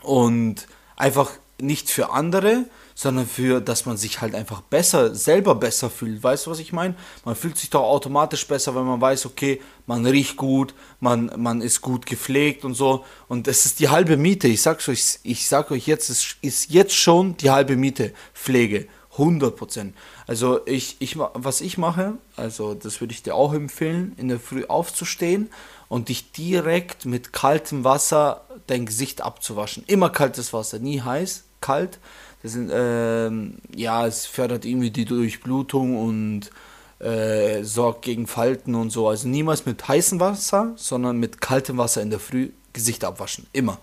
[0.03, 2.65] Und einfach nicht für andere,
[2.99, 6.23] sondern für, dass man sich halt einfach besser, selber besser fühlt.
[6.23, 6.95] Weißt du, was ich meine?
[7.25, 11.61] Man fühlt sich doch automatisch besser, wenn man weiß, okay, man riecht gut, man, man
[11.61, 13.05] ist gut gepflegt und so.
[13.27, 14.47] Und das ist die halbe Miete.
[14.47, 18.13] Ich sag's euch, ich sag euch jetzt, es ist jetzt schon die halbe Miete.
[18.33, 18.87] Pflege.
[19.11, 19.95] 100 Prozent.
[20.25, 24.39] Also ich, ich, was ich mache, also das würde ich dir auch empfehlen, in der
[24.39, 25.51] Früh aufzustehen
[25.87, 29.83] und dich direkt mit kaltem Wasser dein Gesicht abzuwaschen.
[29.85, 31.99] Immer kaltes Wasser, nie heiß, kalt.
[32.43, 36.51] Das sind, ähm, ja, es fördert irgendwie die Durchblutung und
[36.99, 39.07] äh, sorgt gegen Falten und so.
[39.07, 43.47] Also niemals mit heißem Wasser, sondern mit kaltem Wasser in der Früh Gesicht abwaschen.
[43.53, 43.79] Immer.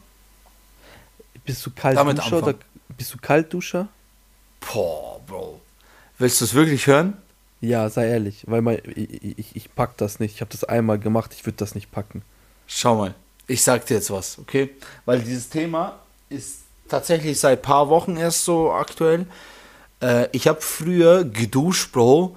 [1.44, 2.54] Bist du Kaltduscher oder
[2.96, 3.88] bist du Kaltduscher?
[4.60, 5.60] Boah, Bro.
[6.18, 7.16] Willst du es wirklich hören?
[7.60, 10.34] Ja, sei ehrlich, weil mein, ich, ich, ich pack das nicht.
[10.34, 12.22] Ich habe das einmal gemacht, ich würde das nicht packen.
[12.66, 13.14] Schau mal,
[13.46, 14.70] ich sag dir jetzt was, okay?
[15.04, 19.26] Weil dieses Thema ist tatsächlich seit paar Wochen erst so aktuell.
[20.00, 22.36] Äh, ich habe früher geduscht, Bro.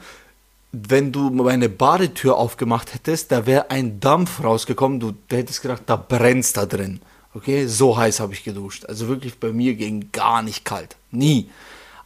[0.71, 4.99] Wenn du meine Badetür aufgemacht hättest, da wäre ein Dampf rausgekommen.
[4.99, 7.01] Du, hättest gedacht, da brennt da drin.
[7.33, 8.85] Okay, so heiß habe ich geduscht.
[8.85, 10.95] Also wirklich bei mir ging gar nicht kalt.
[11.11, 11.49] Nie.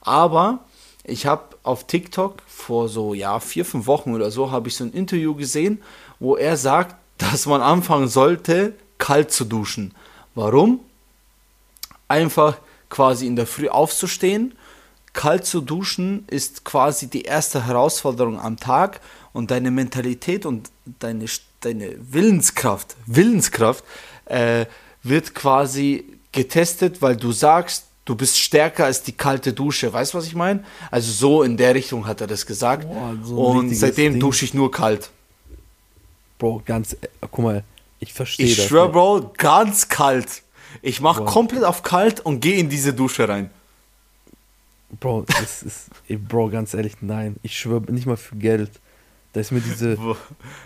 [0.01, 0.59] Aber
[1.03, 4.83] ich habe auf TikTok vor so ja vier, fünf Wochen oder so habe ich so
[4.83, 5.81] ein Interview gesehen,
[6.19, 9.93] wo er sagt, dass man anfangen sollte, kalt zu duschen.
[10.35, 10.79] Warum?
[12.11, 12.57] Einfach
[12.89, 14.53] quasi in der Früh aufzustehen.
[15.13, 19.01] Kalt zu duschen ist quasi die erste Herausforderung am Tag
[19.33, 21.25] und deine Mentalität und deine,
[21.61, 23.83] deine Willenskraft, Willenskraft
[24.25, 24.65] äh,
[25.03, 29.91] wird quasi getestet, weil du sagst, du bist stärker als die kalte Dusche.
[29.91, 30.63] Weißt du, was ich meine?
[30.89, 32.87] Also so in der Richtung hat er das gesagt.
[32.87, 34.21] Boah, so und seitdem Ding.
[34.21, 35.09] dusche ich nur kalt.
[36.39, 37.63] Bro, ganz, äh, guck mal,
[37.99, 38.57] ich verstehe das.
[38.57, 40.41] Ich schwör, Bro, ganz kalt.
[40.81, 43.49] Ich mache komplett auf kalt und gehe in diese Dusche rein.
[44.99, 47.37] Bro, das ist, ey, Bro, ganz ehrlich, nein.
[47.43, 48.71] Ich schwöre nicht mal für Geld.
[49.33, 50.17] Da ist mir diese, Bro,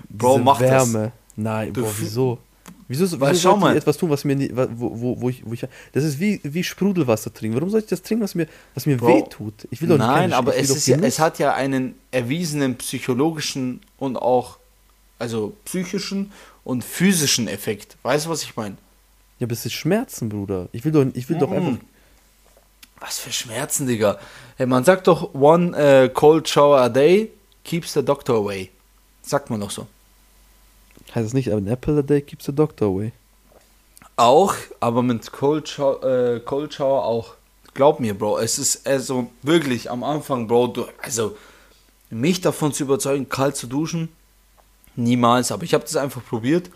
[0.10, 1.04] diese mach Wärme.
[1.04, 1.12] Das.
[1.36, 2.40] Nein, Bro, wieso?
[2.88, 3.76] Wieso, wieso Weil, schau mal.
[3.76, 5.66] etwas tun, was mir nie, wo, wo, wo, ich, wo ich.
[5.92, 7.56] Das ist wie, wie Sprudelwasser trinken.
[7.56, 9.68] Warum soll ich das trinken, was mir, was mir weh tut?
[9.72, 13.82] Ich will doch Nein, keine, aber es, ist ja, es hat ja einen erwiesenen psychologischen
[13.98, 14.58] und auch
[15.20, 16.32] also psychischen
[16.64, 17.98] und physischen Effekt.
[18.04, 18.78] Weißt du, was ich meine?
[19.40, 20.70] Ja, aber es ist Schmerzen, Bruder.
[20.72, 21.40] Ich will doch, ich will mm.
[21.40, 21.78] doch einfach.
[23.00, 24.18] Was für Schmerzen, Digga.
[24.56, 27.30] Hey, man sagt doch, one uh, cold shower a day
[27.64, 28.72] keeps the doctor away.
[29.22, 29.88] Sagt man doch so.
[31.14, 33.12] Heißt es nicht, an apple a day keeps the doctor away?
[34.16, 37.34] Auch, aber mit cold, show, äh, cold shower auch.
[37.74, 41.36] Glaub mir, Bro, es ist also wirklich am Anfang, Bro, du, also
[42.10, 44.08] mich davon zu überzeugen, kalt zu duschen,
[44.96, 45.52] niemals.
[45.52, 46.70] Aber ich habe das einfach probiert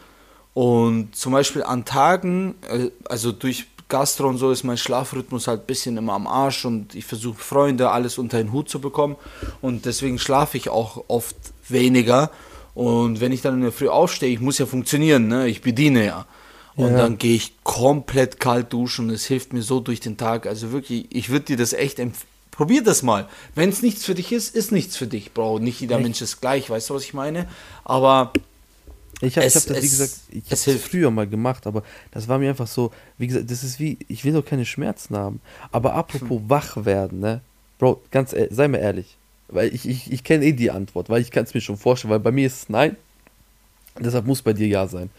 [0.60, 5.62] und zum Beispiel an Tagen, äh, also durch Gastro und so ist mein Schlafrhythmus halt
[5.62, 9.16] ein bisschen immer am Arsch und ich versuche Freunde, alles unter den Hut zu bekommen
[9.62, 11.38] und deswegen schlafe ich auch oft
[11.70, 12.30] weniger
[12.74, 15.47] Und wenn ich dann in der Früh aufstehe, ich muss ja funktionieren, ne?
[15.47, 16.26] ich bediene ja.
[16.76, 16.97] Und ja.
[16.97, 20.45] dann gehe ich komplett kalt duschen und es hilft mir so durch den Tag.
[20.45, 22.28] Also wirklich, ich würde dir das echt empfehlen.
[22.51, 23.30] Probier das mal.
[23.55, 25.60] Wenn es nichts für dich ist, ist nichts für dich, Bro.
[25.60, 26.03] Nicht jeder echt?
[26.03, 27.47] Mensch ist gleich, weißt du, was ich meine?
[27.86, 28.34] Aber
[29.22, 32.38] ich habe hab das, wie gesagt, ich habe es früher mal gemacht, aber das war
[32.39, 35.41] mir einfach so, wie gesagt, das ist wie, ich will doch keine Schmerzen haben.
[35.72, 36.49] Aber apropos hm.
[36.49, 37.41] wach werden, ne?
[37.80, 39.17] Bro, ganz ehrlich, sei mir ehrlich.
[39.49, 42.11] Weil ich, ich, ich kenne eh die Antwort, weil ich kann es mir schon vorstellen,
[42.11, 42.95] weil bei mir ist es nein.
[43.99, 45.09] Deshalb muss bei dir ja sein.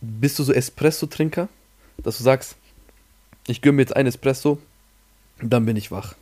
[0.00, 1.48] Bist du so Espresso-Trinker,
[1.98, 2.56] dass du sagst,
[3.46, 4.58] ich gönne mir jetzt ein Espresso,
[5.42, 6.14] dann bin ich wach.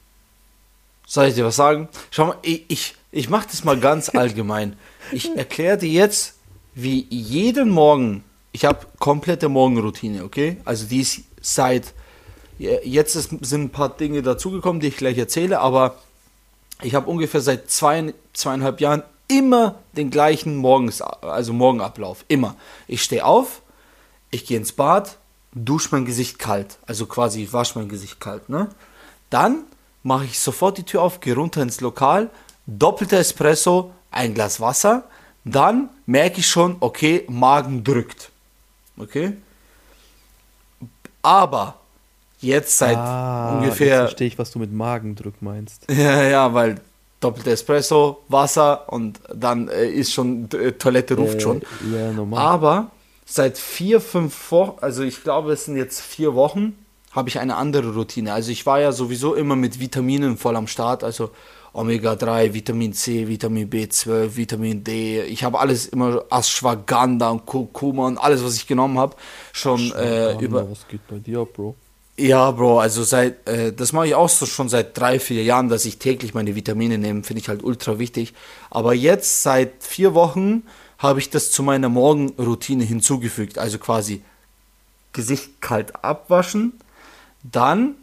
[1.07, 1.89] Soll ich dir was sagen?
[2.11, 4.77] Schau mal, ich, ich, ich mache das mal ganz allgemein.
[5.13, 6.35] Ich erkläre dir jetzt,
[6.75, 10.59] wie jeden Morgen, ich habe komplette Morgenroutine, okay?
[10.65, 11.93] Also die ist seit,
[12.59, 15.97] jetzt ist, sind ein paar Dinge dazugekommen, die ich gleich erzähle, aber
[16.83, 22.57] ich habe ungefähr seit zwei, zweieinhalb Jahren immer den gleichen Morgens, also Morgenablauf, immer.
[22.87, 23.63] Ich stehe auf,
[24.31, 25.19] ich gehe ins Bad,
[25.53, 28.69] dusche mein Gesicht kalt, also quasi wasche mein Gesicht kalt, ne?
[29.31, 29.65] Dann
[30.03, 32.31] mache ich sofort die Tür auf, gehe runter ins Lokal,
[32.67, 35.05] doppelter Espresso, ein Glas Wasser,
[35.45, 38.31] dann merke ich schon, okay, Magen drückt.
[38.99, 39.35] Okay?
[41.23, 41.81] Aber
[42.41, 43.87] jetzt seit ah, ungefähr.
[43.87, 45.85] Jetzt verstehe ich, was du mit Magendruck meinst.
[45.91, 46.81] Ja, ja, weil
[47.21, 51.63] doppelter Espresso, Wasser und dann äh, ist schon äh, Toilette ruft äh, schon.
[51.93, 52.39] Ja, normal.
[52.39, 52.91] Aber
[53.25, 56.77] seit vier, fünf Wochen, also ich glaube, es sind jetzt vier Wochen,
[57.13, 58.33] habe ich eine andere Routine.
[58.33, 61.31] Also ich war ja sowieso immer mit Vitaminen voll am Start, also
[61.75, 65.23] Omega-3, Vitamin C, Vitamin B12, Vitamin D.
[65.23, 69.17] Ich habe alles immer Ashwagandha und Kurkuma und alles, was ich genommen habe,
[69.53, 70.71] schon äh, über.
[70.71, 71.75] Was geht bei dir, Bro?
[72.17, 75.69] Ja, Bro, also seit, äh, das mache ich auch so schon seit drei, vier Jahren,
[75.69, 78.35] dass ich täglich meine Vitamine nehme, finde ich halt ultra wichtig.
[78.71, 80.63] Aber jetzt seit vier Wochen
[80.99, 83.59] habe ich das zu meiner Morgenroutine hinzugefügt.
[83.59, 84.23] Also quasi
[85.13, 86.75] Gesicht kalt abwaschen,
[87.43, 87.97] dann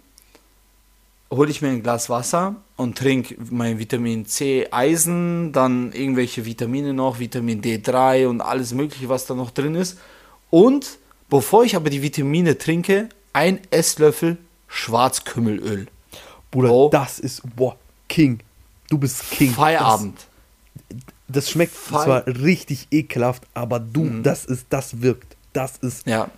[1.31, 6.93] hole ich mir ein Glas Wasser und trinke mein Vitamin C, Eisen, dann irgendwelche Vitamine
[6.93, 9.97] noch, Vitamin D3 und alles Mögliche, was da noch drin ist.
[10.49, 15.87] Und bevor ich aber die Vitamine trinke, ein Esslöffel Schwarzkümmelöl.
[16.51, 16.89] Bruder, oh.
[16.89, 17.77] das ist, boah,
[18.09, 18.41] King.
[18.89, 19.51] Du bist King.
[19.51, 20.19] Feierabend.
[20.89, 20.97] Das,
[21.29, 24.23] das schmeckt Fe zwar richtig ekelhaft, aber du, mhm.
[24.23, 25.37] das ist, das wirkt.
[25.53, 26.05] Das ist.
[26.05, 26.29] Ja.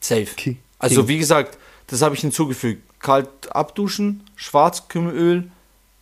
[0.00, 0.26] Safe.
[0.36, 0.58] King.
[0.78, 1.56] Also, wie gesagt,
[1.86, 5.50] das habe ich hinzugefügt kalt abduschen, Schwarzkümmelöl,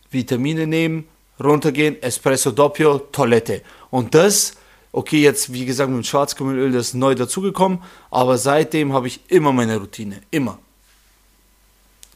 [0.09, 1.07] Vitamine nehmen,
[1.43, 3.61] runtergehen, Espresso Doppio, Toilette.
[3.89, 4.53] Und das,
[4.91, 7.79] okay, jetzt wie gesagt mit Schwarzkümmelöl, das ist neu dazugekommen,
[8.09, 10.59] aber seitdem habe ich immer meine Routine, immer.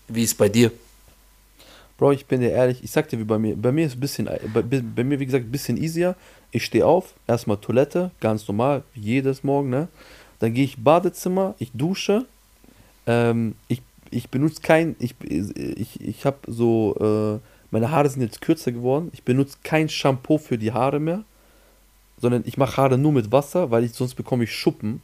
[0.07, 0.71] Wie ist bei dir?
[1.97, 3.55] Bro, ich bin dir ehrlich, ich sag dir wie bei mir.
[3.55, 6.15] Bei mir ist ein bisschen, bei, bei mir wie gesagt ein bisschen easier.
[6.51, 9.87] Ich stehe auf, erstmal Toilette, ganz normal, jedes Morgen, ne?
[10.39, 12.25] Dann gehe ich Badezimmer, ich dusche,
[13.07, 13.81] ähm, ich
[14.11, 17.39] ich benutze kein, ich, ich, ich habe so, äh,
[17.71, 19.09] meine Haare sind jetzt kürzer geworden.
[19.13, 21.23] Ich benutze kein Shampoo für die Haare mehr,
[22.17, 25.01] sondern ich mache Haare nur mit Wasser, weil ich sonst bekomme ich Schuppen.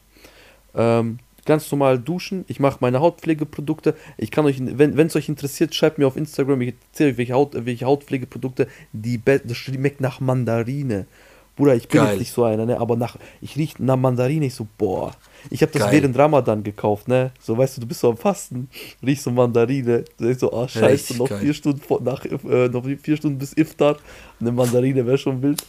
[0.76, 2.46] Ähm, ganz normal duschen.
[2.48, 3.96] Ich mache meine Hautpflegeprodukte.
[4.18, 6.62] Ich kann euch, wenn es euch interessiert, schreibt mir auf Instagram.
[6.62, 11.08] Ich erzähle euch, welche, Haut, welche Hautpflegeprodukte, die, das schmeckt nach Mandarine.
[11.56, 12.12] Bruder, ich bin Geil.
[12.12, 12.80] jetzt nicht so einer, ne?
[12.80, 15.12] aber nach, ich rieche nach Mandarine, ich so, boah.
[15.50, 15.94] Ich habe das Geil.
[15.94, 17.32] während Ramadan gekauft, ne?
[17.40, 18.70] So, weißt du, du bist so am Fasten,
[19.06, 20.04] riechst so Mandarine.
[20.18, 23.54] Du denkst so, ah, scheiße, noch vier, Stunden vor, nach, äh, noch vier Stunden bis
[23.58, 23.98] Iftar.
[24.40, 25.64] Eine Mandarine wäre schon wild.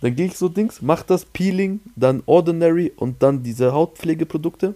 [0.00, 4.74] Dann gehe ich so Dings, mach das, Peeling, dann Ordinary und dann diese Hautpflegeprodukte.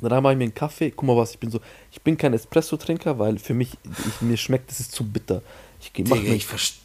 [0.00, 0.90] Dann mache ich mir einen Kaffee.
[0.90, 1.60] Guck mal was, ich bin so,
[1.90, 5.42] ich bin kein Espresso-Trinker, weil für mich, ich, mir schmeckt, das ist zu bitter.
[5.80, 6.82] Ich, Digga, ich verstehe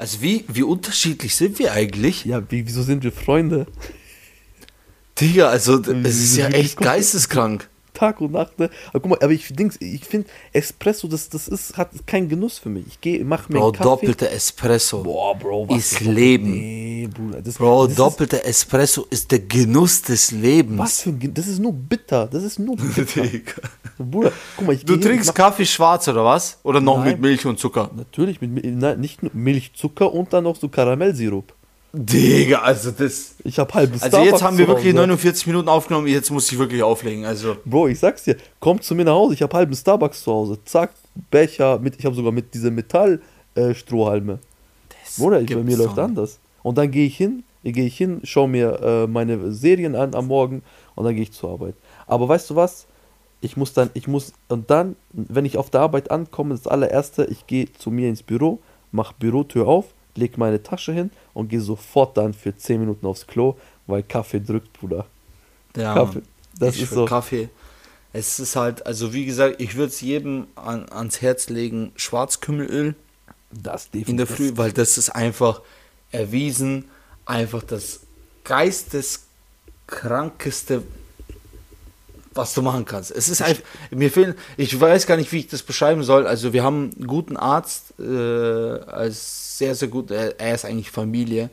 [0.00, 2.24] also wie, wie unterschiedlich sind wir eigentlich?
[2.24, 3.66] Ja, wie, wieso sind wir Freunde?
[5.20, 7.68] Digga, also es ist ja echt geisteskrank.
[7.92, 8.70] Tag und Nacht, ne?
[8.88, 12.68] Aber guck mal, aber ich, ich finde, Espresso, das, das ist, hat keinen Genuss für
[12.68, 12.86] mich.
[12.86, 15.02] Ich gehe, mach mir Bro, doppelter Espresso.
[15.02, 16.52] Boah, Bro, was ist Leben.
[16.52, 17.42] Nee, Bruder.
[17.42, 20.78] Das, Bro, das doppelter ist, Espresso ist der Genuss des Lebens.
[20.78, 22.26] Was für ein Das ist nur bitter.
[22.26, 23.22] Das ist nur bitter.
[23.98, 26.58] Bruder, guck mal, ich Du trinkst Kaffee schwarz oder was?
[26.62, 27.90] Oder noch nein, mit Milch und Zucker?
[27.94, 31.52] Natürlich, mit nein, nicht nur Milch, Zucker und dann noch so Karamellsirup.
[31.92, 33.34] Digga, also das.
[33.42, 36.58] Ich hab halbes Also Starbucks jetzt haben wir wirklich 49 Minuten aufgenommen, jetzt muss ich
[36.58, 37.24] wirklich auflegen.
[37.24, 37.56] Also.
[37.64, 40.58] Bro, ich sag's dir, komm zu mir nach Hause, ich hab halben Starbucks zu Hause.
[40.64, 40.92] Zack,
[41.30, 44.34] Becher, mit, ich habe sogar mit diese Metallstrohhalme.
[44.34, 46.38] Äh, Bruder, bei mir läuft anders.
[46.62, 50.28] Und dann gehe ich hin, gehe ich hin, schau mir äh, meine Serien an am
[50.28, 50.62] Morgen
[50.94, 51.74] und dann gehe ich zur Arbeit.
[52.06, 52.86] Aber weißt du was?
[53.40, 57.24] Ich muss dann, ich muss, und dann, wenn ich auf der Arbeit ankomme, das allererste,
[57.24, 58.60] ich gehe zu mir ins Büro,
[58.92, 59.86] mach Bürotür auf,
[60.16, 63.56] leg meine Tasche hin und gehe sofort dann für 10 Minuten aufs Klo,
[63.86, 65.06] weil Kaffee drückt, Bruder.
[65.76, 66.22] Ja, Kaffee.
[66.58, 67.04] Das ist so.
[67.04, 67.48] Kaffee.
[68.12, 72.96] Es ist halt, also wie gesagt, ich würde es jedem an, ans Herz legen, Schwarzkümmelöl.
[73.52, 74.08] Das definitiv.
[74.08, 75.62] In der Früh, weil das ist einfach
[76.10, 76.86] erwiesen,
[77.24, 78.00] einfach das
[78.44, 80.82] geisteskrankeste,
[82.40, 83.10] was du machen kannst.
[83.10, 86.26] Es ist einfach, mir fehlen, ich weiß gar nicht, wie ich das beschreiben soll.
[86.26, 90.90] Also wir haben einen guten Arzt, äh, als sehr, sehr gut, er, er ist eigentlich
[90.90, 91.50] Familie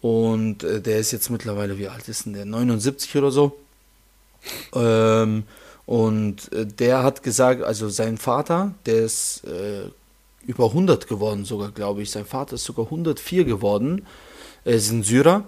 [0.00, 2.44] und äh, der ist jetzt mittlerweile, wie alt ist denn der?
[2.44, 3.56] 79 oder so.
[4.74, 5.44] Ähm,
[5.86, 9.88] und äh, der hat gesagt, also sein Vater, der ist äh,
[10.46, 12.10] über 100 geworden sogar, glaube ich.
[12.10, 14.06] Sein Vater ist sogar 104 geworden.
[14.64, 15.44] Er ist ein Syrer.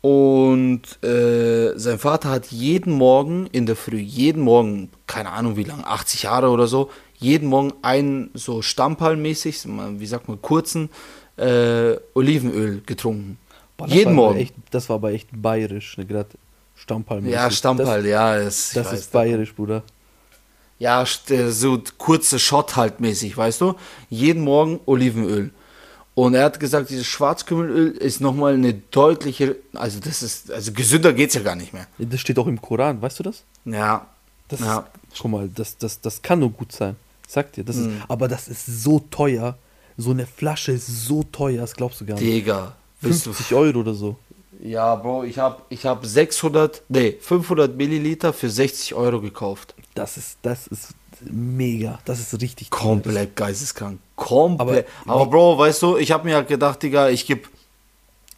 [0.00, 5.64] Und äh, sein Vater hat jeden Morgen in der Früh, jeden Morgen, keine Ahnung wie
[5.64, 10.88] lange, 80 Jahre oder so, jeden Morgen einen so Stammpalmäßig, wie sagt man, kurzen
[11.36, 13.38] äh, Olivenöl getrunken.
[13.76, 14.38] Boah, jeden Morgen.
[14.38, 16.28] Echt, das war aber echt bayerisch, ne, gerade
[16.76, 17.34] Stammpalmäßig.
[17.34, 18.38] Ja, Stammpal, das, ja.
[18.38, 19.82] Das, das ist bayerisch, Bruder.
[20.78, 23.74] Ja, so kurze Shot halt mäßig, weißt du?
[24.10, 25.50] Jeden Morgen Olivenöl.
[26.18, 31.12] Und er hat gesagt, dieses Schwarzkümmelöl ist nochmal eine deutliche, also das ist, also gesünder
[31.12, 31.86] geht es ja gar nicht mehr.
[31.96, 33.44] Das steht auch im Koran, weißt du das?
[33.64, 34.04] Ja.
[34.48, 34.78] Das ja.
[35.12, 36.96] Ist, guck mal, das, das, das kann nur gut sein.
[37.24, 37.98] Ich sag dir, das mhm.
[37.98, 39.56] ist, aber das ist so teuer.
[39.96, 42.26] So eine Flasche ist so teuer, das glaubst du gar nicht.
[42.26, 42.74] Digga.
[43.00, 44.16] 50 Euro oder so.
[44.60, 49.74] Ja, Bro, ich habe ich hab 600, nee, 500 Milliliter für 60 Euro gekauft.
[49.94, 51.98] Das ist, das ist mega.
[52.04, 54.00] Das ist richtig Komplett geisteskrank.
[54.16, 54.86] Komplett.
[55.04, 57.42] Aber, aber Bro, weißt du, ich habe mir halt gedacht, Digga, ich gebe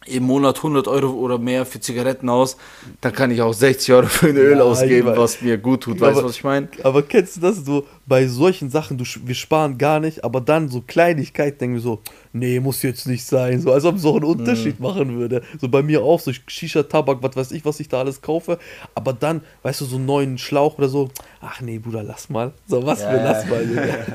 [0.07, 2.57] im Monat 100 Euro oder mehr für Zigaretten aus,
[3.01, 5.99] dann kann ich auch 60 Euro für ein Öl ja, ausgeben, was mir gut tut.
[5.99, 6.69] Weißt du, was ich meine?
[6.83, 10.69] Aber kennst du das so bei solchen Sachen, du, wir sparen gar nicht, aber dann
[10.69, 12.01] so Kleinigkeiten denken wir so,
[12.33, 13.61] nee, muss jetzt nicht sein.
[13.61, 14.85] So als ob es so einen Unterschied mhm.
[14.87, 15.43] machen würde.
[15.59, 18.57] So bei mir auch, so Shisha, Tabak, was weiß ich, was ich da alles kaufe.
[18.95, 21.09] Aber dann, weißt du, so einen neuen Schlauch oder so,
[21.41, 22.53] ach nee, Bruder, lass mal.
[22.65, 24.05] So, was ja, für, lass mal.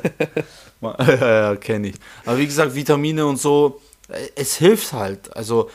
[0.82, 1.14] ja,
[1.50, 1.94] ja, kenne ich.
[2.24, 3.80] Aber wie gesagt, Vitamine und so,
[4.34, 5.36] es hilft halt.
[5.36, 5.70] Also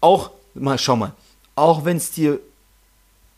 [0.00, 1.12] auch, mal schau mal,
[1.54, 2.40] auch wenn es dir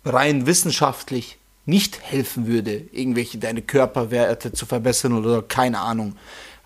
[0.05, 6.17] rein wissenschaftlich nicht helfen würde, irgendwelche deine Körperwerte zu verbessern oder keine Ahnung,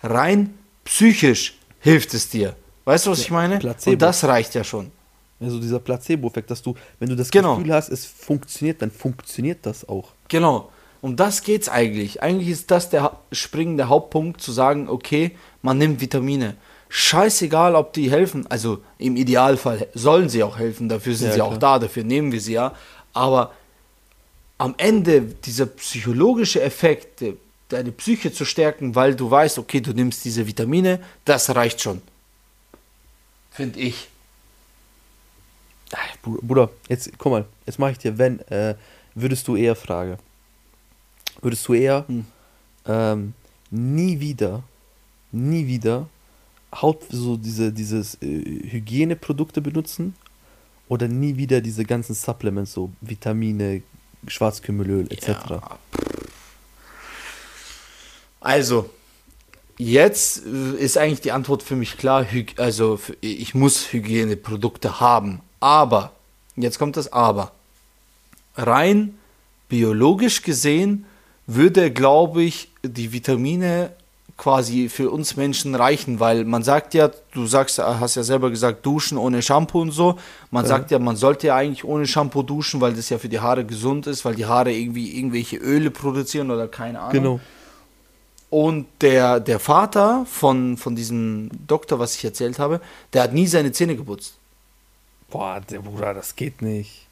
[0.01, 2.55] rein psychisch hilft es dir.
[2.85, 3.59] Weißt du, was ich meine?
[3.59, 3.91] Placebo.
[3.91, 4.91] Und das reicht ja schon.
[5.39, 7.57] Also dieser Placebo-Effekt, dass du, wenn du das genau.
[7.57, 10.13] Gefühl hast, es funktioniert, dann funktioniert das auch.
[10.29, 10.71] Genau.
[11.01, 12.23] Um das geht's eigentlich.
[12.23, 16.55] Eigentlich ist das der springende Hauptpunkt, zu sagen, okay, man nimmt Vitamine
[16.89, 18.45] scheißegal, ob die helfen.
[18.47, 21.49] Also im Idealfall sollen sie auch helfen, dafür sind ja, sie klar.
[21.49, 22.73] auch da, dafür nehmen wir sie ja.
[23.13, 23.53] Aber
[24.57, 27.23] am Ende dieser psychologische Effekt,
[27.69, 32.01] deine Psyche zu stärken, weil du weißt, okay, du nimmst diese Vitamine, das reicht schon.
[33.51, 34.07] Finde ich.
[36.21, 38.75] Bruder, jetzt guck mal, jetzt mache ich dir, wenn, äh,
[39.15, 40.17] würdest du eher Frage,
[41.41, 42.25] würdest du eher hm.
[42.85, 43.33] ähm,
[43.71, 44.63] nie wieder,
[45.31, 46.07] nie wieder
[46.73, 50.15] Haut so diese dieses äh, Hygieneprodukte benutzen
[50.89, 53.81] oder nie wieder diese ganzen Supplements so Vitamine,
[54.27, 55.27] Schwarzkümmelöl etc.
[55.49, 55.79] Ja.
[58.39, 58.89] Also
[59.77, 62.25] jetzt äh, ist eigentlich die Antwort für mich klar.
[62.57, 66.13] Also ich muss Hygieneprodukte haben, aber
[66.55, 67.51] jetzt kommt das Aber.
[68.55, 69.17] Rein
[69.69, 71.05] biologisch gesehen
[71.45, 73.91] würde, glaube ich, die Vitamine
[74.37, 78.85] quasi für uns Menschen reichen, weil man sagt ja, du sagst, hast ja selber gesagt,
[78.85, 80.17] duschen ohne Shampoo und so.
[80.51, 80.69] Man ja.
[80.69, 83.65] sagt ja, man sollte ja eigentlich ohne Shampoo duschen, weil das ja für die Haare
[83.65, 87.13] gesund ist, weil die Haare irgendwie irgendwelche Öle produzieren oder keine Ahnung.
[87.13, 87.39] Genau.
[88.49, 92.79] Und der, der Vater von, von diesem Doktor, was ich erzählt habe,
[93.11, 94.35] der hat nie seine Zähne geputzt.
[95.29, 97.07] Boah, der Bruder, das geht nicht.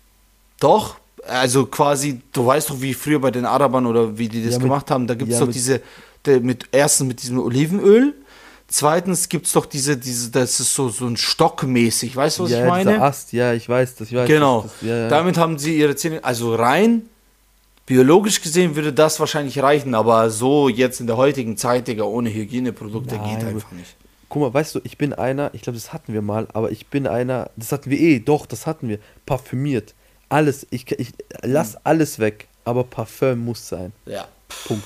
[0.59, 0.95] Doch,
[1.27, 4.59] also quasi, du weißt doch, wie früher bei den Arabern oder wie die das ja,
[4.59, 5.81] gemacht haben, da gibt es ja, doch diese,
[6.27, 8.13] mit erstens mit diesem Olivenöl.
[8.67, 12.51] Zweitens gibt es doch diese, diese, das ist so, so ein Stockmäßig, weißt du, was
[12.51, 13.01] ja, ich meine?
[13.01, 14.63] Ast, ja, ich weiß das, ich weiß Genau.
[14.63, 15.07] Das, ja, ja.
[15.07, 17.03] Damit haben sie ihre Zähne, also rein
[17.85, 22.33] biologisch gesehen würde das wahrscheinlich reichen, aber so jetzt in der heutigen Zeit, Digga, ohne
[22.33, 23.95] Hygieneprodukte Nein, geht einfach nicht.
[24.29, 26.87] Guck mal, weißt du, ich bin einer, ich glaube, das hatten wir mal, aber ich
[26.87, 29.93] bin einer, das hatten wir eh, doch, das hatten wir, parfümiert.
[30.29, 31.13] Alles, ich, ich
[31.43, 31.81] lass hm.
[31.83, 33.93] alles weg, aber Parfüm muss sein.
[34.05, 34.27] Ja.
[34.67, 34.83] Punkt.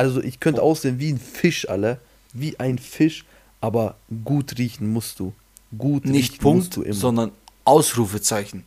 [0.00, 2.00] Also ich könnte aussehen wie ein Fisch, alle.
[2.32, 3.26] Wie ein Fisch,
[3.60, 5.34] aber gut riechen musst du.
[5.76, 6.94] Gut Nicht riechen Punkt, musst du immer.
[6.94, 7.32] sondern
[7.66, 8.64] Ausrufezeichen.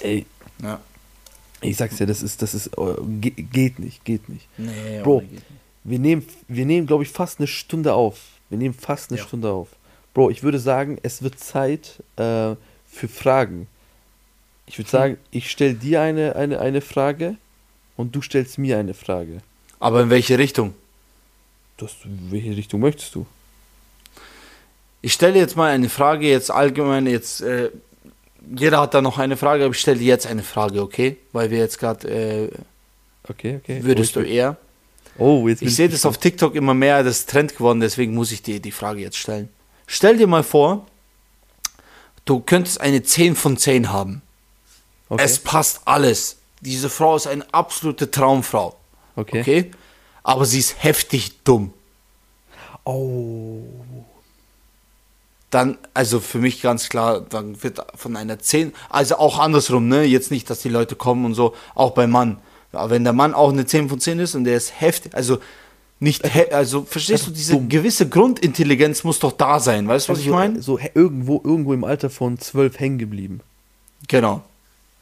[0.00, 0.26] Ey.
[0.60, 0.80] Ja.
[1.60, 4.48] Ich sag's dir, das ist, das ist, oh, geht nicht, geht nicht.
[4.58, 5.44] Nee, Bro, nicht.
[5.84, 8.18] wir nehmen, wir nehmen, glaube ich, fast eine Stunde auf.
[8.48, 9.24] Wir nehmen fast eine ja.
[9.24, 9.68] Stunde auf.
[10.14, 12.56] Bro, ich würde sagen, es wird Zeit äh,
[12.88, 13.68] für Fragen.
[14.66, 14.98] Ich würde hm.
[14.98, 17.36] sagen, ich stelle dir eine, eine, eine Frage
[17.96, 19.40] und du stellst mir eine Frage.
[19.78, 20.74] Aber in welche Richtung?
[21.76, 23.26] Das, welche Richtung möchtest du?
[25.00, 27.70] Ich stelle jetzt mal eine Frage, jetzt allgemein, jetzt, äh,
[28.54, 31.16] jeder hat da noch eine Frage, aber ich stelle jetzt eine Frage, okay?
[31.32, 32.50] Weil wir jetzt gerade, äh,
[33.28, 33.82] okay, okay.
[33.82, 34.56] Würdest oh, du eher?
[35.18, 38.30] Oh, jetzt Ich sehe das auf TikTok immer mehr, das ist Trend geworden, deswegen muss
[38.30, 39.48] ich dir die Frage jetzt stellen.
[39.86, 40.86] Stell dir mal vor,
[42.24, 44.22] du könntest eine 10 von 10 haben.
[45.08, 45.22] Okay.
[45.24, 46.36] Es passt alles.
[46.62, 48.76] Diese Frau ist eine absolute Traumfrau.
[49.14, 49.40] Okay.
[49.40, 49.70] Okay?
[50.22, 51.72] Aber sie ist heftig dumm.
[52.84, 53.62] Oh
[55.52, 60.02] dann, also für mich ganz klar, dann wird von einer 10, also auch andersrum, ne?
[60.04, 62.38] Jetzt nicht, dass die Leute kommen und so, auch beim Mann.
[62.72, 65.38] Aber wenn der Mann auch eine 10 von 10 ist und der ist heftig, also
[66.00, 67.68] nicht, also verstehst du, diese dumm.
[67.68, 70.62] gewisse Grundintelligenz muss doch da sein, weißt du, was also ich meine?
[70.62, 73.40] So irgendwo, irgendwo im Alter von 12 hängen geblieben.
[74.08, 74.42] Genau.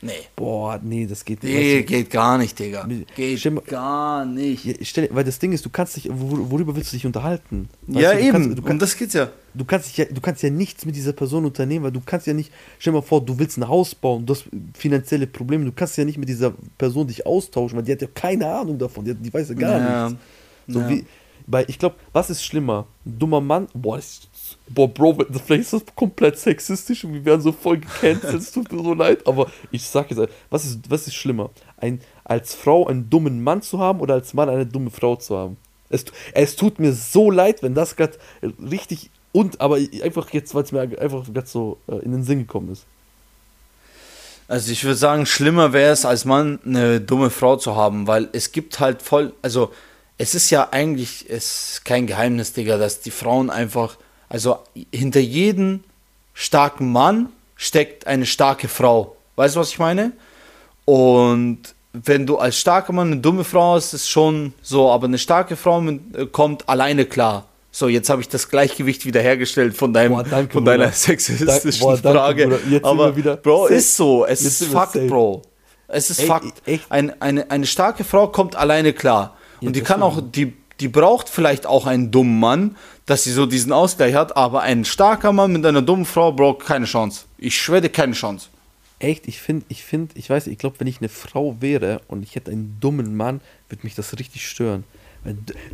[0.03, 0.13] Nee.
[0.35, 1.55] Boah, nee, das geht nicht.
[1.55, 2.89] Nee, geht gar nicht, Digga.
[3.15, 4.65] Geht stell, gar nicht.
[4.65, 7.69] Ja, stell, weil das Ding ist, du kannst dich, worüber willst du dich unterhalten?
[7.87, 9.31] Weißt ja, du, du eben, kannst, du kannst, um das geht's ja.
[9.53, 10.07] Du kannst, dich ja.
[10.07, 13.01] du kannst ja nichts mit dieser Person unternehmen, weil du kannst ja nicht, stell dir
[13.01, 14.45] mal vor, du willst ein Haus bauen, du hast
[14.75, 18.09] finanzielle Probleme, du kannst ja nicht mit dieser Person dich austauschen, weil die hat ja
[18.15, 20.09] keine Ahnung davon, die, hat, die weiß ja gar ja.
[20.09, 20.25] nichts.
[20.69, 20.89] So ja.
[20.89, 21.05] wie,
[21.47, 22.87] weil ich glaube, was ist schlimmer?
[23.05, 24.21] Ein dummer Mann, boah, das
[24.69, 28.73] boah, Bro, vielleicht ist das komplett sexistisch und wir werden so voll gecancelt, es tut
[28.73, 31.51] mir so leid, aber ich sag jetzt, was ist, was ist schlimmer?
[31.77, 35.37] Ein, als Frau einen dummen Mann zu haben oder als Mann eine dumme Frau zu
[35.37, 35.57] haben?
[35.89, 40.65] Es, es tut mir so leid, wenn das gerade richtig und, aber einfach jetzt, weil
[40.65, 42.85] es mir einfach gerade so äh, in den Sinn gekommen ist.
[44.49, 48.29] Also ich würde sagen, schlimmer wäre es, als Mann eine dumme Frau zu haben, weil
[48.33, 49.71] es gibt halt voll, also
[50.19, 53.97] es ist ja eigentlich, ist kein Geheimnis, Digga, dass die Frauen einfach
[54.31, 54.61] also
[54.93, 55.85] hinter jedem
[56.33, 59.17] starken Mann steckt eine starke Frau.
[59.37, 60.13] Weißt du, was ich meine?
[60.87, 61.59] Und
[61.93, 65.57] wenn du als starker Mann eine dumme Frau hast, ist schon so, aber eine starke
[65.57, 67.47] Frau äh, kommt alleine klar.
[67.73, 71.97] So, jetzt habe ich das Gleichgewicht wiederhergestellt von, deinem, boah, danke, von deiner sexistischen boah,
[71.97, 72.81] danke, Frage.
[72.83, 74.25] aber, Bro, ist so.
[74.25, 74.95] Es ist Fakt.
[75.09, 75.43] Bro.
[75.89, 76.63] Es ist Ey, Fakt.
[76.89, 79.37] Ein, eine, eine starke Frau kommt alleine klar.
[79.61, 82.77] Ja, und die kann auch, die, die braucht vielleicht auch einen dummen Mann,
[83.07, 86.67] dass sie so diesen Ausgleich hat, aber ein starker Mann mit einer dummen Frau braucht
[86.67, 87.25] keine Chance.
[87.39, 88.49] Ich schwöre keine Chance.
[88.99, 92.23] Echt, ich finde, ich finde, ich weiß, ich glaube, wenn ich eine Frau wäre und
[92.23, 94.85] ich hätte einen dummen Mann, würde mich das richtig stören.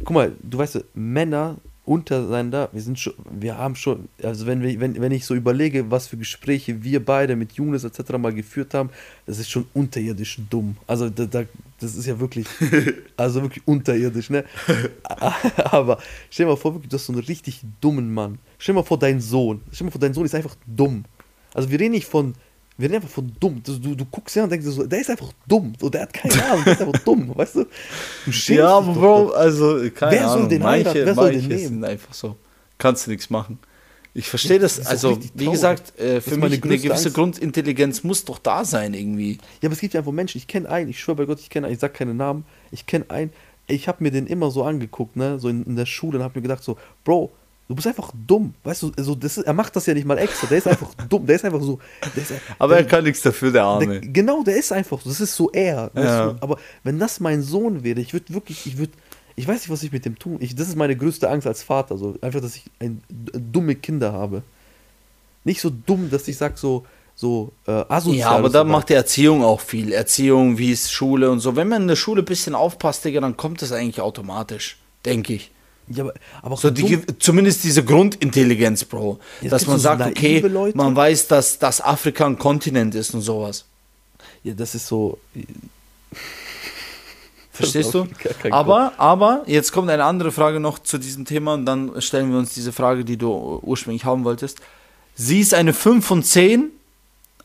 [0.05, 1.57] Guck mal, du weißt, Männer
[1.87, 5.91] untereinander, wir sind schon, wir haben schon, also wenn, wir, wenn, wenn ich so überlege,
[5.91, 8.19] was für Gespräche wir beide mit Younes etc.
[8.19, 8.91] mal geführt haben,
[9.25, 10.77] das ist schon unterirdisch dumm.
[10.87, 11.45] Also da, da,
[11.81, 12.47] das ist ja wirklich,
[13.17, 14.45] also wirklich unterirdisch, ne?
[15.05, 18.39] Aber stell dir mal vor, wirklich, du hast so einen richtig dummen Mann.
[18.59, 19.61] Stell dir mal vor, dein Sohn.
[19.71, 21.05] Stell dir mal vor, dein Sohn ist einfach dumm.
[21.55, 22.35] Also wir reden nicht von
[22.79, 23.63] wir reden einfach von dumm.
[23.63, 25.73] Du, du, du guckst ja und denkst so, der ist einfach dumm.
[25.81, 27.67] So, der hat keine Ahnung, der ist einfach dumm, weißt du?
[28.27, 30.41] du ja, aber Bro, also keine wer Ahnung.
[30.41, 31.69] Soll den manche, wer soll den nehmen?
[31.69, 32.37] sind einfach so.
[32.79, 33.59] Kannst du nichts machen.
[34.13, 37.15] Ich verstehe das, das also wie gesagt, äh, für mich eine gewisse Angst.
[37.15, 39.33] Grundintelligenz muss doch da sein irgendwie.
[39.61, 41.51] Ja, aber es gibt ja einfach Menschen, ich kenne einen, ich schwöre bei Gott, ich
[41.51, 43.31] kenne einen, ich sag keine Namen, ich kenne einen,
[43.67, 46.39] ich habe mir den immer so angeguckt, ne, so in, in der Schule und habe
[46.39, 47.31] mir gedacht so, Bro,
[47.69, 50.19] Du bist einfach dumm, weißt du, also das ist, er macht das ja nicht mal
[50.19, 51.81] extra, der ist einfach dumm, der ist einfach so.
[52.15, 54.01] Ist, aber der, er kann nichts dafür, der Arme.
[54.01, 55.91] Der, genau, der ist einfach so, das ist so er.
[55.95, 56.33] Ja.
[56.33, 56.43] Du?
[56.43, 58.93] Aber wenn das mein Sohn wäre, ich würde wirklich, ich würde,
[59.35, 60.37] ich weiß nicht, was ich mit dem tun.
[60.39, 64.13] Ich, das ist meine größte Angst als Vater, so einfach, dass ich ein, dumme Kinder
[64.13, 64.43] habe.
[65.43, 66.87] Nicht so dumm, dass ich sag so,
[67.17, 68.19] so äh, asozial.
[68.19, 69.93] Ja, aber da macht die Erziehung auch viel.
[69.93, 71.57] Erziehung, wie ist Schule und so.
[71.57, 75.35] Wenn man in der Schule ein bisschen aufpasst, Digga, dann kommt das eigentlich automatisch, denke
[75.35, 75.51] ich.
[75.89, 79.19] Ja, aber, aber so die, zumindest diese Grundintelligenz, Bro.
[79.41, 80.77] Ja, dass man so sagt, okay, Leute.
[80.77, 83.65] man weiß, dass, dass Afrika ein Kontinent ist und sowas.
[84.43, 85.19] Ja, das ist so.
[87.53, 88.07] Verstehst du?
[88.51, 92.39] Aber, aber, jetzt kommt eine andere Frage noch zu diesem Thema und dann stellen wir
[92.39, 94.59] uns diese Frage, die du ursprünglich haben wolltest.
[95.15, 96.71] Sie ist eine 5 von 10,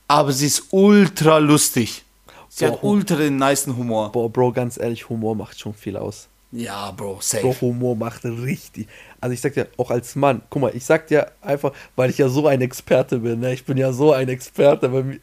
[0.10, 2.04] aber sie ist ultra lustig.
[2.50, 4.12] Sie Boah, hat ultra den nice Humor.
[4.12, 6.28] Boah, Bro, ganz ehrlich, Humor macht schon viel aus.
[6.52, 7.44] Ja, Bro, safe.
[7.44, 8.88] Bro, Humor macht richtig.
[9.22, 12.18] Also ich sag dir, auch als Mann, guck mal, ich sag dir einfach, weil ich
[12.18, 13.54] ja so ein Experte bin, ne?
[13.54, 15.20] ich bin ja so ein Experte, bei mir,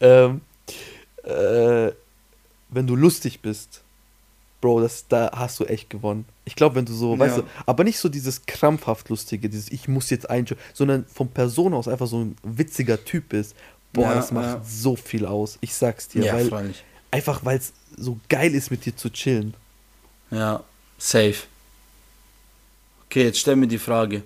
[0.00, 0.42] ähm,
[1.24, 1.92] äh,
[2.68, 3.82] wenn du lustig bist,
[4.60, 6.24] Bro, das, da hast du echt gewonnen.
[6.44, 7.18] Ich glaube, wenn du so, ja.
[7.18, 11.28] weißt du, aber nicht so dieses krampfhaft lustige, dieses ich muss jetzt einschauen, sondern von
[11.28, 13.54] Person aus einfach so ein witziger Typ bist.
[13.92, 14.62] Boah, ja, das macht ja.
[14.64, 15.58] so viel aus.
[15.60, 16.84] Ich sag's dir, weil freilich.
[17.10, 19.54] einfach weil es so geil ist mit dir zu chillen.
[20.30, 20.62] Ja,
[20.98, 21.36] safe.
[23.06, 24.22] Okay, jetzt stell mir die Frage.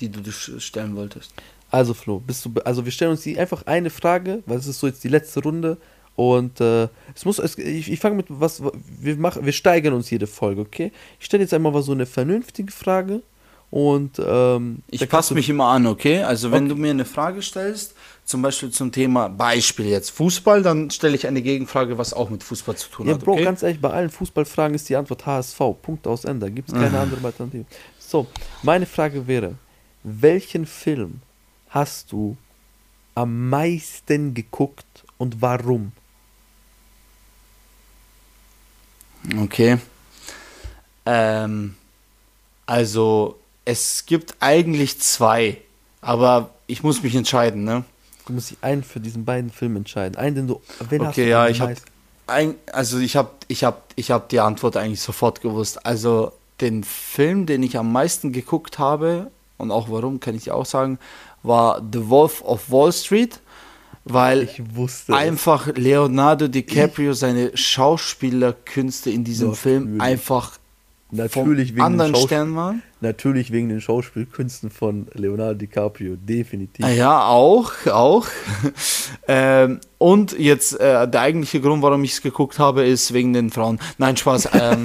[0.00, 1.32] die du stellen wolltest.
[1.70, 4.80] Also Flo, bist du, also wir stellen uns die einfach eine Frage, weil es ist
[4.80, 5.76] so jetzt die letzte Runde
[6.16, 8.62] und äh, es muss, es, ich, ich fange mit was,
[9.00, 10.92] wir machen, wir steigern uns jede Folge, okay?
[11.18, 13.22] Ich stelle jetzt einmal so eine vernünftige Frage
[13.70, 16.22] und ähm, ich passe mich immer an, okay?
[16.22, 16.74] Also wenn okay.
[16.74, 17.94] du mir eine Frage stellst,
[18.24, 22.42] zum Beispiel zum Thema Beispiel jetzt Fußball, dann stelle ich eine Gegenfrage, was auch mit
[22.42, 23.20] Fußball zu tun ja, hat.
[23.20, 23.44] Ja, Bro, okay?
[23.44, 25.58] ganz ehrlich, bei allen Fußballfragen ist die Antwort HSV.
[25.82, 26.50] Punkt aus Ende.
[26.50, 27.66] Gibt es keine andere Alternative.
[27.98, 28.26] So,
[28.62, 29.56] meine Frage wäre:
[30.02, 31.20] Welchen Film
[31.68, 32.36] hast du
[33.14, 35.92] am meisten geguckt und warum?
[39.38, 39.78] Okay.
[41.06, 41.74] Ähm,
[42.66, 45.60] also, es gibt eigentlich zwei,
[46.00, 47.84] aber ich muss mich entscheiden, ne?
[48.26, 50.16] Du musst dich einen für diesen beiden Film entscheiden.
[50.16, 50.60] Einen, den du.
[50.80, 51.74] Okay, ja, ich habe.
[52.72, 55.84] Also, ich habe ich hab, ich hab die Antwort eigentlich sofort gewusst.
[55.84, 60.54] Also, den Film, den ich am meisten geguckt habe, und auch warum, kann ich dir
[60.54, 60.98] auch sagen,
[61.42, 63.40] war The Wolf of Wall Street,
[64.04, 64.48] weil
[65.08, 65.68] einfach.
[65.74, 69.54] Leonardo DiCaprio seine Schauspielerkünste in diesem.
[69.54, 70.58] Film einfach
[71.16, 72.82] Natürlich wegen anderen Sternen waren.
[73.00, 76.86] Natürlich wegen den Schauspielkünsten von Leonardo DiCaprio, definitiv.
[76.88, 78.26] Ja, auch, auch.
[79.28, 83.50] ähm, und jetzt äh, der eigentliche Grund, warum ich es geguckt habe, ist wegen den
[83.50, 83.78] Frauen.
[83.98, 84.48] Nein, Spaß.
[84.54, 84.84] Ähm,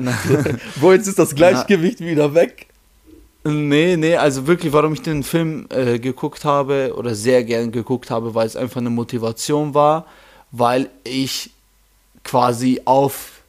[0.76, 2.66] Wo jetzt ist das Gleichgewicht Na, wieder weg?
[3.44, 8.10] Nee, nee, also wirklich, warum ich den Film äh, geguckt habe oder sehr gern geguckt
[8.10, 10.06] habe, weil es einfach eine Motivation war,
[10.50, 11.50] weil ich
[12.24, 13.42] quasi auf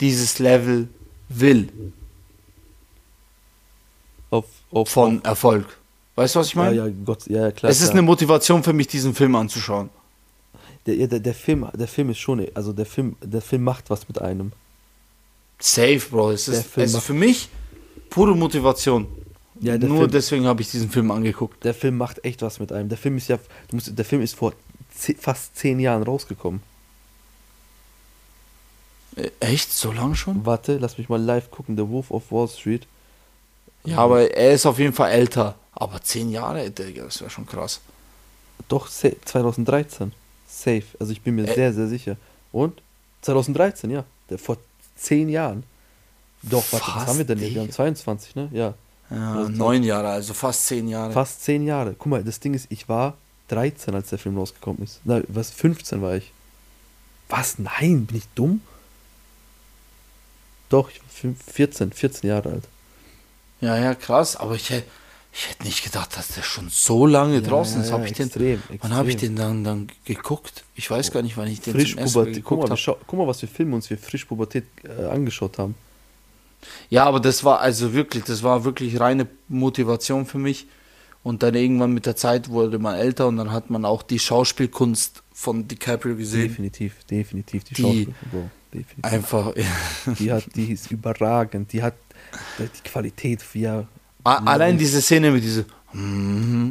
[0.00, 0.88] dieses Level
[1.40, 1.68] will.
[4.30, 5.26] Auf, auf von auf.
[5.26, 5.78] Erfolg.
[6.14, 6.76] Weißt du, was ich meine?
[6.76, 7.70] Ja, ja, Gott, ja, klar.
[7.70, 7.98] Es ist klar.
[7.98, 9.90] eine Motivation für mich, diesen Film anzuschauen.
[10.86, 14.08] Der, der, der, Film, der Film ist schon, also der Film, der Film macht was
[14.08, 14.52] mit einem.
[15.58, 16.32] Safe, Bro.
[16.32, 17.48] Es ist, es ist für mich
[18.10, 19.06] pure Motivation.
[19.60, 21.62] Ja, Nur Film, deswegen habe ich diesen Film angeguckt.
[21.64, 22.88] Der Film macht echt was mit einem.
[22.88, 23.38] Der Film ist ja,
[23.70, 24.54] musst, der Film ist vor
[25.18, 26.60] fast zehn Jahren rausgekommen.
[29.16, 29.72] Äh, echt?
[29.72, 30.44] So lange schon?
[30.46, 31.76] Warte, lass mich mal live gucken.
[31.76, 32.86] The Wolf of Wall Street.
[33.84, 35.56] Ja, aber er ist auf jeden Fall älter.
[35.72, 37.80] Aber zehn Jahre, Digga, das wäre schon krass.
[38.68, 40.12] Doch, 2013.
[40.48, 40.84] Safe.
[41.00, 42.16] Also ich bin mir Ä sehr, sehr sicher.
[42.52, 42.80] Und?
[43.22, 44.04] 2013, ja.
[44.30, 44.58] Der vor
[44.96, 45.64] zehn Jahren.
[46.42, 47.54] Doch, warte, was haben wir denn hier?
[47.54, 48.48] Wir haben 22, ne?
[48.52, 48.74] Ja.
[49.10, 51.12] Ja, neun Jahre, also fast zehn Jahre.
[51.12, 51.94] Fast zehn Jahre.
[51.98, 53.14] Guck mal, das Ding ist, ich war
[53.48, 55.00] 13, als der Film rausgekommen ist.
[55.04, 56.32] Na, was, 15 war ich.
[57.28, 57.58] Was?
[57.58, 58.62] Nein, bin ich dumm?
[60.72, 62.64] Doch, ich war 14, 14 Jahre alt.
[63.60, 67.40] Ja, ja, krass, aber ich, ich hätte nicht gedacht, dass der schon so lange ja,
[67.42, 67.90] draußen ist.
[67.90, 70.64] Ja, ja, ich extrem, den, wann habe ich den dann, dann geguckt?
[70.74, 72.96] Ich weiß gar nicht, wann ich den frisch zum ersten Mal geguckt habe.
[73.06, 75.74] Guck, mal, was für Filme uns wir frisch Pubertät äh, angeschaut haben.
[76.88, 80.66] Ja, aber das war also wirklich, das war wirklich reine Motivation für mich.
[81.22, 84.18] Und dann irgendwann mit der Zeit wurde man älter und dann hat man auch die
[84.18, 86.48] Schauspielkunst von DiCaprio gesehen.
[86.48, 88.50] Definitiv, definitiv die, die Schauspielkunst.
[88.72, 89.12] Definitiv.
[89.12, 89.52] Einfach.
[90.18, 91.72] die hat, die ist überragend.
[91.72, 91.94] Die hat
[92.58, 93.88] die Qualität wie er.
[94.24, 95.66] Allein diese Szene mit diese.
[95.92, 96.70] Mm,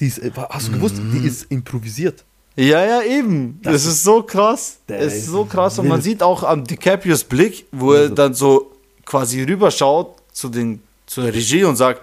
[0.00, 2.24] die ist, äh, hast du gewusst, die ist improvisiert.
[2.56, 3.60] Ja, ja, eben.
[3.62, 4.78] Das, das ist so krass.
[4.88, 5.78] Das ist so krass.
[5.78, 8.72] Und man sieht auch am DiCaprios Blick, wo er dann so
[9.04, 12.02] quasi rüberschaut zu den, zur Regie und sagt,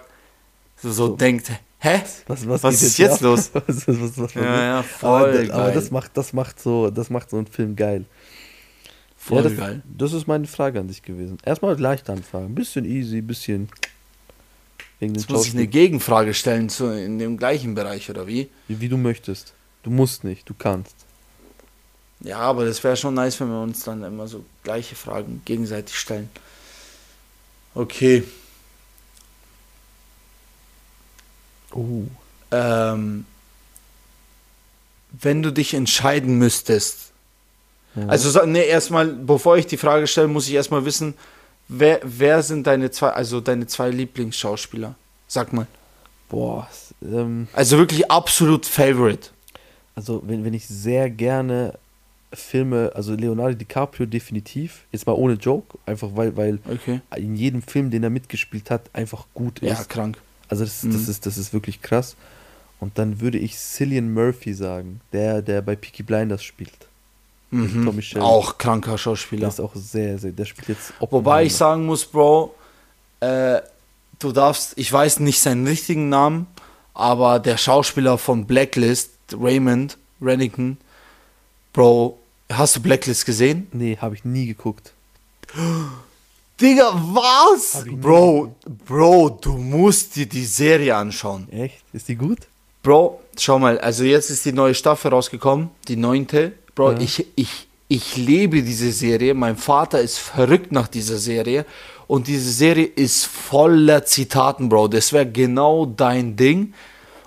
[0.82, 1.16] so, so.
[1.16, 1.52] denkt,
[1.86, 2.04] hä?
[2.28, 3.52] Was, was, was ist jetzt, los?
[3.68, 7.38] was, was, ja, ja, voll aber, aber, das macht, das macht so, das macht so
[7.38, 8.06] einen Film geil.
[9.18, 9.82] Voll ja, das, geil.
[9.86, 11.38] Das ist meine Frage an dich gewesen.
[11.44, 12.48] Erstmal leicht anfangen.
[12.48, 13.70] Ein bisschen easy, ein bisschen.
[15.00, 18.50] Jetzt muss ich eine Gegenfrage stellen zu, in dem gleichen Bereich, oder wie?
[18.68, 18.80] wie?
[18.80, 19.54] Wie du möchtest.
[19.84, 20.96] Du musst nicht, du kannst.
[22.22, 25.96] Ja, aber das wäre schon nice, wenn wir uns dann immer so gleiche Fragen gegenseitig
[25.96, 26.30] stellen.
[27.74, 28.24] Okay.
[31.76, 32.04] Oh.
[32.52, 33.26] Ähm,
[35.12, 37.12] wenn du dich entscheiden müsstest.
[37.96, 38.08] Ja.
[38.08, 41.14] Also, ne, erstmal, bevor ich die Frage stelle, muss ich erstmal wissen,
[41.68, 44.96] wer, wer sind deine zwei, also deine zwei Lieblingsschauspieler?
[45.28, 45.68] Sag mal.
[46.30, 46.68] Boah.
[47.02, 49.30] Ähm, also wirklich absolut Favorite.
[49.96, 51.78] Also, wenn, wenn ich sehr gerne
[52.34, 57.00] Filme, also Leonardo DiCaprio definitiv, jetzt mal ohne Joke, einfach weil, weil okay.
[57.16, 59.70] in jedem Film, den er mitgespielt hat, einfach gut ist.
[59.70, 60.18] Ja, krank.
[60.48, 60.94] Also das, mhm.
[60.94, 62.16] das, ist, das ist wirklich krass.
[62.80, 66.72] Und dann würde ich Cillian Murphy sagen, der, der bei Peaky Blinders spielt.
[67.52, 68.02] Mhm.
[68.18, 69.42] Auch kranker Schauspieler.
[69.42, 72.54] Der ist auch sehr, sehr, der spielt jetzt Wobei ich sagen muss, Bro,
[73.22, 73.62] äh,
[74.20, 76.48] du darfst, ich weiß nicht seinen richtigen Namen,
[76.94, 80.78] aber der Schauspieler von Blacklist, Raymond Rennington,
[81.72, 82.18] Bro,
[82.52, 83.68] Hast du Blacklist gesehen?
[83.72, 84.94] Nee, habe ich nie geguckt.
[86.60, 87.84] Digga, was?
[87.86, 88.56] Bro,
[88.88, 91.50] Bro, du musst dir die Serie anschauen.
[91.52, 91.84] Echt?
[91.92, 92.40] Ist die gut?
[92.82, 96.54] Bro, schau mal, also jetzt ist die neue Staffel rausgekommen, die neunte.
[96.76, 97.00] Bro, ja.
[97.00, 99.34] ich, ich, ich lebe diese Serie.
[99.34, 101.66] Mein Vater ist verrückt nach dieser Serie.
[102.08, 104.90] Und diese Serie ist voller Zitaten, Bro.
[104.90, 106.74] Das wäre genau dein Ding.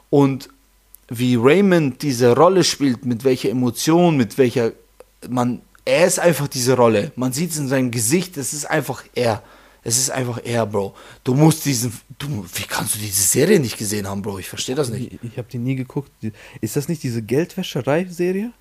[0.08, 0.48] Und
[1.08, 4.72] wie Raymond diese Rolle spielt, mit welcher Emotion, mit welcher
[5.28, 7.12] man, er ist einfach diese Rolle.
[7.16, 9.42] Man sieht es in seinem Gesicht, es ist einfach er.
[9.82, 10.94] Es ist einfach er, Bro.
[11.24, 14.38] Du musst diesen, du, wie kannst du diese Serie nicht gesehen haben, Bro?
[14.38, 15.14] Ich verstehe das nicht.
[15.14, 16.10] Ich, ich habe die nie geguckt.
[16.60, 18.52] Ist das nicht diese Geldwäscherei-Serie?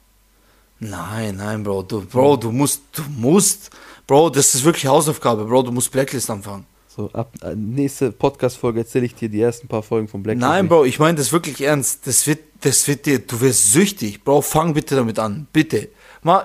[0.79, 1.83] Nein, nein, Bro.
[1.83, 3.71] Du, Bro, du musst, du musst,
[4.05, 5.63] Bro, das ist wirklich Hausaufgabe, Bro.
[5.63, 6.65] Du musst Blacklist anfangen.
[6.87, 10.47] So, ab äh, nächste Podcast-Folge erzähle ich dir die ersten paar Folgen von Blacklist.
[10.47, 12.07] Nein, Bro, ich meine das wirklich ernst.
[12.07, 14.23] Das wird, das wird dir, du wirst süchtig.
[14.23, 15.47] Bro, fang bitte damit an.
[15.51, 15.89] Bitte.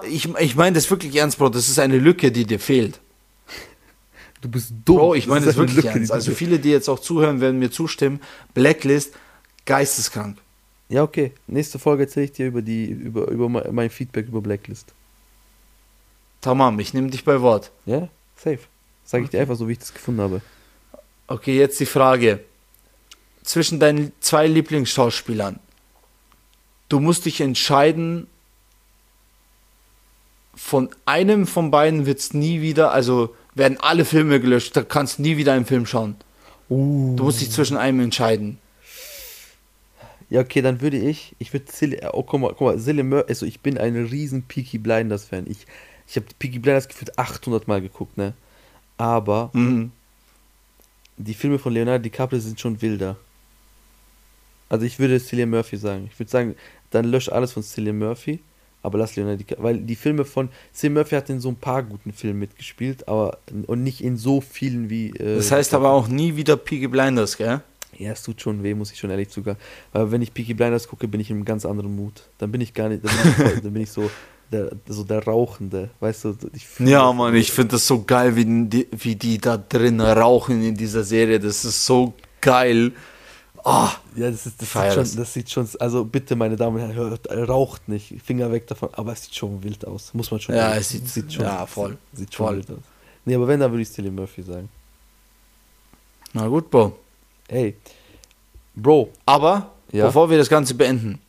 [0.09, 1.49] Ich, ich meine das wirklich ernst, Bro.
[1.49, 3.01] Das ist eine Lücke, die dir fehlt.
[4.41, 4.97] Du bist dumm.
[4.97, 6.13] Bro, ich meine das, das wirklich Lücke, ernst.
[6.13, 8.21] Also viele, die jetzt auch zuhören, werden mir zustimmen.
[8.55, 9.15] Blacklist,
[9.65, 10.39] geisteskrank.
[10.89, 11.33] Ja, okay.
[11.47, 14.93] Nächste Folge erzähle ich dir über die, über, über mein Feedback über Blacklist.
[16.41, 17.71] Tamam, ich nehme dich bei Wort.
[17.87, 18.59] Ja, safe.
[19.05, 20.43] Sag ich dir einfach so, wie ich das gefunden habe.
[21.29, 22.41] Okay, jetzt die Frage.
[23.43, 25.61] Zwischen deinen zwei Lieblingsschauspielern.
[26.89, 28.27] Du musst dich entscheiden,
[30.65, 35.19] von einem von beiden wird es nie wieder, also werden alle Filme gelöscht, da kannst
[35.19, 36.15] du nie wieder einen Film schauen.
[36.71, 37.17] Uh.
[37.17, 38.59] Du musst dich zwischen einem entscheiden.
[40.31, 41.67] Ja, okay, dann würde ich, ich würde
[42.13, 45.47] oh, guck mal, guck mal, Zille also ich bin ein riesen Peaky Blinders Fan.
[45.49, 45.67] Ich,
[46.07, 48.33] ich habe Peaky Blinders gefühlt 800 Mal geguckt, ne?
[48.97, 49.91] Aber mhm.
[51.17, 53.17] die Filme von Leonardo DiCaprio sind schon wilder.
[54.69, 56.09] Also ich würde Cillian Murphy sagen.
[56.11, 56.55] Ich würde sagen,
[56.91, 58.39] dann lösch alles von Cillian Murphy
[58.83, 61.83] aber lass Leonardo DiCaprio, weil die Filme von Sim Murphy hat in so ein paar
[61.83, 65.11] guten Filmen mitgespielt, aber und nicht in so vielen wie.
[65.11, 67.61] Äh, das heißt aber auch nie wieder Peaky Blinders, gell?
[67.99, 69.57] Ja, es tut schon weh, muss ich schon ehrlich zugeben.
[69.93, 72.23] Weil wenn ich Peaky Blinders gucke, bin ich in einem ganz anderen Mut.
[72.39, 74.11] Dann bin ich gar nicht, dann bin ich, dann bin ich so,
[74.51, 76.37] der, so der Rauchende, weißt du?
[76.81, 80.75] ja, Mann, ich finde das so geil, wie die, wie die da drin rauchen in
[80.75, 81.39] dieser Serie.
[81.39, 82.93] Das ist so geil.
[83.65, 86.83] Oh, ja, das, ist, das, sieht schon, das sieht schon, also bitte, meine Damen und
[86.83, 90.41] Herren, hört, raucht nicht, Finger weg davon, aber es sieht schon wild aus, muss man
[90.41, 91.97] schon Ja, es sieht, sieht schon, ja, voll.
[92.13, 92.57] Sieht schon voll.
[92.57, 92.85] wild aus.
[93.25, 94.69] Nee, aber wenn, dann würde ich Cillian Murphy sagen.
[96.33, 96.99] Na gut, Bro.
[97.49, 97.77] Hey,
[98.75, 99.11] Bro.
[99.27, 100.07] Aber, ja?
[100.07, 101.21] bevor wir das Ganze beenden,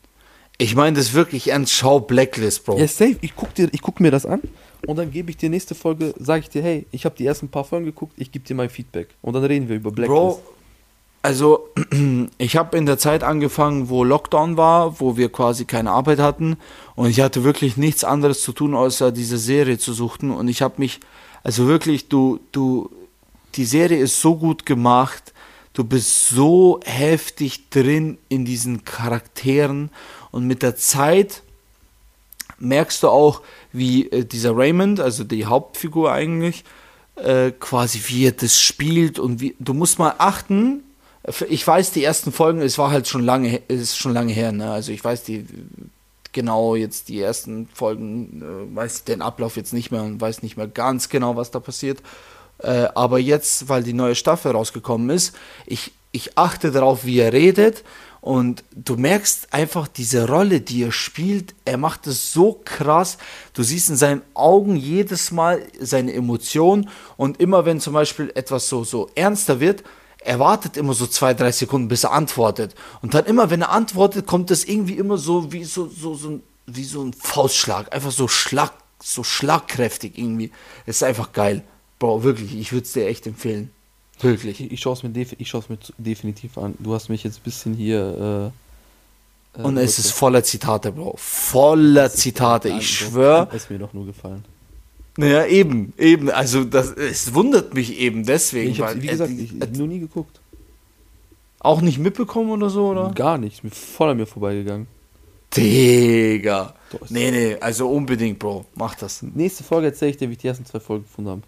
[0.58, 2.78] ich meine das wirklich ernst, schau Blacklist, Bro.
[2.78, 4.40] Ja, safe, ich guck, dir, ich guck mir das an
[4.86, 7.48] und dann gebe ich dir nächste Folge, sage ich dir, hey, ich habe die ersten
[7.48, 10.20] paar Folgen geguckt, ich gebe dir mein Feedback und dann reden wir über Blacklist.
[10.20, 10.42] Bro,
[11.24, 11.70] also,
[12.38, 16.58] ich habe in der Zeit angefangen, wo Lockdown war, wo wir quasi keine Arbeit hatten.
[16.96, 20.30] Und ich hatte wirklich nichts anderes zu tun, außer diese Serie zu suchten.
[20.30, 21.00] Und ich habe mich,
[21.42, 22.90] also wirklich, du, du,
[23.54, 25.32] die Serie ist so gut gemacht,
[25.72, 29.88] du bist so heftig drin in diesen Charakteren.
[30.30, 31.42] Und mit der Zeit
[32.58, 33.40] merkst du auch,
[33.72, 36.64] wie äh, dieser Raymond, also die Hauptfigur eigentlich,
[37.16, 39.18] äh, quasi wie er das spielt.
[39.18, 40.82] Und wie, du musst mal achten,
[41.48, 44.70] ich weiß, die ersten Folgen, es war halt schon lange, ist schon lange her, ne?
[44.70, 45.46] Also ich weiß die
[46.32, 50.56] genau jetzt die ersten Folgen, äh, weiß den Ablauf jetzt nicht mehr und weiß nicht
[50.56, 52.02] mehr ganz genau, was da passiert.
[52.58, 57.32] Äh, aber jetzt, weil die neue Staffel rausgekommen ist, ich, ich achte darauf, wie er
[57.32, 57.84] redet
[58.20, 63.18] und du merkst einfach diese Rolle, die er spielt, er macht es so krass.
[63.52, 68.68] Du siehst in seinen Augen jedes Mal seine Emotionen und immer wenn zum Beispiel etwas
[68.68, 69.84] so, so ernster wird,
[70.24, 72.74] er wartet immer so zwei, drei Sekunden, bis er antwortet.
[73.02, 76.40] Und dann immer, wenn er antwortet, kommt das irgendwie immer so wie so, so, so,
[76.66, 77.94] wie so ein Faustschlag.
[77.94, 78.72] Einfach so schlag,
[79.02, 80.50] so schlagkräftig irgendwie.
[80.86, 81.62] Es ist einfach geil.
[81.98, 83.70] Bro, wirklich, ich würde es dir echt empfehlen.
[84.20, 84.60] Wirklich.
[84.60, 85.32] Ich, ich schaue es mir, def
[85.68, 86.74] mir definitiv an.
[86.78, 88.52] Du hast mich jetzt ein bisschen hier.
[89.54, 91.16] Äh, äh, Und es ist voller Zitate, Bro.
[91.18, 92.70] Voller Zitate.
[92.70, 93.48] Ich schwöre.
[93.52, 94.44] Es mir doch nur gefallen.
[95.16, 96.30] Naja, eben, eben.
[96.30, 98.70] Also das, es wundert mich eben deswegen.
[98.70, 100.40] Ich habe, wie gesagt, äh, ich, ich nur nie geguckt.
[101.60, 103.12] Auch nicht mitbekommen oder so, oder?
[103.14, 104.86] Gar nicht, ist mir voll an mir vorbeigegangen.
[105.56, 106.74] Digga.
[107.08, 108.66] Nee, nee, also unbedingt, Bro.
[108.74, 109.22] Mach das.
[109.22, 111.42] Nächste Folge erzähle ich dir, wie ich die ersten zwei Folgen gefunden habe.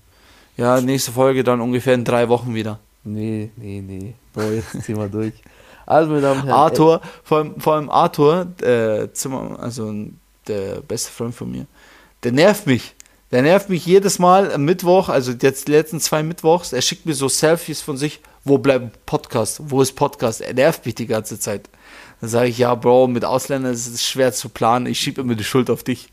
[0.57, 2.79] Ja, nächste Folge dann ungefähr in drei Wochen wieder.
[3.05, 4.15] Nee, nee, nee.
[4.33, 5.35] Bro, jetzt zieh mal durch.
[5.85, 6.59] Also, meine Damen und Herren.
[6.59, 9.93] Arthur, vor allem, vor allem Arthur, der Zimmer, also
[10.49, 11.67] der beste Freund von mir,
[12.23, 12.96] der nervt mich
[13.33, 16.73] Der nervt mich jedes Mal am Mittwoch, also jetzt die letzten zwei Mittwochs.
[16.73, 18.21] Er schickt mir so Selfies von sich.
[18.45, 19.61] Wo bleibt Podcast?
[19.65, 20.41] Wo ist Podcast?
[20.41, 21.69] Er nervt mich die ganze Zeit.
[22.21, 24.87] Dann sage ich, ja, Bro, mit Ausländern ist es schwer zu planen.
[24.87, 26.09] Ich schiebe immer die Schuld auf dich.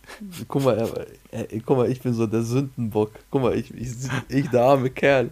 [0.48, 3.12] Guck mal, er, er, guck mal, ich bin so der Sündenbock.
[3.30, 3.90] Guck mal, ich, ich,
[4.30, 5.30] ich der arme Kerl.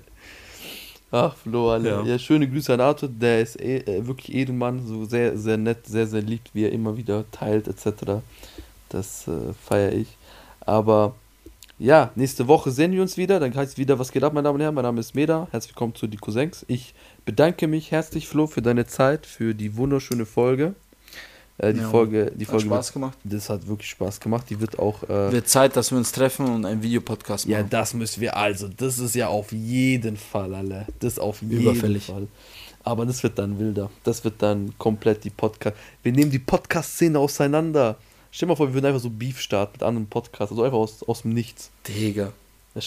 [1.10, 1.90] Ach, Flo, alle.
[1.90, 2.04] Ja.
[2.04, 2.20] ja.
[2.20, 3.10] schöne Grüße an Arthur.
[3.10, 6.72] Der ist eh, äh, wirklich Edelmann, so sehr, sehr nett, sehr, sehr liebt, wie er
[6.72, 8.22] immer wieder teilt, etc.
[8.90, 10.16] Das äh, feiere ich.
[10.62, 11.16] Aber
[11.82, 13.40] ja, nächste Woche sehen wir uns wieder.
[13.40, 14.76] Dann heißt es wieder, was geht ab, meine Damen und Herren.
[14.76, 15.48] Mein Name ist Meda.
[15.50, 16.64] Herzlich willkommen zu Die Cousins.
[16.68, 16.94] Ich
[17.26, 20.76] bedanke mich herzlich, Flo, für deine Zeit, für die wunderschöne Folge.
[21.58, 23.18] Äh, die ja, Folge, die hat Folge Spaß wird, gemacht.
[23.24, 24.46] Das hat wirklich Spaß gemacht.
[24.52, 25.02] Die wird auch.
[25.04, 27.52] Äh, wird Zeit, dass wir uns treffen und einen Videopodcast machen.
[27.52, 28.38] Ja, das müssen wir.
[28.38, 30.86] Also, das ist ja auf jeden Fall, alle.
[31.00, 32.06] Das auf jeden Überfällig.
[32.06, 32.28] Fall.
[32.84, 33.90] Aber das wird dann wilder.
[34.04, 35.76] Das wird dann komplett die Podcast.
[36.04, 37.98] Wir nehmen die Podcast-Szene auseinander.
[38.32, 40.78] Stell dir mal vor, wir würden einfach so Beef starten mit anderen Podcasts, also einfach
[40.78, 41.70] aus, aus dem Nichts.
[41.88, 42.32] Digga.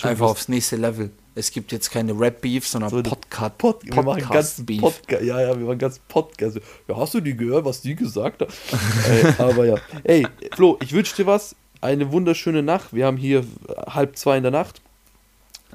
[0.03, 1.11] Einfach aufs nächste Level.
[1.35, 3.59] Es gibt jetzt keine Rap-Beef, sondern so Podcast.
[3.59, 4.81] Pod wir machen ganz Beef.
[4.81, 6.59] Podca ja, ja, wir machen ganz Podcast.
[6.89, 8.49] Ja, hast du die gehört, was die gesagt hat?
[9.09, 9.77] Ey, aber ja.
[10.05, 11.55] Ey, Flo, ich wünsche dir was.
[11.83, 12.95] Eine wunderschöne Nacht.
[12.95, 13.45] Wir haben hier
[13.87, 14.81] halb zwei in der Nacht.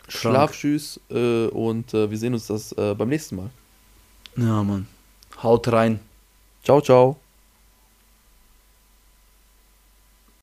[0.07, 3.51] Schlaf, tschüss äh, und äh, wir sehen uns das äh, beim nächsten Mal.
[4.35, 4.87] Ja, Mann.
[5.43, 5.99] Haut rein.
[6.63, 7.28] Ciao, ciao.